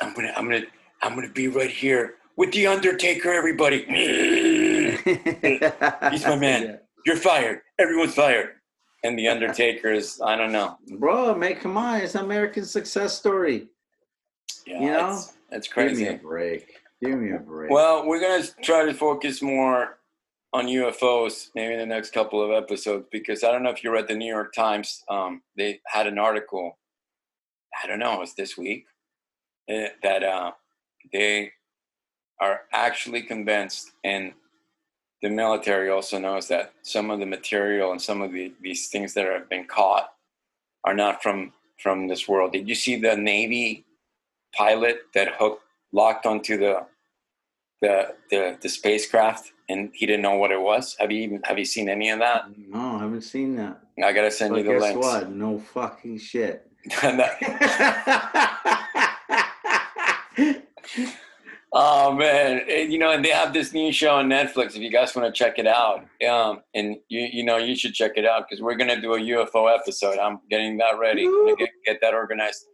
I'm 0.00 0.12
gonna, 0.12 0.32
I'm 0.36 0.44
gonna, 0.48 0.64
I'm 1.00 1.14
gonna 1.14 1.28
be 1.30 1.46
right 1.46 1.70
here 1.70 2.14
with 2.36 2.50
the 2.52 2.66
Undertaker. 2.66 3.30
Everybody, 3.32 3.84
He's 6.10 6.24
my 6.26 6.34
man. 6.36 6.80
you're 7.06 7.16
fired. 7.16 7.60
Everyone's 7.78 8.14
fired. 8.14 8.54
And 9.04 9.16
the 9.18 9.28
Undertaker 9.28 9.90
is, 9.92 10.20
I 10.24 10.36
don't 10.36 10.50
know. 10.52 10.78
Bro, 10.98 11.36
man, 11.36 11.54
come 11.56 11.76
on. 11.76 12.00
It's 12.00 12.14
an 12.16 12.24
American 12.24 12.64
success 12.64 13.16
story. 13.16 13.68
Yeah, 14.66 14.80
You 14.80 14.90
know? 14.90 15.12
it's, 15.12 15.32
it's 15.50 15.68
Give 15.68 15.96
me 15.96 16.08
a 16.08 16.14
break. 16.14 16.80
Give 17.02 17.18
me 17.18 17.32
a 17.32 17.38
break. 17.38 17.70
Well, 17.70 18.06
we're 18.06 18.20
gonna 18.20 18.44
try 18.62 18.84
to 18.84 18.94
focus 18.94 19.42
more 19.42 19.98
on 20.52 20.66
UFOs 20.66 21.48
maybe 21.54 21.72
in 21.72 21.80
the 21.80 21.86
next 21.86 22.12
couple 22.12 22.42
of 22.42 22.50
episodes 22.50 23.06
because 23.10 23.42
I 23.42 23.50
don't 23.50 23.62
know 23.62 23.70
if 23.70 23.82
you 23.82 23.90
read 23.90 24.08
the 24.08 24.14
New 24.14 24.30
York 24.30 24.52
Times. 24.52 25.02
Um, 25.08 25.42
they 25.56 25.80
had 25.86 26.06
an 26.06 26.18
article. 26.18 26.78
I 27.82 27.86
don't 27.86 27.98
know. 27.98 28.14
It 28.14 28.20
was 28.20 28.34
this 28.34 28.56
week 28.56 28.86
eh, 29.68 29.88
that 30.02 30.22
uh, 30.22 30.52
they 31.12 31.52
are 32.40 32.62
actually 32.72 33.22
convinced, 33.22 33.92
and 34.04 34.32
the 35.22 35.30
military 35.30 35.88
also 35.88 36.18
knows 36.18 36.48
that 36.48 36.72
some 36.82 37.10
of 37.10 37.20
the 37.20 37.26
material 37.26 37.92
and 37.92 38.02
some 38.02 38.20
of 38.20 38.32
the, 38.32 38.52
these 38.60 38.88
things 38.88 39.14
that 39.14 39.24
have 39.26 39.48
been 39.48 39.66
caught 39.66 40.12
are 40.84 40.94
not 40.94 41.22
from 41.22 41.52
from 41.78 42.06
this 42.06 42.28
world. 42.28 42.52
Did 42.52 42.68
you 42.68 42.74
see 42.74 42.96
the 42.96 43.16
Navy 43.16 43.84
pilot 44.56 44.98
that 45.14 45.34
hooked 45.38 45.62
locked 45.92 46.26
onto 46.26 46.56
the 46.56 46.86
the 47.80 48.14
the, 48.30 48.58
the 48.62 48.68
spacecraft 48.68 49.52
and 49.68 49.90
he 49.94 50.06
didn't 50.06 50.22
know 50.22 50.36
what 50.36 50.50
it 50.52 50.60
was? 50.60 50.96
Have 51.00 51.10
you 51.10 51.22
even 51.22 51.42
have 51.44 51.58
you 51.58 51.64
seen 51.64 51.88
any 51.88 52.10
of 52.10 52.18
that? 52.20 52.44
no, 52.68 52.96
I 52.96 52.98
haven't 53.00 53.22
seen 53.22 53.56
that. 53.56 53.80
I 54.02 54.12
gotta 54.12 54.30
send 54.30 54.52
But 54.52 54.58
you 54.58 54.64
the 54.64 54.70
guess 54.72 54.82
links. 54.82 55.06
what? 55.06 55.30
No 55.30 55.58
fucking 55.58 56.18
shit. 56.18 56.66
Oh 61.74 62.12
man, 62.12 62.60
you 62.68 62.98
know, 62.98 63.12
and 63.12 63.24
they 63.24 63.30
have 63.30 63.54
this 63.54 63.72
new 63.72 63.92
show 63.92 64.16
on 64.16 64.28
Netflix. 64.28 64.76
If 64.76 64.82
you 64.82 64.90
guys 64.90 65.16
want 65.16 65.34
to 65.34 65.38
check 65.44 65.58
it 65.58 65.66
out, 65.66 66.04
um, 66.28 66.60
and 66.74 66.96
you 67.08 67.26
you 67.32 67.42
know 67.42 67.56
you 67.56 67.74
should 67.74 67.94
check 67.94 68.12
it 68.16 68.26
out 68.26 68.44
because 68.46 68.60
we're 68.62 68.74
gonna 68.74 69.00
do 69.00 69.14
a 69.14 69.18
UFO 69.18 69.74
episode. 69.74 70.18
I'm 70.18 70.40
getting 70.50 70.76
that 70.78 70.98
ready. 70.98 71.26
Get, 71.58 71.70
get 71.86 71.98
that 72.02 72.12
organized. 72.12 72.66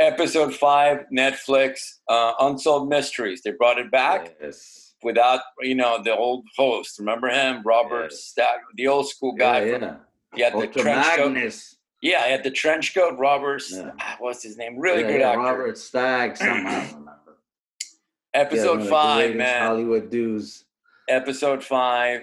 Episode 0.00 0.54
five, 0.54 1.04
Netflix, 1.16 1.78
uh, 2.08 2.32
Unsolved 2.40 2.88
Mysteries. 2.88 3.42
They 3.44 3.52
brought 3.52 3.78
it 3.78 3.90
back 3.92 4.34
Yes. 4.42 4.94
without 5.04 5.40
you 5.60 5.74
know 5.76 6.02
the 6.02 6.16
old 6.16 6.44
host. 6.56 6.98
Remember 6.98 7.28
him, 7.28 7.62
Robert 7.64 8.08
Yes. 8.10 8.24
Stack, 8.24 8.58
the 8.74 8.88
old 8.88 9.08
school 9.08 9.32
guy. 9.32 9.64
Yeah, 9.64 9.72
from- 9.78 9.82
yeah. 9.82 9.96
He 10.34 10.42
had 10.42 10.52
the 10.54 10.66
trench 10.66 11.06
coat. 11.16 11.32
Magnus. 11.32 11.76
Yeah, 12.02 12.24
he 12.26 12.32
had 12.32 12.42
the 12.42 12.50
trench 12.50 12.92
coat. 12.94 13.16
Robert, 13.18 13.62
Yeah. 13.70 13.92
ah, 14.00 14.16
what's 14.18 14.42
his 14.42 14.56
name? 14.58 14.76
Really 14.78 15.02
Yeah, 15.02 15.08
good 15.12 15.20
yeah, 15.20 15.28
actor. 15.30 15.40
Robert 15.40 15.78
Stack. 15.78 16.36
Something 16.38 16.66
I. 16.66 16.94
Episode 18.34 18.82
Yeah, 18.82 18.90
five, 18.90 19.36
man. 19.36 19.62
Hollywood 19.62 20.10
dudes. 20.10 20.64
episode 21.08 21.62
five 21.62 22.22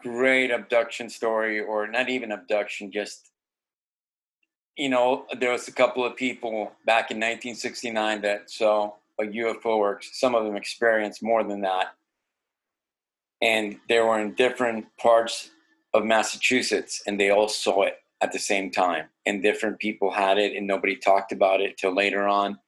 great 0.00 0.52
abduction 0.52 1.10
story 1.10 1.58
or 1.60 1.88
not 1.88 2.08
even 2.08 2.30
abduction 2.30 2.92
just 2.92 3.31
you 4.76 4.88
know 4.88 5.26
there 5.40 5.52
was 5.52 5.68
a 5.68 5.72
couple 5.72 6.04
of 6.04 6.16
people 6.16 6.72
back 6.86 7.10
in 7.10 7.18
1969 7.18 8.22
that 8.22 8.50
saw 8.50 8.92
a 9.20 9.24
ufo 9.24 9.66
or 9.66 10.00
some 10.12 10.34
of 10.34 10.44
them 10.44 10.56
experienced 10.56 11.22
more 11.22 11.44
than 11.44 11.62
that 11.62 11.94
and 13.42 13.78
they 13.88 14.00
were 14.00 14.20
in 14.20 14.34
different 14.34 14.86
parts 14.98 15.50
of 15.94 16.04
massachusetts 16.04 17.02
and 17.06 17.20
they 17.20 17.30
all 17.30 17.48
saw 17.48 17.82
it 17.82 17.96
at 18.22 18.32
the 18.32 18.38
same 18.38 18.70
time 18.70 19.06
and 19.26 19.42
different 19.42 19.78
people 19.78 20.10
had 20.10 20.38
it 20.38 20.56
and 20.56 20.66
nobody 20.66 20.96
talked 20.96 21.32
about 21.32 21.60
it 21.60 21.76
till 21.78 21.94
later 21.94 22.28
on 22.28 22.58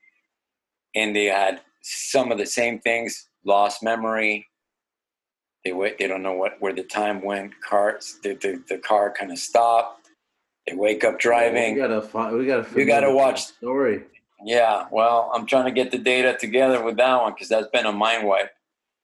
and 0.94 1.16
they 1.16 1.26
had 1.26 1.60
some 1.82 2.32
of 2.32 2.38
the 2.38 2.46
same 2.46 2.80
things 2.80 3.28
lost 3.44 3.82
memory 3.82 4.44
They 5.64 5.72
wait. 5.72 5.98
They 5.98 6.06
don't 6.08 6.22
know 6.22 6.34
what 6.34 6.56
where 6.60 6.72
the 6.74 6.84
time 6.84 7.22
went. 7.22 7.52
Cars. 7.62 8.18
The 8.22 8.34
the, 8.34 8.62
the 8.68 8.78
car 8.78 9.12
kind 9.12 9.32
of 9.32 9.38
stopped. 9.38 10.03
They 10.66 10.74
wake 10.74 11.04
up 11.04 11.18
driving. 11.18 11.74
We 11.74 11.80
gotta 11.80 12.02
find. 12.02 12.36
We 12.36 12.46
gotta. 12.46 12.66
You 12.78 12.84
gotta 12.86 13.10
watch- 13.12 13.48
the 13.48 13.52
story. 13.54 14.02
Yeah, 14.46 14.86
well, 14.90 15.30
I'm 15.34 15.46
trying 15.46 15.64
to 15.64 15.70
get 15.70 15.90
the 15.90 15.96
data 15.98 16.36
together 16.38 16.82
with 16.82 16.96
that 16.98 17.20
one 17.22 17.32
because 17.32 17.48
that's 17.48 17.68
been 17.68 17.86
a 17.86 17.92
mind 17.92 18.26
wipe. 18.26 18.50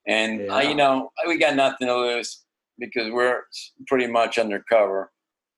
And 0.07 0.51
I, 0.51 0.63
you 0.63 0.75
know, 0.75 1.11
we 1.27 1.39
got 1.39 1.55
nothing 1.57 1.87
to 1.89 1.97
lose 1.97 2.43
because 2.79 3.11
we're 3.11 3.43
pretty 3.87 4.07
much 4.07 4.39
undercover. 4.39 5.11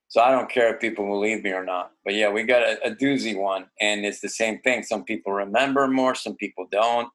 So 0.09 0.21
I 0.21 0.31
don't 0.31 0.49
care 0.51 0.73
if 0.75 0.81
people 0.81 1.07
believe 1.07 1.43
me 1.43 1.51
or 1.53 1.65
not. 1.65 1.93
But 2.05 2.15
yeah, 2.15 2.29
we 2.29 2.43
got 2.45 2.63
a, 2.63 2.87
a 2.87 2.95
doozy 2.95 3.37
one, 3.37 3.67
and 3.81 4.05
it's 4.05 4.21
the 4.21 4.29
same 4.29 4.61
thing. 4.61 4.83
Some 4.85 5.05
people 5.05 5.33
remember 5.33 5.89
more, 5.89 6.15
some 6.15 6.37
people 6.37 6.67
don't. 6.71 7.09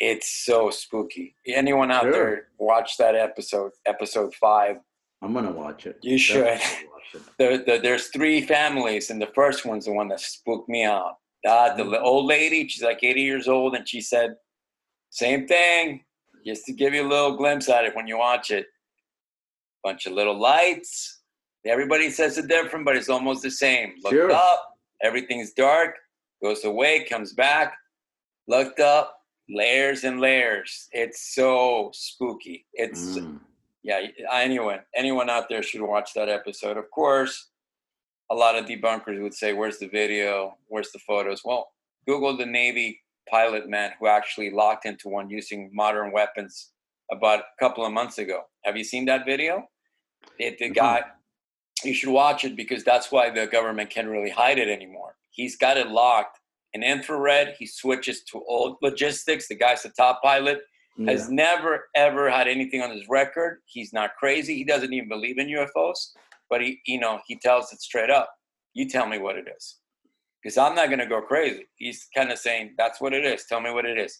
It's 0.00 0.44
so 0.44 0.70
spooky. 0.70 1.36
Anyone 1.46 1.92
out 1.92 2.02
Sure. 2.02 2.12
there 2.12 2.46
watch 2.58 2.96
that 2.96 3.14
episode, 3.14 3.72
episode 3.86 4.34
five? 4.34 4.76
I'm 5.22 5.32
gonna 5.32 5.52
watch 5.52 5.86
it. 5.86 5.98
You 6.02 6.18
should. 6.18 6.44
Definitely 6.44 6.88
watch 6.88 7.14
it. 7.14 7.22
there, 7.38 7.58
there, 7.64 7.78
there's 7.80 8.08
three 8.08 8.42
families, 8.42 9.10
and 9.10 9.20
the 9.22 9.28
first 9.34 9.64
one's 9.64 9.86
the 9.86 9.92
one 9.92 10.08
that 10.08 10.20
spooked 10.20 10.68
me 10.68 10.84
out. 10.84 11.16
Uh, 11.46 11.74
the 11.74 12.00
old 12.00 12.26
lady, 12.26 12.66
she's 12.68 12.82
like 12.82 13.02
80 13.02 13.20
years 13.22 13.48
old, 13.48 13.74
and 13.74 13.88
she 13.88 14.00
said, 14.00 14.34
same 15.10 15.46
thing, 15.46 16.04
just 16.46 16.64
to 16.66 16.72
give 16.72 16.94
you 16.94 17.06
a 17.06 17.08
little 17.08 17.36
glimpse 17.36 17.68
at 17.68 17.84
it 17.84 17.94
when 17.96 18.06
you 18.06 18.18
watch 18.18 18.50
it. 18.50 18.66
Bunch 19.84 20.06
of 20.06 20.12
little 20.12 20.38
lights. 20.38 21.20
Everybody 21.66 22.10
says 22.10 22.38
it 22.38 22.48
different, 22.48 22.84
but 22.84 22.96
it's 22.96 23.08
almost 23.08 23.42
the 23.42 23.50
same. 23.50 23.94
Looked 24.02 24.14
Sure. 24.14 24.30
up, 24.32 24.74
everything's 25.02 25.52
dark, 25.52 25.96
goes 26.42 26.64
away, 26.64 27.04
comes 27.04 27.32
back, 27.32 27.74
looked 28.48 28.80
up, 28.80 29.16
layers 29.48 30.04
and 30.04 30.20
layers. 30.20 30.88
It's 30.92 31.34
so 31.34 31.90
spooky. 31.92 32.66
It's 32.74 33.18
Mm. 33.18 33.40
Yeah 33.82 34.00
uh, 34.30 34.36
anyone 34.36 34.80
anyone 34.94 35.28
out 35.30 35.48
there 35.48 35.62
should 35.62 35.82
watch 35.82 36.14
that 36.14 36.28
episode. 36.28 36.76
Of 36.76 36.90
course 36.90 37.48
a 38.30 38.34
lot 38.34 38.56
of 38.56 38.64
debunkers 38.66 39.20
would 39.22 39.34
say 39.34 39.52
where's 39.52 39.78
the 39.78 39.88
video? 39.88 40.56
Where's 40.68 40.92
the 40.92 41.00
photos? 41.00 41.42
Well 41.44 41.68
google 42.06 42.36
the 42.36 42.46
navy 42.46 43.00
pilot 43.30 43.68
man 43.68 43.92
who 43.98 44.06
actually 44.08 44.50
locked 44.50 44.84
into 44.86 45.08
one 45.08 45.30
using 45.30 45.70
modern 45.72 46.12
weapons 46.12 46.70
about 47.10 47.40
a 47.40 47.44
couple 47.60 47.84
of 47.86 47.92
months 47.92 48.18
ago. 48.18 48.42
Have 48.64 48.76
you 48.76 48.84
seen 48.84 49.04
that 49.06 49.24
video? 49.24 49.68
It, 50.38 50.58
the 50.58 50.68
No. 50.68 50.74
guy 50.74 51.02
you 51.84 51.94
should 51.94 52.10
watch 52.10 52.44
it 52.44 52.56
because 52.56 52.84
that's 52.84 53.10
why 53.10 53.30
the 53.30 53.46
government 53.46 53.90
can't 53.90 54.08
really 54.08 54.30
hide 54.30 54.58
it 54.58 54.68
anymore. 54.68 55.16
He's 55.30 55.56
got 55.56 55.76
it 55.76 55.88
locked 55.88 56.38
in 56.74 56.82
infrared. 56.82 57.54
He 57.58 57.66
switches 57.66 58.22
to 58.24 58.42
old 58.46 58.76
logistics. 58.82 59.48
The 59.48 59.56
guy's 59.56 59.82
the 59.82 59.90
top 59.90 60.22
pilot 60.22 60.60
has 61.06 61.30
never 61.30 61.88
ever 61.96 62.30
had 62.30 62.46
anything 62.48 62.82
on 62.82 62.90
his 62.90 63.08
record. 63.08 63.60
He's 63.66 63.92
not 63.92 64.10
crazy. 64.18 64.54
He 64.56 64.64
doesn't 64.64 64.92
even 64.92 65.08
believe 65.08 65.38
in 65.38 65.48
UFOs, 65.48 66.10
but 66.50 66.60
he, 66.60 66.80
you 66.86 67.00
know, 67.00 67.20
he 67.26 67.36
tells 67.38 67.72
it 67.72 67.80
straight 67.80 68.10
up. 68.10 68.30
You 68.74 68.88
tell 68.88 69.06
me 69.06 69.18
what 69.18 69.36
it 69.36 69.46
is, 69.56 69.78
because 70.42 70.56
I'm 70.58 70.74
not 70.74 70.86
going 70.88 70.98
to 70.98 71.06
go 71.06 71.20
crazy. 71.22 71.66
He's 71.76 72.08
kind 72.14 72.30
of 72.30 72.38
saying 72.38 72.74
that's 72.78 73.00
what 73.00 73.12
it 73.12 73.24
is. 73.24 73.44
Tell 73.46 73.60
me 73.60 73.70
what 73.70 73.84
it 73.86 73.98
is. 73.98 74.18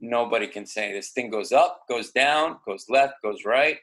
Nobody 0.00 0.46
can 0.46 0.66
say 0.66 0.92
this 0.92 1.10
thing 1.10 1.30
goes 1.30 1.52
up, 1.52 1.82
goes 1.88 2.10
down, 2.10 2.56
goes 2.66 2.86
left, 2.88 3.14
goes 3.22 3.44
right. 3.44 3.78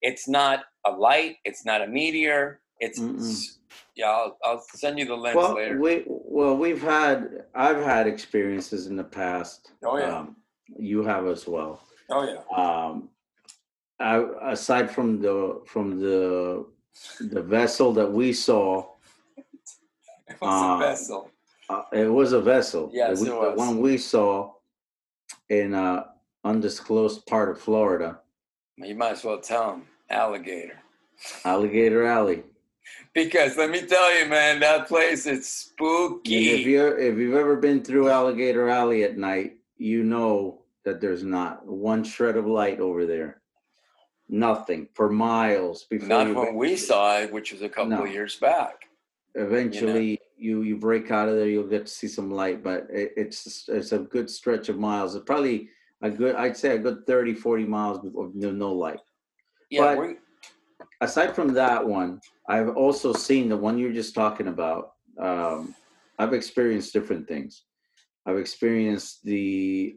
It's 0.00 0.26
not 0.28 0.60
a 0.86 0.90
light. 0.90 1.36
It's 1.44 1.64
not 1.64 1.82
a 1.82 1.86
meteor. 1.86 2.60
It's 2.80 2.98
Mm-mm. 2.98 3.44
yeah. 3.94 4.06
I'll, 4.10 4.36
I'll 4.44 4.64
send 4.74 4.98
you 4.98 5.04
the 5.04 5.14
links 5.14 5.36
Well, 5.36 5.54
later. 5.54 5.78
we 5.78 6.02
well 6.06 6.56
we've 6.56 6.82
had 6.82 7.44
I've 7.54 7.82
had 7.84 8.06
experiences 8.08 8.86
in 8.88 8.96
the 8.96 9.04
past. 9.04 9.70
Oh, 9.84 9.98
yeah. 9.98 10.18
Um, 10.18 10.36
you 10.78 11.02
have 11.04 11.26
as 11.26 11.46
well. 11.46 11.80
oh 12.10 12.24
yeah. 12.24 12.42
Um, 12.56 13.08
I, 14.00 14.24
aside 14.52 14.90
from 14.90 15.20
the 15.20 15.62
from 15.66 15.98
the 16.00 16.66
the 17.20 17.42
vessel 17.42 17.92
that 17.92 18.10
we 18.10 18.32
saw, 18.32 18.86
It 20.28 20.40
was 20.40 20.62
Uh, 20.62 20.74
a 20.74 20.78
vessel. 20.78 21.30
uh, 21.68 21.82
it 21.92 22.06
was 22.10 22.32
a 22.32 22.40
vessel. 22.40 22.90
Yes, 22.92 23.20
we- 23.20 23.28
it 23.28 23.34
was. 23.34 23.50
the 23.54 23.56
one 23.58 23.78
we 23.80 23.98
saw 23.98 24.52
in 25.48 25.74
a 25.74 26.12
undisclosed 26.44 27.26
part 27.26 27.48
of 27.50 27.60
Florida, 27.60 28.20
You 28.76 28.94
might 28.96 29.12
as 29.12 29.24
well 29.24 29.40
tell 29.40 29.70
them 29.72 29.86
alligator. 30.10 30.78
Alligator 31.44 32.04
Alley. 32.04 32.42
Because 33.14 33.56
let 33.56 33.70
me 33.70 33.86
tell 33.86 34.12
you, 34.18 34.26
man, 34.26 34.58
that 34.60 34.88
place 34.88 35.26
is 35.26 35.72
And 35.78 36.20
if 36.26 36.66
you 36.66 36.86
if 36.86 37.18
you've 37.18 37.34
ever 37.36 37.56
been 37.56 37.84
through 37.84 38.08
Alligator 38.08 38.68
Alley 38.68 39.04
at 39.04 39.16
night, 39.18 39.58
you 39.76 40.02
know 40.02 40.61
that 40.84 41.00
there's 41.00 41.22
not 41.24 41.66
one 41.66 42.04
shred 42.04 42.36
of 42.36 42.46
light 42.46 42.80
over 42.80 43.06
there. 43.06 43.40
Nothing 44.28 44.88
for 44.94 45.10
miles 45.10 45.84
before 45.84 46.08
Not 46.08 46.26
you 46.28 46.34
when 46.34 46.54
we 46.54 46.76
saw 46.76 47.18
it, 47.20 47.32
which 47.32 47.52
was 47.52 47.62
a 47.62 47.68
couple 47.68 47.90
No. 47.90 48.04
of 48.04 48.12
years 48.12 48.36
back. 48.36 48.86
eventually 49.34 50.18
you 50.36 50.60
you 50.62 50.76
break 50.76 51.10
out 51.10 51.26
of 51.28 51.36
there 51.36 51.46
you'll 51.48 51.66
get 51.76 51.86
to 51.86 51.92
see 51.92 52.06
some 52.08 52.30
light 52.30 52.62
but 52.62 52.86
it, 52.90 53.12
it's 53.16 53.66
it's 53.68 53.92
a 53.92 53.98
good 53.98 54.28
stretch 54.28 54.68
of 54.68 54.76
miles 54.78 55.14
it's 55.14 55.24
probably 55.24 55.70
a 56.02 56.10
good 56.10 56.34
i'd 56.36 56.54
say 56.54 56.74
a 56.74 56.78
good 56.78 57.06
30 57.06 57.32
40 57.32 57.64
miles 57.64 57.96
of 58.04 58.34
no, 58.34 58.50
no 58.50 58.70
light 58.74 59.00
Yeah, 59.70 59.94
But- 59.96 60.18
aside 61.00 61.34
from 61.34 61.54
that 61.54 61.80
one 61.86 62.20
i've 62.46 62.76
also 62.76 63.14
seen 63.14 63.48
the 63.48 63.56
one 63.56 63.78
you're 63.78 63.94
just 64.02 64.14
talking 64.14 64.48
about 64.48 64.92
um, 65.18 65.74
i've 66.18 66.34
experienced 66.34 66.92
different 66.92 67.26
things 67.26 67.62
i've 68.26 68.36
experienced 68.36 69.24
the 69.24 69.96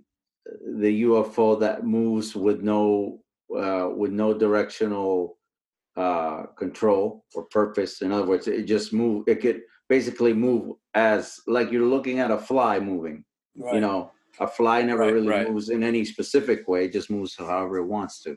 the 0.79 1.03
ufo 1.03 1.59
that 1.59 1.85
moves 1.85 2.35
with 2.35 2.61
no 2.61 3.19
uh, 3.55 3.89
with 3.95 4.11
no 4.11 4.33
directional 4.33 5.37
uh, 5.97 6.43
control 6.57 7.25
or 7.35 7.43
purpose. 7.45 8.01
In 8.01 8.11
other 8.11 8.27
words 8.27 8.47
it 8.47 8.63
just 8.65 8.93
move 8.93 9.23
it 9.27 9.41
could 9.41 9.61
basically 9.89 10.33
move 10.33 10.75
as 10.93 11.39
like 11.47 11.71
you're 11.71 11.85
looking 11.95 12.19
at 12.19 12.31
a 12.31 12.37
fly 12.37 12.79
moving 12.79 13.23
you 13.55 13.79
know? 13.79 14.11
A 14.41 14.47
fly 14.47 14.81
never 14.81 14.99
Right, 15.01 15.13
really 15.13 15.29
right. 15.29 15.49
moves 15.49 15.69
in 15.69 15.81
any 15.83 16.03
specific 16.03 16.67
way 16.67 16.85
it 16.85 16.91
just 16.93 17.09
moves 17.09 17.35
however 17.37 17.77
it 17.77 17.85
wants 17.85 18.21
to. 18.23 18.35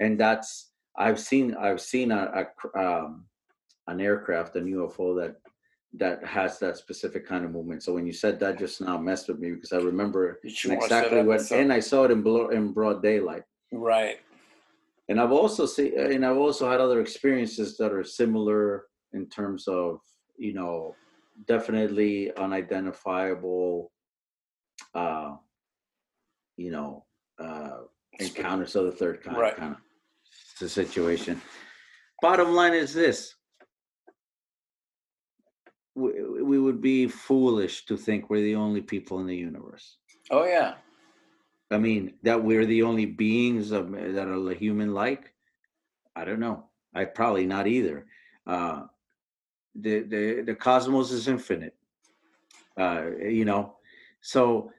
And 0.00 0.18
that's 0.18 0.72
i've 0.98 1.20
seen 1.20 1.54
i've 1.54 1.80
seen 1.80 2.10
a, 2.10 2.22
a 2.74 2.78
um, 2.84 3.26
an 3.86 4.00
aircraft 4.00 4.56
an 4.56 4.66
ufo 4.66 5.14
that 5.20 5.36
that 5.98 6.22
has 6.24 6.58
that 6.58 6.76
specific 6.76 7.26
kind 7.26 7.44
of 7.44 7.50
movement 7.50 7.82
so 7.82 7.92
when 7.92 8.06
you 8.06 8.12
said 8.12 8.38
that 8.40 8.58
just 8.58 8.80
now 8.80 8.98
messed 8.98 9.28
with 9.28 9.38
me 9.38 9.50
because 9.52 9.72
i 9.72 9.78
remember 9.78 10.38
You 10.42 10.50
should 10.50 10.72
watch 10.72 10.88
that 10.90 11.06
exactly 11.06 11.22
what 11.22 11.50
and 11.52 11.72
i 11.72 11.80
saw 11.80 12.04
it 12.04 12.10
in, 12.10 12.22
blo- 12.22 12.48
in 12.50 12.72
broad 12.72 13.02
daylight 13.02 13.44
right. 13.72 14.18
and 15.08 15.20
I've 15.20 15.32
also 15.32 15.66
seen, 15.66 15.98
and 15.98 16.26
I've 16.26 16.36
also 16.36 16.68
had 16.70 16.80
other 16.80 17.00
experiences 17.00 17.76
that 17.78 17.92
are 17.92 18.02
similar 18.04 18.86
in 19.12 19.28
terms 19.28 19.68
of, 19.68 20.00
you 20.36 20.52
know, 20.52 20.94
definitely 21.46 22.32
unidentifiable, 22.36 23.92
uh, 24.94 25.36
you 26.56 26.70
know, 26.72 27.04
uh, 27.38 27.82
encounters 28.18 28.74
of 28.76 28.86
the 28.86 28.92
third 28.92 29.22
kind, 29.22 29.36
Right. 29.36 29.56
kind 29.56 29.72
of 29.74 29.80
the 30.60 30.68
situation. 30.68 31.40
Bottom 32.20 32.52
line 32.52 32.74
is 32.74 32.92
this: 32.92 33.35
we, 35.96 36.42
we 36.42 36.58
would 36.58 36.80
be 36.80 37.08
foolish 37.08 37.86
to 37.86 37.96
think 37.96 38.28
we're 38.28 38.42
the 38.42 38.54
only 38.54 38.82
people 38.82 39.18
in 39.20 39.26
the 39.26 39.34
universe. 39.34 39.96
Oh 40.30 40.44
yeah. 40.44 40.74
I 41.70 41.78
mean, 41.78 42.14
that 42.22 42.42
we're 42.42 42.66
the 42.66 42.82
only 42.82 43.06
beings 43.06 43.72
of, 43.72 43.90
that 43.90 44.28
are 44.28 44.54
human 44.54 44.94
like. 44.94 45.32
I 46.14 46.24
don't 46.24 46.38
know. 46.38 46.66
I 46.94 47.06
probably 47.06 47.46
not 47.46 47.66
either. 47.66 48.06
Uh, 48.46 48.84
the 49.74 50.00
the 50.00 50.42
the 50.42 50.54
cosmos 50.54 51.10
is 51.10 51.28
infinite. 51.28 51.74
Uh, 52.78 53.06
you 53.20 53.44
know, 53.44 53.76
so 54.20 54.70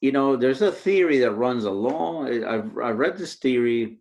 you 0.00 0.12
know, 0.12 0.36
there's 0.36 0.62
a 0.62 0.72
theory 0.72 1.18
that 1.18 1.32
runs 1.32 1.64
along. 1.64 2.28
I 2.28 2.54
I've, 2.54 2.78
I 2.78 2.90
read 2.90 3.16
this 3.16 3.34
theory 3.34 3.98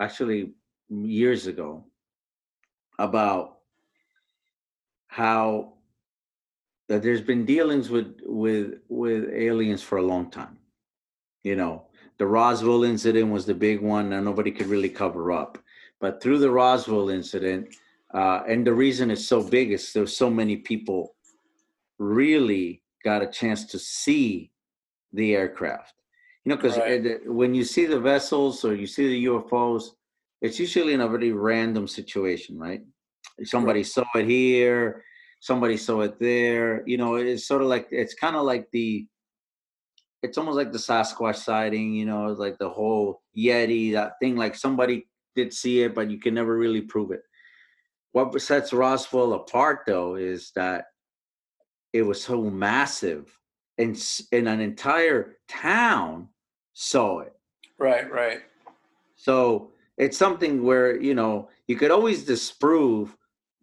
actually 0.00 0.52
years 0.88 1.46
ago 1.46 1.84
about 2.98 3.57
how 5.18 5.72
that 6.88 7.02
there's 7.02 7.20
been 7.32 7.44
dealings 7.44 7.90
with 7.90 8.10
with 8.24 8.74
with 8.88 9.28
aliens 9.48 9.82
for 9.82 9.98
a 9.98 10.02
long 10.12 10.30
time. 10.30 10.56
You 11.42 11.56
know 11.56 11.74
the 12.18 12.26
roswell 12.26 12.84
incident 12.84 13.30
was 13.32 13.44
the 13.44 13.54
big 13.68 13.80
one 13.80 14.10
that 14.10 14.22
nobody 14.22 14.52
could 14.52 14.68
really 14.68 14.88
cover 14.88 15.32
up. 15.32 15.58
But 16.00 16.22
through 16.22 16.38
the 16.38 16.50
roswell 16.50 17.08
incident 17.10 17.74
uh, 18.14 18.40
and 18.50 18.64
the 18.64 18.72
reason 18.84 19.10
it's 19.10 19.26
so 19.26 19.42
big 19.42 19.72
is 19.72 19.92
there's 19.92 20.16
so 20.16 20.30
many 20.30 20.56
people 20.56 21.00
really 21.98 22.82
got 23.04 23.22
a 23.22 23.26
chance 23.40 23.64
to 23.72 23.78
see 23.78 24.52
the 25.12 25.34
aircraft. 25.34 25.94
You 26.44 26.50
know 26.50 26.56
because 26.56 26.78
Right. 26.78 27.26
when 27.26 27.54
you 27.58 27.64
see 27.64 27.86
the 27.86 28.00
vessels 28.12 28.64
or 28.64 28.72
you 28.82 28.86
see 28.86 29.06
the 29.08 29.24
ufos 29.32 29.82
it's 30.40 30.60
usually 30.60 30.92
in 30.94 31.00
a 31.00 31.08
very 31.08 31.32
random 31.32 31.88
situation 31.88 32.56
right. 32.56 32.82
Somebody 33.44 33.82
saw 33.84 34.06
it 34.14 34.26
here 34.26 35.04
somebody 35.40 35.76
saw 35.76 36.00
it 36.00 36.18
there 36.18 36.82
you 36.86 36.96
know 36.96 37.14
it's 37.14 37.46
sort 37.46 37.62
of 37.62 37.68
like 37.68 37.88
it's 37.90 38.14
kind 38.14 38.36
of 38.36 38.44
like 38.44 38.68
the 38.72 39.06
it's 40.22 40.38
almost 40.38 40.56
like 40.56 40.72
the 40.72 40.78
Sasquatch 40.78 41.36
sighting, 41.36 41.94
you 41.94 42.04
know, 42.04 42.26
like 42.26 42.58
the 42.58 42.68
whole 42.68 43.22
Yeti, 43.36 43.92
that 43.92 44.14
thing. 44.20 44.36
Like 44.36 44.54
somebody 44.54 45.06
did 45.34 45.52
see 45.52 45.82
it, 45.82 45.94
but 45.94 46.10
you 46.10 46.18
can 46.18 46.34
never 46.34 46.56
really 46.56 46.80
prove 46.80 47.12
it. 47.12 47.22
What 48.12 48.40
sets 48.40 48.72
Roswell 48.72 49.34
apart, 49.34 49.80
though, 49.86 50.16
is 50.16 50.50
that 50.56 50.86
it 51.92 52.02
was 52.02 52.22
so 52.22 52.42
massive, 52.42 53.38
and 53.76 54.00
and 54.32 54.48
an 54.48 54.60
entire 54.60 55.36
town 55.48 56.28
saw 56.72 57.20
it. 57.20 57.32
Right, 57.78 58.10
right. 58.10 58.40
So 59.14 59.70
it's 59.98 60.18
something 60.18 60.64
where 60.64 61.00
you 61.00 61.14
know 61.14 61.48
you 61.68 61.76
could 61.76 61.90
always 61.90 62.24
disprove 62.24 63.16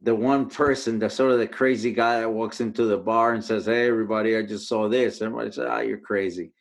the 0.05 0.15
one 0.15 0.47
person, 0.47 0.99
the 0.99 1.09
sort 1.09 1.31
of 1.31 1.39
the 1.39 1.47
crazy 1.47 1.91
guy 1.91 2.19
that 2.19 2.29
walks 2.29 2.61
into 2.61 2.85
the 2.85 2.97
bar 2.97 3.33
and 3.33 3.43
says, 3.43 3.65
"Hey, 3.65 3.87
everybody, 3.87 4.37
I 4.37 4.43
just 4.43 4.67
saw 4.67 4.87
this." 4.87 5.19
Everybody 5.19 5.51
says, 5.51 5.65
"Ah, 5.67 5.79
you're 5.79 5.97
crazy." 5.97 6.51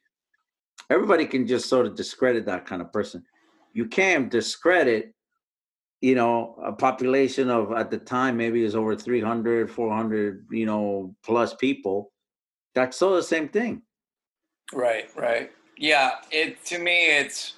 Everybody 0.89 1.27
can 1.27 1.47
just 1.47 1.69
sort 1.69 1.85
of 1.85 1.95
discredit 1.95 2.47
that 2.47 2.65
kind 2.65 2.81
of 2.81 2.91
person. 2.91 3.23
You 3.75 3.87
can't 3.87 4.31
discredit, 4.31 5.15
you 6.01 6.15
know, 6.15 6.59
a 6.65 6.73
population 6.73 7.51
of 7.51 7.73
at 7.73 7.91
the 7.91 7.99
time 7.99 8.39
maybe 8.39 8.65
is 8.65 8.75
over 8.75 8.97
300, 8.97 9.71
400, 9.71 10.47
you 10.51 10.65
know, 10.65 11.15
plus 11.23 11.55
people 11.55 12.13
that 12.75 12.95
saw 12.95 13.15
the 13.15 13.23
same 13.23 13.49
thing. 13.49 13.83
Right, 14.73 15.11
right. 15.17 15.53
Yeah, 15.77 16.13
it 16.31 16.65
to 16.67 16.79
me 16.79 17.19
it's 17.19 17.57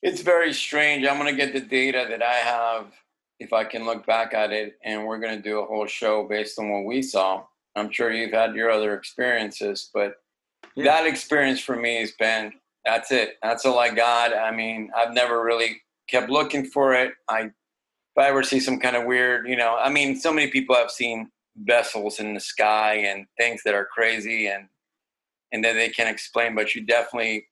it's 0.00 0.20
very 0.20 0.52
strange. 0.52 1.04
I'm 1.06 1.18
gonna 1.18 1.34
get 1.34 1.52
the 1.52 1.60
data 1.60 2.06
that 2.08 2.22
I 2.22 2.34
have 2.34 2.92
if 3.40 3.52
I 3.52 3.64
can 3.64 3.84
look 3.84 4.06
back 4.06 4.34
at 4.34 4.52
it, 4.52 4.78
and 4.84 5.06
we're 5.06 5.18
gonna 5.18 5.40
do 5.40 5.60
a 5.60 5.66
whole 5.66 5.86
show 5.86 6.24
based 6.28 6.58
on 6.58 6.70
what 6.70 6.84
we 6.84 7.02
saw. 7.02 7.44
I'm 7.76 7.90
sure 7.90 8.12
you've 8.12 8.32
had 8.32 8.54
your 8.54 8.70
other 8.70 8.94
experiences, 8.94 9.90
but 9.92 10.16
Yeah. 10.76 10.84
that 10.84 11.06
experience 11.06 11.60
for 11.60 11.76
me 11.76 12.00
has 12.00 12.12
been 12.12 12.52
that's 12.84 13.10
it. 13.12 13.38
That's 13.42 13.64
all 13.64 13.78
I 13.78 13.88
got. 13.88 14.36
I 14.36 14.50
mean, 14.50 14.90
I've 14.94 15.12
never 15.14 15.42
really 15.42 15.80
kept 16.06 16.28
looking 16.28 16.66
for 16.66 16.92
it. 16.94 17.14
I 17.28 17.40
if 18.16 18.18
I 18.22 18.28
ever 18.28 18.42
see 18.44 18.60
some 18.60 18.78
kind 18.78 18.94
of 18.94 19.06
weird, 19.06 19.48
you 19.48 19.56
know, 19.56 19.76
I 19.76 19.90
mean, 19.90 20.16
so 20.16 20.32
many 20.32 20.48
people 20.50 20.76
have 20.76 20.90
seen 20.90 21.30
vessels 21.56 22.20
in 22.20 22.34
the 22.34 22.40
sky 22.40 22.94
and 22.94 23.26
things 23.38 23.62
that 23.64 23.74
are 23.74 23.86
crazy 23.86 24.46
and 24.48 24.68
and 25.52 25.64
that 25.64 25.74
they 25.74 25.88
can 25.88 26.06
explain, 26.08 26.54
but 26.54 26.74
you 26.74 26.82
definitely 26.84 27.46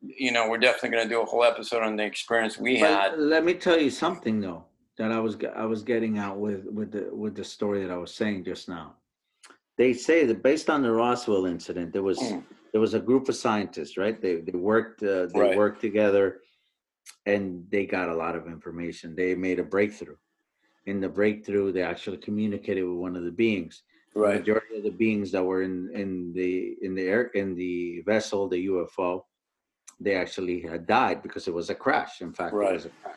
you 0.00 0.32
know, 0.32 0.48
we're 0.48 0.58
definitely 0.58 0.90
going 0.90 1.08
to 1.08 1.14
do 1.14 1.22
a 1.22 1.24
whole 1.24 1.44
episode 1.44 1.82
on 1.82 1.96
the 1.96 2.04
experience 2.04 2.58
we 2.58 2.78
But 2.78 2.88
had. 2.90 3.18
let 3.18 3.44
me 3.44 3.54
tell 3.54 3.78
you 3.80 3.90
something 3.90 4.40
though 4.40 4.64
that 4.96 5.12
I 5.12 5.18
was 5.20 5.36
I 5.56 5.64
was 5.64 5.82
getting 5.82 6.18
out 6.18 6.38
with 6.38 6.64
with 6.66 6.92
the 6.92 7.08
with 7.12 7.34
the 7.34 7.44
story 7.44 7.82
that 7.84 7.92
I 7.92 7.96
was 7.96 8.14
saying 8.14 8.44
just 8.44 8.68
now. 8.68 8.94
They 9.76 9.92
say 9.92 10.26
that 10.26 10.42
based 10.42 10.70
on 10.70 10.82
the 10.82 10.90
Roswell 10.90 11.46
incident, 11.46 11.92
there 11.92 12.02
was 12.02 12.18
Mm. 12.18 12.44
there 12.72 12.80
was 12.80 12.94
a 12.94 13.00
group 13.00 13.28
of 13.28 13.36
scientists, 13.36 13.96
right? 13.96 14.20
They 14.20 14.36
they 14.40 14.58
worked 14.58 15.02
uh, 15.02 15.26
they 15.26 15.40
Right. 15.40 15.56
worked 15.56 15.80
together, 15.80 16.40
and 17.26 17.66
they 17.70 17.86
got 17.86 18.08
a 18.08 18.14
lot 18.14 18.36
of 18.36 18.46
information. 18.46 19.14
They 19.16 19.34
made 19.34 19.58
a 19.58 19.64
breakthrough. 19.64 20.16
In 20.86 21.00
the 21.00 21.08
breakthrough, 21.08 21.70
they 21.72 21.82
actually 21.82 22.16
communicated 22.18 22.82
with 22.84 22.98
one 22.98 23.14
of 23.16 23.24
the 23.24 23.32
beings. 23.32 23.82
The 24.14 24.20
Right. 24.20 24.38
majority 24.40 24.76
of 24.78 24.82
the 24.82 24.90
beings 25.04 25.30
that 25.32 25.44
were 25.44 25.62
in 25.62 25.90
in 25.94 26.32
the 26.32 26.76
in 26.82 26.94
the 26.94 27.06
air 27.06 27.24
in 27.34 27.54
the 27.54 28.02
vessel, 28.02 28.48
the 28.48 28.66
UFO, 28.66 29.24
they 30.00 30.14
actually 30.14 30.60
had 30.60 30.86
died 30.86 31.22
because 31.22 31.48
it 31.48 31.54
was 31.54 31.70
a 31.70 31.74
crash. 31.74 32.20
In 32.20 32.32
fact, 32.32 32.54
Right. 32.54 32.70
it 32.70 32.74
was 32.74 32.86
a 32.86 32.90
crash. 33.02 33.16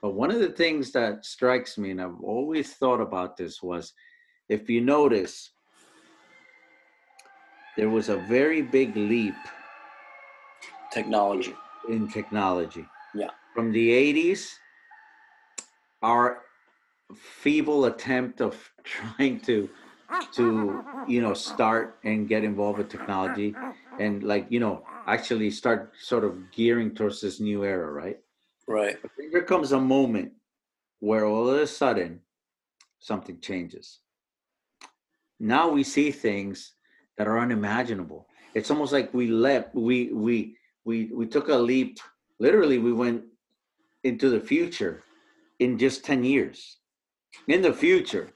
But 0.00 0.14
one 0.14 0.30
of 0.30 0.40
the 0.40 0.50
things 0.50 0.90
that 0.92 1.24
strikes 1.24 1.78
me, 1.78 1.90
and 1.90 2.00
I've 2.02 2.20
always 2.20 2.74
thought 2.74 3.00
about 3.00 3.36
this, 3.36 3.62
was 3.62 3.92
if 4.48 4.68
you 4.68 4.80
notice, 4.80 5.52
there 7.76 7.88
was 7.88 8.08
a 8.08 8.16
very 8.16 8.62
big 8.62 8.96
leap 8.96 9.34
Technology. 10.92 11.54
in 11.88 12.08
technology. 12.08 12.86
Yeah. 13.14 13.30
From 13.54 13.72
the 13.72 13.90
80s, 13.90 14.50
our 16.02 16.42
feeble 17.14 17.86
attempt 17.86 18.40
of 18.40 18.70
trying 18.84 19.40
to 19.40 19.68
to 20.34 20.82
you 21.08 21.20
know 21.20 21.34
start 21.34 21.98
and 22.04 22.28
get 22.28 22.44
involved 22.44 22.78
with 22.78 22.88
technology 22.88 23.54
and 23.98 24.22
like 24.22 24.46
you 24.50 24.60
know 24.60 24.84
actually 25.06 25.50
start 25.50 25.92
sort 26.00 26.24
of 26.24 26.50
gearing 26.52 26.94
towards 26.94 27.20
this 27.20 27.40
new 27.40 27.64
era 27.64 27.90
right? 27.90 28.18
Right. 28.68 28.96
but 29.02 29.10
there 29.32 29.42
comes 29.42 29.72
a 29.72 29.80
moment 29.80 30.32
where 31.00 31.24
all 31.26 31.48
of 31.48 31.58
a 31.58 31.66
sudden 31.66 32.20
something 33.00 33.40
changes. 33.40 33.98
Now 35.40 35.68
we 35.68 35.82
see 35.82 36.12
things 36.12 36.74
that 37.18 37.26
are 37.26 37.40
unimaginable. 37.40 38.28
It's 38.54 38.70
almost 38.70 38.92
like 38.92 39.12
we 39.12 39.26
leapt 39.26 39.74
we 39.74 40.12
we 40.12 40.56
we 40.84 41.10
we 41.12 41.26
took 41.26 41.48
a 41.48 41.56
leap. 41.56 41.98
Literally 42.38 42.78
we 42.78 42.92
went 42.92 43.24
into 44.04 44.28
the 44.28 44.40
future 44.40 45.02
in 45.58 45.78
just 45.78 46.04
10 46.04 46.24
years. 46.24 46.78
In 47.48 47.62
the 47.62 47.72
future. 47.72 48.30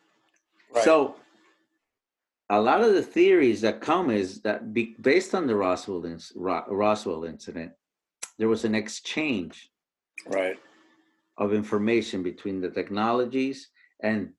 Right. 0.75 0.85
so 0.85 1.17
a 2.51 2.61
lot 2.61 2.83
of 2.83 2.95
the 2.95 3.03
theories 3.03 3.61
that 3.63 3.81
come 3.81 4.11
is 4.11 4.41
that 4.43 4.73
be, 4.73 4.95
based 5.01 5.35
on 5.35 5.47
the 5.47 5.55
Roswell 5.55 6.05
Roswell 6.69 7.25
incident, 7.25 7.73
there 8.39 8.49
was 8.49 8.65
an 8.65 8.75
exchange 8.75 9.71
right. 10.27 10.57
of 11.39 11.53
information 11.53 12.23
between 12.23 12.61
the 12.61 12.71
technologies 12.71 13.71
and 14.01 14.31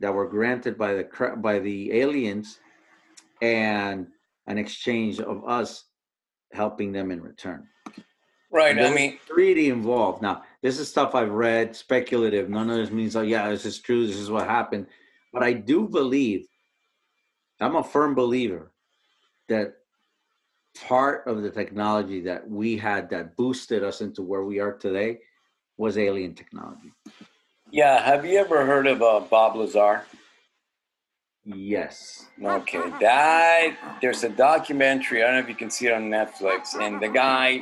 that 0.00 0.12
were 0.12 0.28
granted 0.28 0.76
by 0.76 0.94
the 0.94 1.34
by 1.36 1.58
the 1.60 1.92
aliens 1.92 2.58
and 3.40 4.08
an 4.46 4.58
exchange 4.58 5.20
of 5.20 5.44
us 5.46 5.84
helping 6.52 6.92
them 6.92 7.10
in 7.10 7.20
return. 7.20 7.68
Right. 8.50 8.78
I 8.78 8.92
mean, 8.92 9.18
3D 9.30 9.68
involved. 9.68 10.20
Now, 10.20 10.42
this 10.60 10.78
is 10.78 10.88
stuff 10.88 11.14
I've 11.14 11.30
read, 11.30 11.74
speculative. 11.74 12.50
None 12.50 12.68
of 12.68 12.76
this 12.76 12.90
means, 12.90 13.16
oh, 13.16 13.22
yeah, 13.22 13.48
this 13.48 13.64
is 13.64 13.78
true. 13.78 14.06
This 14.06 14.18
is 14.18 14.30
what 14.30 14.46
happened. 14.46 14.88
But 15.32 15.42
I 15.42 15.54
do 15.54 15.88
believe, 15.88 16.46
I'm 17.62 17.76
a 17.76 17.84
firm 17.84 18.14
believer 18.14 18.72
that 19.48 19.74
part 20.86 21.26
of 21.26 21.42
the 21.42 21.50
technology 21.50 22.20
that 22.22 22.48
we 22.48 22.76
had 22.76 23.10
that 23.10 23.36
boosted 23.36 23.84
us 23.84 24.00
into 24.00 24.22
where 24.22 24.44
we 24.44 24.58
are 24.58 24.72
today 24.72 25.18
was 25.76 25.98
alien 25.98 26.34
technology. 26.34 26.92
yeah. 27.70 28.02
Have 28.02 28.24
you 28.24 28.38
ever 28.38 28.64
heard 28.64 28.86
of 28.86 29.02
uh, 29.02 29.20
Bob 29.20 29.56
Lazar? 29.56 30.02
Yes. 31.44 32.26
Okay, 32.42 32.82
that 33.00 33.98
there's 34.00 34.22
a 34.22 34.28
documentary. 34.28 35.22
I 35.22 35.26
don't 35.26 35.34
know 35.34 35.40
if 35.40 35.48
you 35.48 35.56
can 35.56 35.70
see 35.70 35.88
it 35.88 35.92
on 35.92 36.08
Netflix, 36.08 36.80
and 36.80 37.02
the 37.02 37.08
guy 37.08 37.60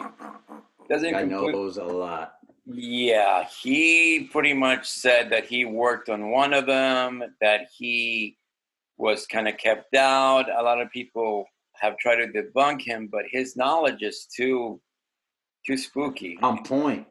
doesn't. 0.91 1.15
I 1.15 1.23
know 1.23 1.51
those 1.51 1.79
a 1.79 1.85
lot. 1.85 2.35
Yeah, 2.67 3.47
he 3.63 4.29
pretty 4.31 4.53
much 4.53 4.87
said 4.87 5.31
that 5.31 5.47
he 5.47 5.65
worked 5.65 6.11
on 6.11 6.31
one 6.31 6.53
of 6.53 6.67
them, 6.67 7.25
that 7.41 7.69
he 7.75 8.37
was 9.01 9.27
kind 9.27 9.49
of 9.49 9.57
kept 9.57 9.95
out. 9.97 10.47
A 10.51 10.63
lot 10.63 10.81
of 10.81 10.91
people 10.91 11.47
have 11.81 11.97
tried 11.99 12.17
to 12.17 12.27
debunk 12.29 12.83
him, 12.83 13.09
but 13.11 13.23
his 13.31 13.57
knowledge 13.57 14.03
is 14.03 14.27
too 14.37 14.81
too 15.67 15.77
spooky, 15.77 16.39
On 16.43 16.63
point. 16.63 17.07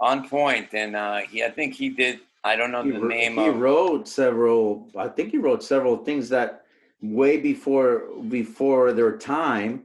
on 0.00 0.28
point. 0.28 0.68
And 0.74 0.96
uh, 0.96 1.18
he, 1.30 1.44
I 1.44 1.50
think 1.50 1.74
he 1.74 1.88
did. 1.90 2.20
I 2.44 2.56
don't 2.56 2.72
know 2.72 2.82
He, 2.82 2.90
the 2.92 3.00
wr- 3.00 3.08
name 3.08 3.34
he 3.36 3.46
of. 3.48 3.56
wrote 3.58 4.08
several, 4.08 4.88
I 4.96 5.08
think 5.08 5.30
he 5.30 5.38
wrote 5.38 5.62
several 5.62 5.96
things 6.04 6.28
that 6.30 6.62
way 7.00 7.36
before 7.36 7.90
before 8.28 8.92
their 8.92 9.16
time 9.16 9.84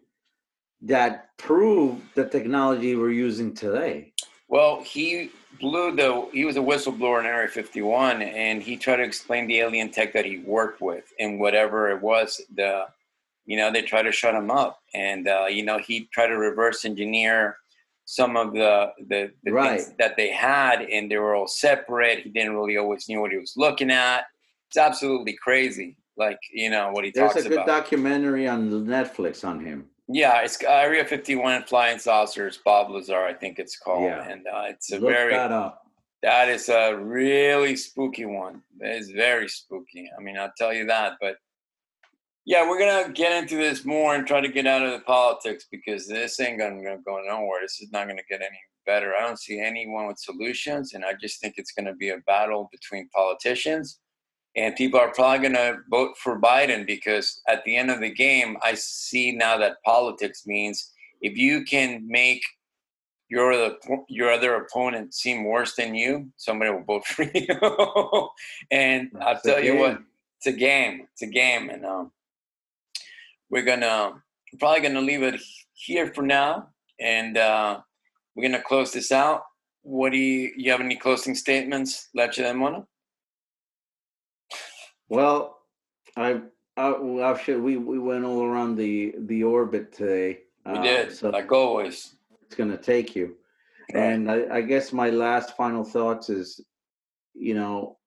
that 0.81 1.29
prove 1.37 2.01
the 2.15 2.25
technology 2.25 2.95
we're 2.95 3.11
using 3.27 3.53
today. 3.53 4.12
Well, 4.53 4.83
he 4.83 5.31
blew 5.59 5.95
the. 5.95 6.27
He 6.31 6.45
was 6.45 6.57
a 6.57 6.59
whistleblower 6.59 7.19
in 7.19 7.25
Area 7.25 7.47
51, 7.47 8.21
and 8.21 8.61
he 8.61 8.77
tried 8.77 8.97
to 8.97 9.03
explain 9.03 9.47
the 9.47 9.57
alien 9.57 9.89
tech 9.89 10.13
that 10.13 10.25
he 10.25 10.41
worked 10.45 10.79
with 10.79 11.05
and 11.19 11.39
whatever 11.39 11.89
it 11.89 11.99
was. 11.99 12.39
The, 12.53 12.85
you 13.47 13.57
know, 13.57 13.71
they 13.71 13.81
tried 13.81 14.03
to 14.03 14.11
shut 14.11 14.35
him 14.35 14.51
up, 14.51 14.79
and 14.93 15.27
uh, 15.27 15.47
you 15.49 15.65
know, 15.65 15.79
he 15.79 16.07
tried 16.13 16.27
to 16.27 16.37
reverse 16.37 16.85
engineer 16.85 17.57
some 18.05 18.37
of 18.37 18.53
the 18.53 18.91
the, 19.07 19.31
the 19.43 19.51
Right. 19.51 19.81
things 19.81 19.95
that 19.97 20.17
they 20.17 20.29
had, 20.29 20.83
and 20.83 21.09
they 21.09 21.17
were 21.17 21.33
all 21.33 21.47
separate. 21.47 22.19
He 22.19 22.29
didn't 22.29 22.55
really 22.55 22.77
always 22.77 23.09
knew 23.09 23.21
what 23.21 23.31
he 23.31 23.39
was 23.39 23.55
looking 23.57 23.89
at. 23.89 24.25
It's 24.67 24.77
absolutely 24.77 25.33
crazy. 25.33 25.97
Like 26.15 26.37
you 26.51 26.69
know 26.69 26.91
what 26.91 27.05
he 27.05 27.09
There's 27.09 27.33
talks 27.33 27.45
a 27.45 27.49
good 27.49 27.53
about. 27.53 27.65
documentary 27.65 28.47
on 28.47 28.69
Netflix 28.69 29.43
on 29.43 29.65
him. 29.65 29.89
Yeah, 30.13 30.41
it's 30.41 30.61
Area 30.61 31.03
51 31.03 31.63
Flying 31.63 31.97
Saucers, 31.97 32.59
Bob 32.63 32.91
Lazar, 32.91 33.23
I 33.23 33.33
think 33.33 33.57
it's 33.57 33.77
called. 33.77 34.03
Yeah. 34.03 34.29
And 34.29 34.45
uh, 34.45 34.65
it's 34.69 34.91
a 34.91 34.99
Look 34.99 35.09
very, 35.09 35.33
that 35.33 35.51
up. 35.51 35.81
that 36.21 36.49
is 36.49 36.69
a 36.69 36.95
really 36.95 37.75
spooky 37.75 38.25
one. 38.25 38.61
It 38.79 38.95
is 39.01 39.09
very 39.09 39.49
spooky. 39.49 40.07
I 40.15 40.21
mean, 40.21 40.37
I'll 40.37 40.53
tell 40.55 40.71
you 40.71 40.85
that. 40.85 41.13
But 41.19 41.37
yeah, 42.45 42.69
we're 42.69 42.77
going 42.77 43.07
to 43.07 43.11
get 43.11 43.41
into 43.41 43.57
this 43.57 43.85
more 43.85 44.13
and 44.13 44.27
try 44.27 44.39
to 44.39 44.49
get 44.49 44.67
out 44.67 44.85
of 44.85 44.91
the 44.91 44.99
politics 44.99 45.65
because 45.71 46.07
this 46.07 46.39
ain't 46.39 46.59
going 46.59 46.83
to 46.83 46.97
go 47.03 47.19
nowhere. 47.25 47.61
This 47.63 47.81
is 47.81 47.91
not 47.91 48.05
going 48.05 48.17
to 48.17 48.23
get 48.29 48.41
any 48.41 48.59
better. 48.85 49.15
I 49.15 49.21
don't 49.21 49.39
see 49.39 49.59
anyone 49.59 50.05
with 50.05 50.19
solutions. 50.19 50.93
And 50.93 51.03
I 51.03 51.13
just 51.19 51.41
think 51.41 51.55
it's 51.57 51.71
going 51.71 51.87
to 51.87 51.93
be 51.93 52.09
a 52.09 52.17
battle 52.27 52.69
between 52.71 53.09
politicians 53.09 53.99
and 54.55 54.75
people 54.75 54.99
are 54.99 55.11
probably 55.11 55.49
going 55.49 55.53
to 55.53 55.79
vote 55.89 56.17
for 56.17 56.39
Biden 56.39 56.85
because 56.85 57.41
at 57.47 57.63
the 57.65 57.75
end 57.75 57.89
of 57.89 57.99
the 57.99 58.11
game, 58.11 58.57
I 58.61 58.75
see 58.75 59.31
now 59.31 59.57
that 59.57 59.81
politics 59.83 60.45
means 60.45 60.91
if 61.21 61.37
you 61.37 61.63
can 61.63 62.07
make 62.07 62.43
your 63.29 63.51
other, 63.51 63.75
your 64.09 64.31
other 64.31 64.55
opponent 64.55 65.15
seem 65.15 65.45
worse 65.45 65.75
than 65.75 65.95
you, 65.95 66.29
somebody 66.37 66.69
will 66.69 66.83
vote 66.83 67.05
for 67.07 67.23
you. 67.23 68.29
and 68.69 69.11
I'll 69.21 69.39
tell 69.39 69.63
you 69.63 69.77
what, 69.77 69.99
it's 70.37 70.45
a 70.45 70.51
game. 70.51 71.07
It's 71.13 71.23
a 71.23 71.27
game, 71.27 71.69
and 71.69 71.85
um, 71.85 72.11
we're 73.49 73.63
gonna 73.63 74.21
probably 74.59 74.81
gonna 74.81 75.01
leave 75.01 75.23
it 75.23 75.41
here 75.73 76.13
for 76.13 76.21
now, 76.21 76.69
and 76.99 77.37
uh, 77.37 77.79
we're 78.35 78.43
gonna 78.43 78.61
close 78.61 78.91
this 78.91 79.11
out. 79.11 79.45
What 79.81 80.11
do 80.11 80.17
you, 80.17 80.51
you 80.55 80.71
have 80.71 80.81
any 80.81 80.95
closing 80.95 81.33
statements, 81.33 82.09
Leche 82.13 82.37
de 82.37 82.53
Mono? 82.53 82.87
Well, 85.13 85.59
I, 86.17 86.41
I, 86.75 86.89
well, 86.99 87.23
actually, 87.23 87.61
we, 87.61 87.77
we 87.77 87.99
went 87.99 88.25
all 88.25 88.41
around 88.43 88.77
the, 88.77 89.13
the 89.19 89.43
orbit 89.43 89.93
today. 89.93 90.39
We 90.65 90.73
uh, 90.73 90.81
did, 90.81 91.15
So 91.15 91.29
like 91.29 91.51
always. 91.51 92.15
it's 92.41 92.55
gonna 92.55 92.77
take 92.77 93.15
you. 93.15 93.35
And 93.93 94.31
I, 94.31 94.47
I 94.51 94.61
guess 94.61 94.91
my 94.91 95.11
last 95.11 95.55
final 95.55 95.83
thoughts 95.83 96.31
is, 96.31 96.59
you 97.35 97.53
know, 97.53 97.97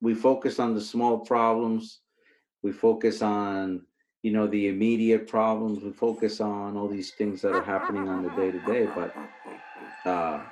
we 0.00 0.14
focus 0.14 0.60
on 0.60 0.72
the 0.72 0.80
small 0.80 1.18
problems. 1.18 1.98
We 2.62 2.70
focus 2.70 3.22
on, 3.22 3.82
you 4.22 4.30
know, 4.30 4.46
the 4.46 4.68
immediate 4.68 5.26
problems. 5.26 5.82
We 5.82 5.90
focus 5.90 6.40
on 6.40 6.76
all 6.76 6.86
these 6.86 7.10
things 7.10 7.42
that 7.42 7.56
are 7.56 7.64
happening 7.64 8.06
on 8.06 8.22
the 8.22 8.30
day 8.30 8.52
to 8.52 8.60
day, 8.66 8.86
but 8.94 9.16
uh, 10.08 10.44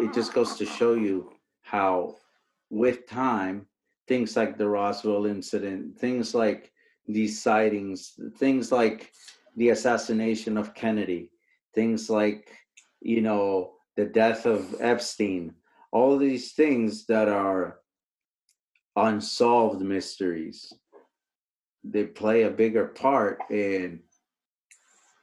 it 0.00 0.12
just 0.12 0.34
goes 0.34 0.56
to 0.56 0.66
show 0.66 0.94
you 0.94 1.32
how, 1.62 2.16
with 2.70 3.06
time, 3.06 3.66
things 4.10 4.36
like 4.36 4.58
the 4.58 4.68
Roswell 4.68 5.24
incident, 5.26 5.96
things 5.96 6.34
like 6.34 6.72
these 7.06 7.40
sightings, 7.40 8.18
things 8.38 8.72
like 8.72 9.12
the 9.56 9.68
assassination 9.68 10.58
of 10.58 10.74
Kennedy, 10.74 11.30
things 11.76 12.10
like, 12.10 12.50
you 13.00 13.20
know, 13.20 13.74
the 13.96 14.06
death 14.06 14.46
of 14.46 14.74
Epstein, 14.80 15.54
all 15.92 16.18
these 16.18 16.54
things 16.54 17.06
that 17.06 17.28
are 17.28 17.78
unsolved 18.96 19.80
mysteries, 19.80 20.72
they 21.84 22.02
play 22.02 22.42
a 22.42 22.50
bigger 22.50 22.86
part 22.86 23.38
in 23.48 24.00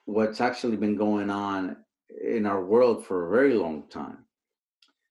what's 0.06 0.40
actually 0.40 0.78
been 0.78 0.96
going 0.96 1.30
on 1.30 1.76
in 2.24 2.46
our 2.46 2.64
world 2.64 3.06
for 3.06 3.28
a 3.28 3.38
very 3.38 3.54
long 3.54 3.84
time. 3.90 4.20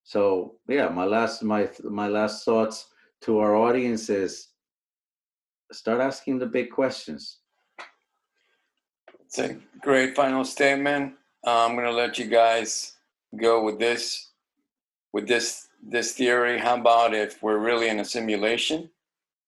So 0.05 0.55
yeah, 0.67 0.89
my 0.89 1.05
last 1.05 1.43
my 1.43 1.69
my 1.85 2.09
last 2.09 2.43
thoughts 2.43 2.87
to 3.23 3.39
our 3.39 3.55
audience 3.55 4.09
is 4.09 4.49
start 5.73 6.01
asking 6.01 6.39
the 6.39 6.47
big 6.47 6.71
questions. 6.71 7.39
It's 9.25 9.39
a 9.39 9.57
great 9.81 10.15
final 10.15 10.45
statement. 10.45 11.15
Uh, 11.47 11.67
I'm 11.67 11.75
going 11.75 11.87
to 11.87 11.93
let 11.93 12.19
you 12.19 12.27
guys 12.27 12.95
go 13.37 13.63
with 13.65 13.79
this, 13.79 14.31
with 15.13 15.27
this 15.27 15.67
this 15.89 16.13
theory. 16.13 16.59
How 16.59 16.77
about 16.77 17.15
if 17.15 17.43
we're 17.43 17.59
really 17.59 17.89
in 17.89 18.01
a 18.01 18.05
simulation, 18.05 18.91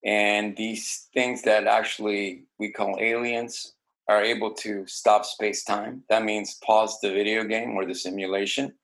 and 0.04 0.56
these 0.56 1.08
things 1.12 1.42
that 1.42 1.66
actually 1.66 2.44
we 2.58 2.70
call 2.70 2.96
aliens 3.00 3.74
are 4.08 4.22
able 4.22 4.52
to 4.54 4.86
stop 4.86 5.24
space 5.24 5.64
time? 5.64 6.04
That 6.08 6.24
means 6.24 6.58
pause 6.64 6.98
the 7.00 7.10
video 7.10 7.44
game 7.44 7.76
or 7.76 7.86
the 7.86 7.94
simulation. 7.94 8.74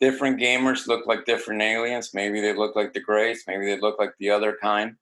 Different 0.00 0.40
gamers 0.40 0.86
look 0.86 1.06
like 1.06 1.26
different 1.26 1.60
aliens. 1.60 2.14
Maybe 2.14 2.40
they 2.40 2.54
look 2.54 2.74
like 2.74 2.94
the 2.94 3.00
Greys. 3.00 3.44
Maybe 3.46 3.66
they 3.66 3.78
look 3.78 3.98
like 3.98 4.14
the 4.18 4.30
other 4.30 4.56
kind. 4.60 4.96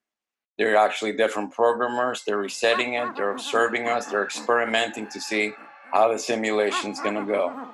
They're 0.58 0.76
actually 0.76 1.12
different 1.12 1.52
programmers. 1.52 2.24
They're 2.24 2.38
resetting 2.38 2.94
it. 2.94 3.14
They're 3.14 3.30
observing 3.30 3.88
us. 3.88 4.06
They're 4.06 4.24
experimenting 4.24 5.06
to 5.08 5.20
see 5.20 5.52
how 5.92 6.12
the 6.12 6.18
simulation's 6.18 7.00
gonna 7.00 7.24
go. 7.24 7.68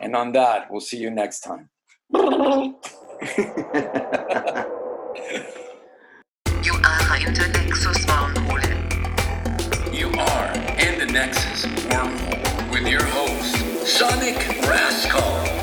And 0.00 0.16
on 0.16 0.32
that, 0.32 0.70
we'll 0.70 0.80
see 0.80 0.96
you 0.96 1.10
next 1.10 1.40
time. 1.40 1.68
You 6.62 6.74
are 6.74 7.16
in 7.18 7.34
the 7.34 7.48
Nexus 7.52 8.04
wormhole. 8.06 8.62
You 9.92 10.08
are 10.08 10.52
in 10.78 10.98
the 10.98 11.06
Nexus 11.06 11.66
wormhole 11.66 12.70
with 12.70 12.86
your 12.86 13.04
host, 13.04 13.86
Sonic 13.86 14.36
Rascal. 14.66 15.59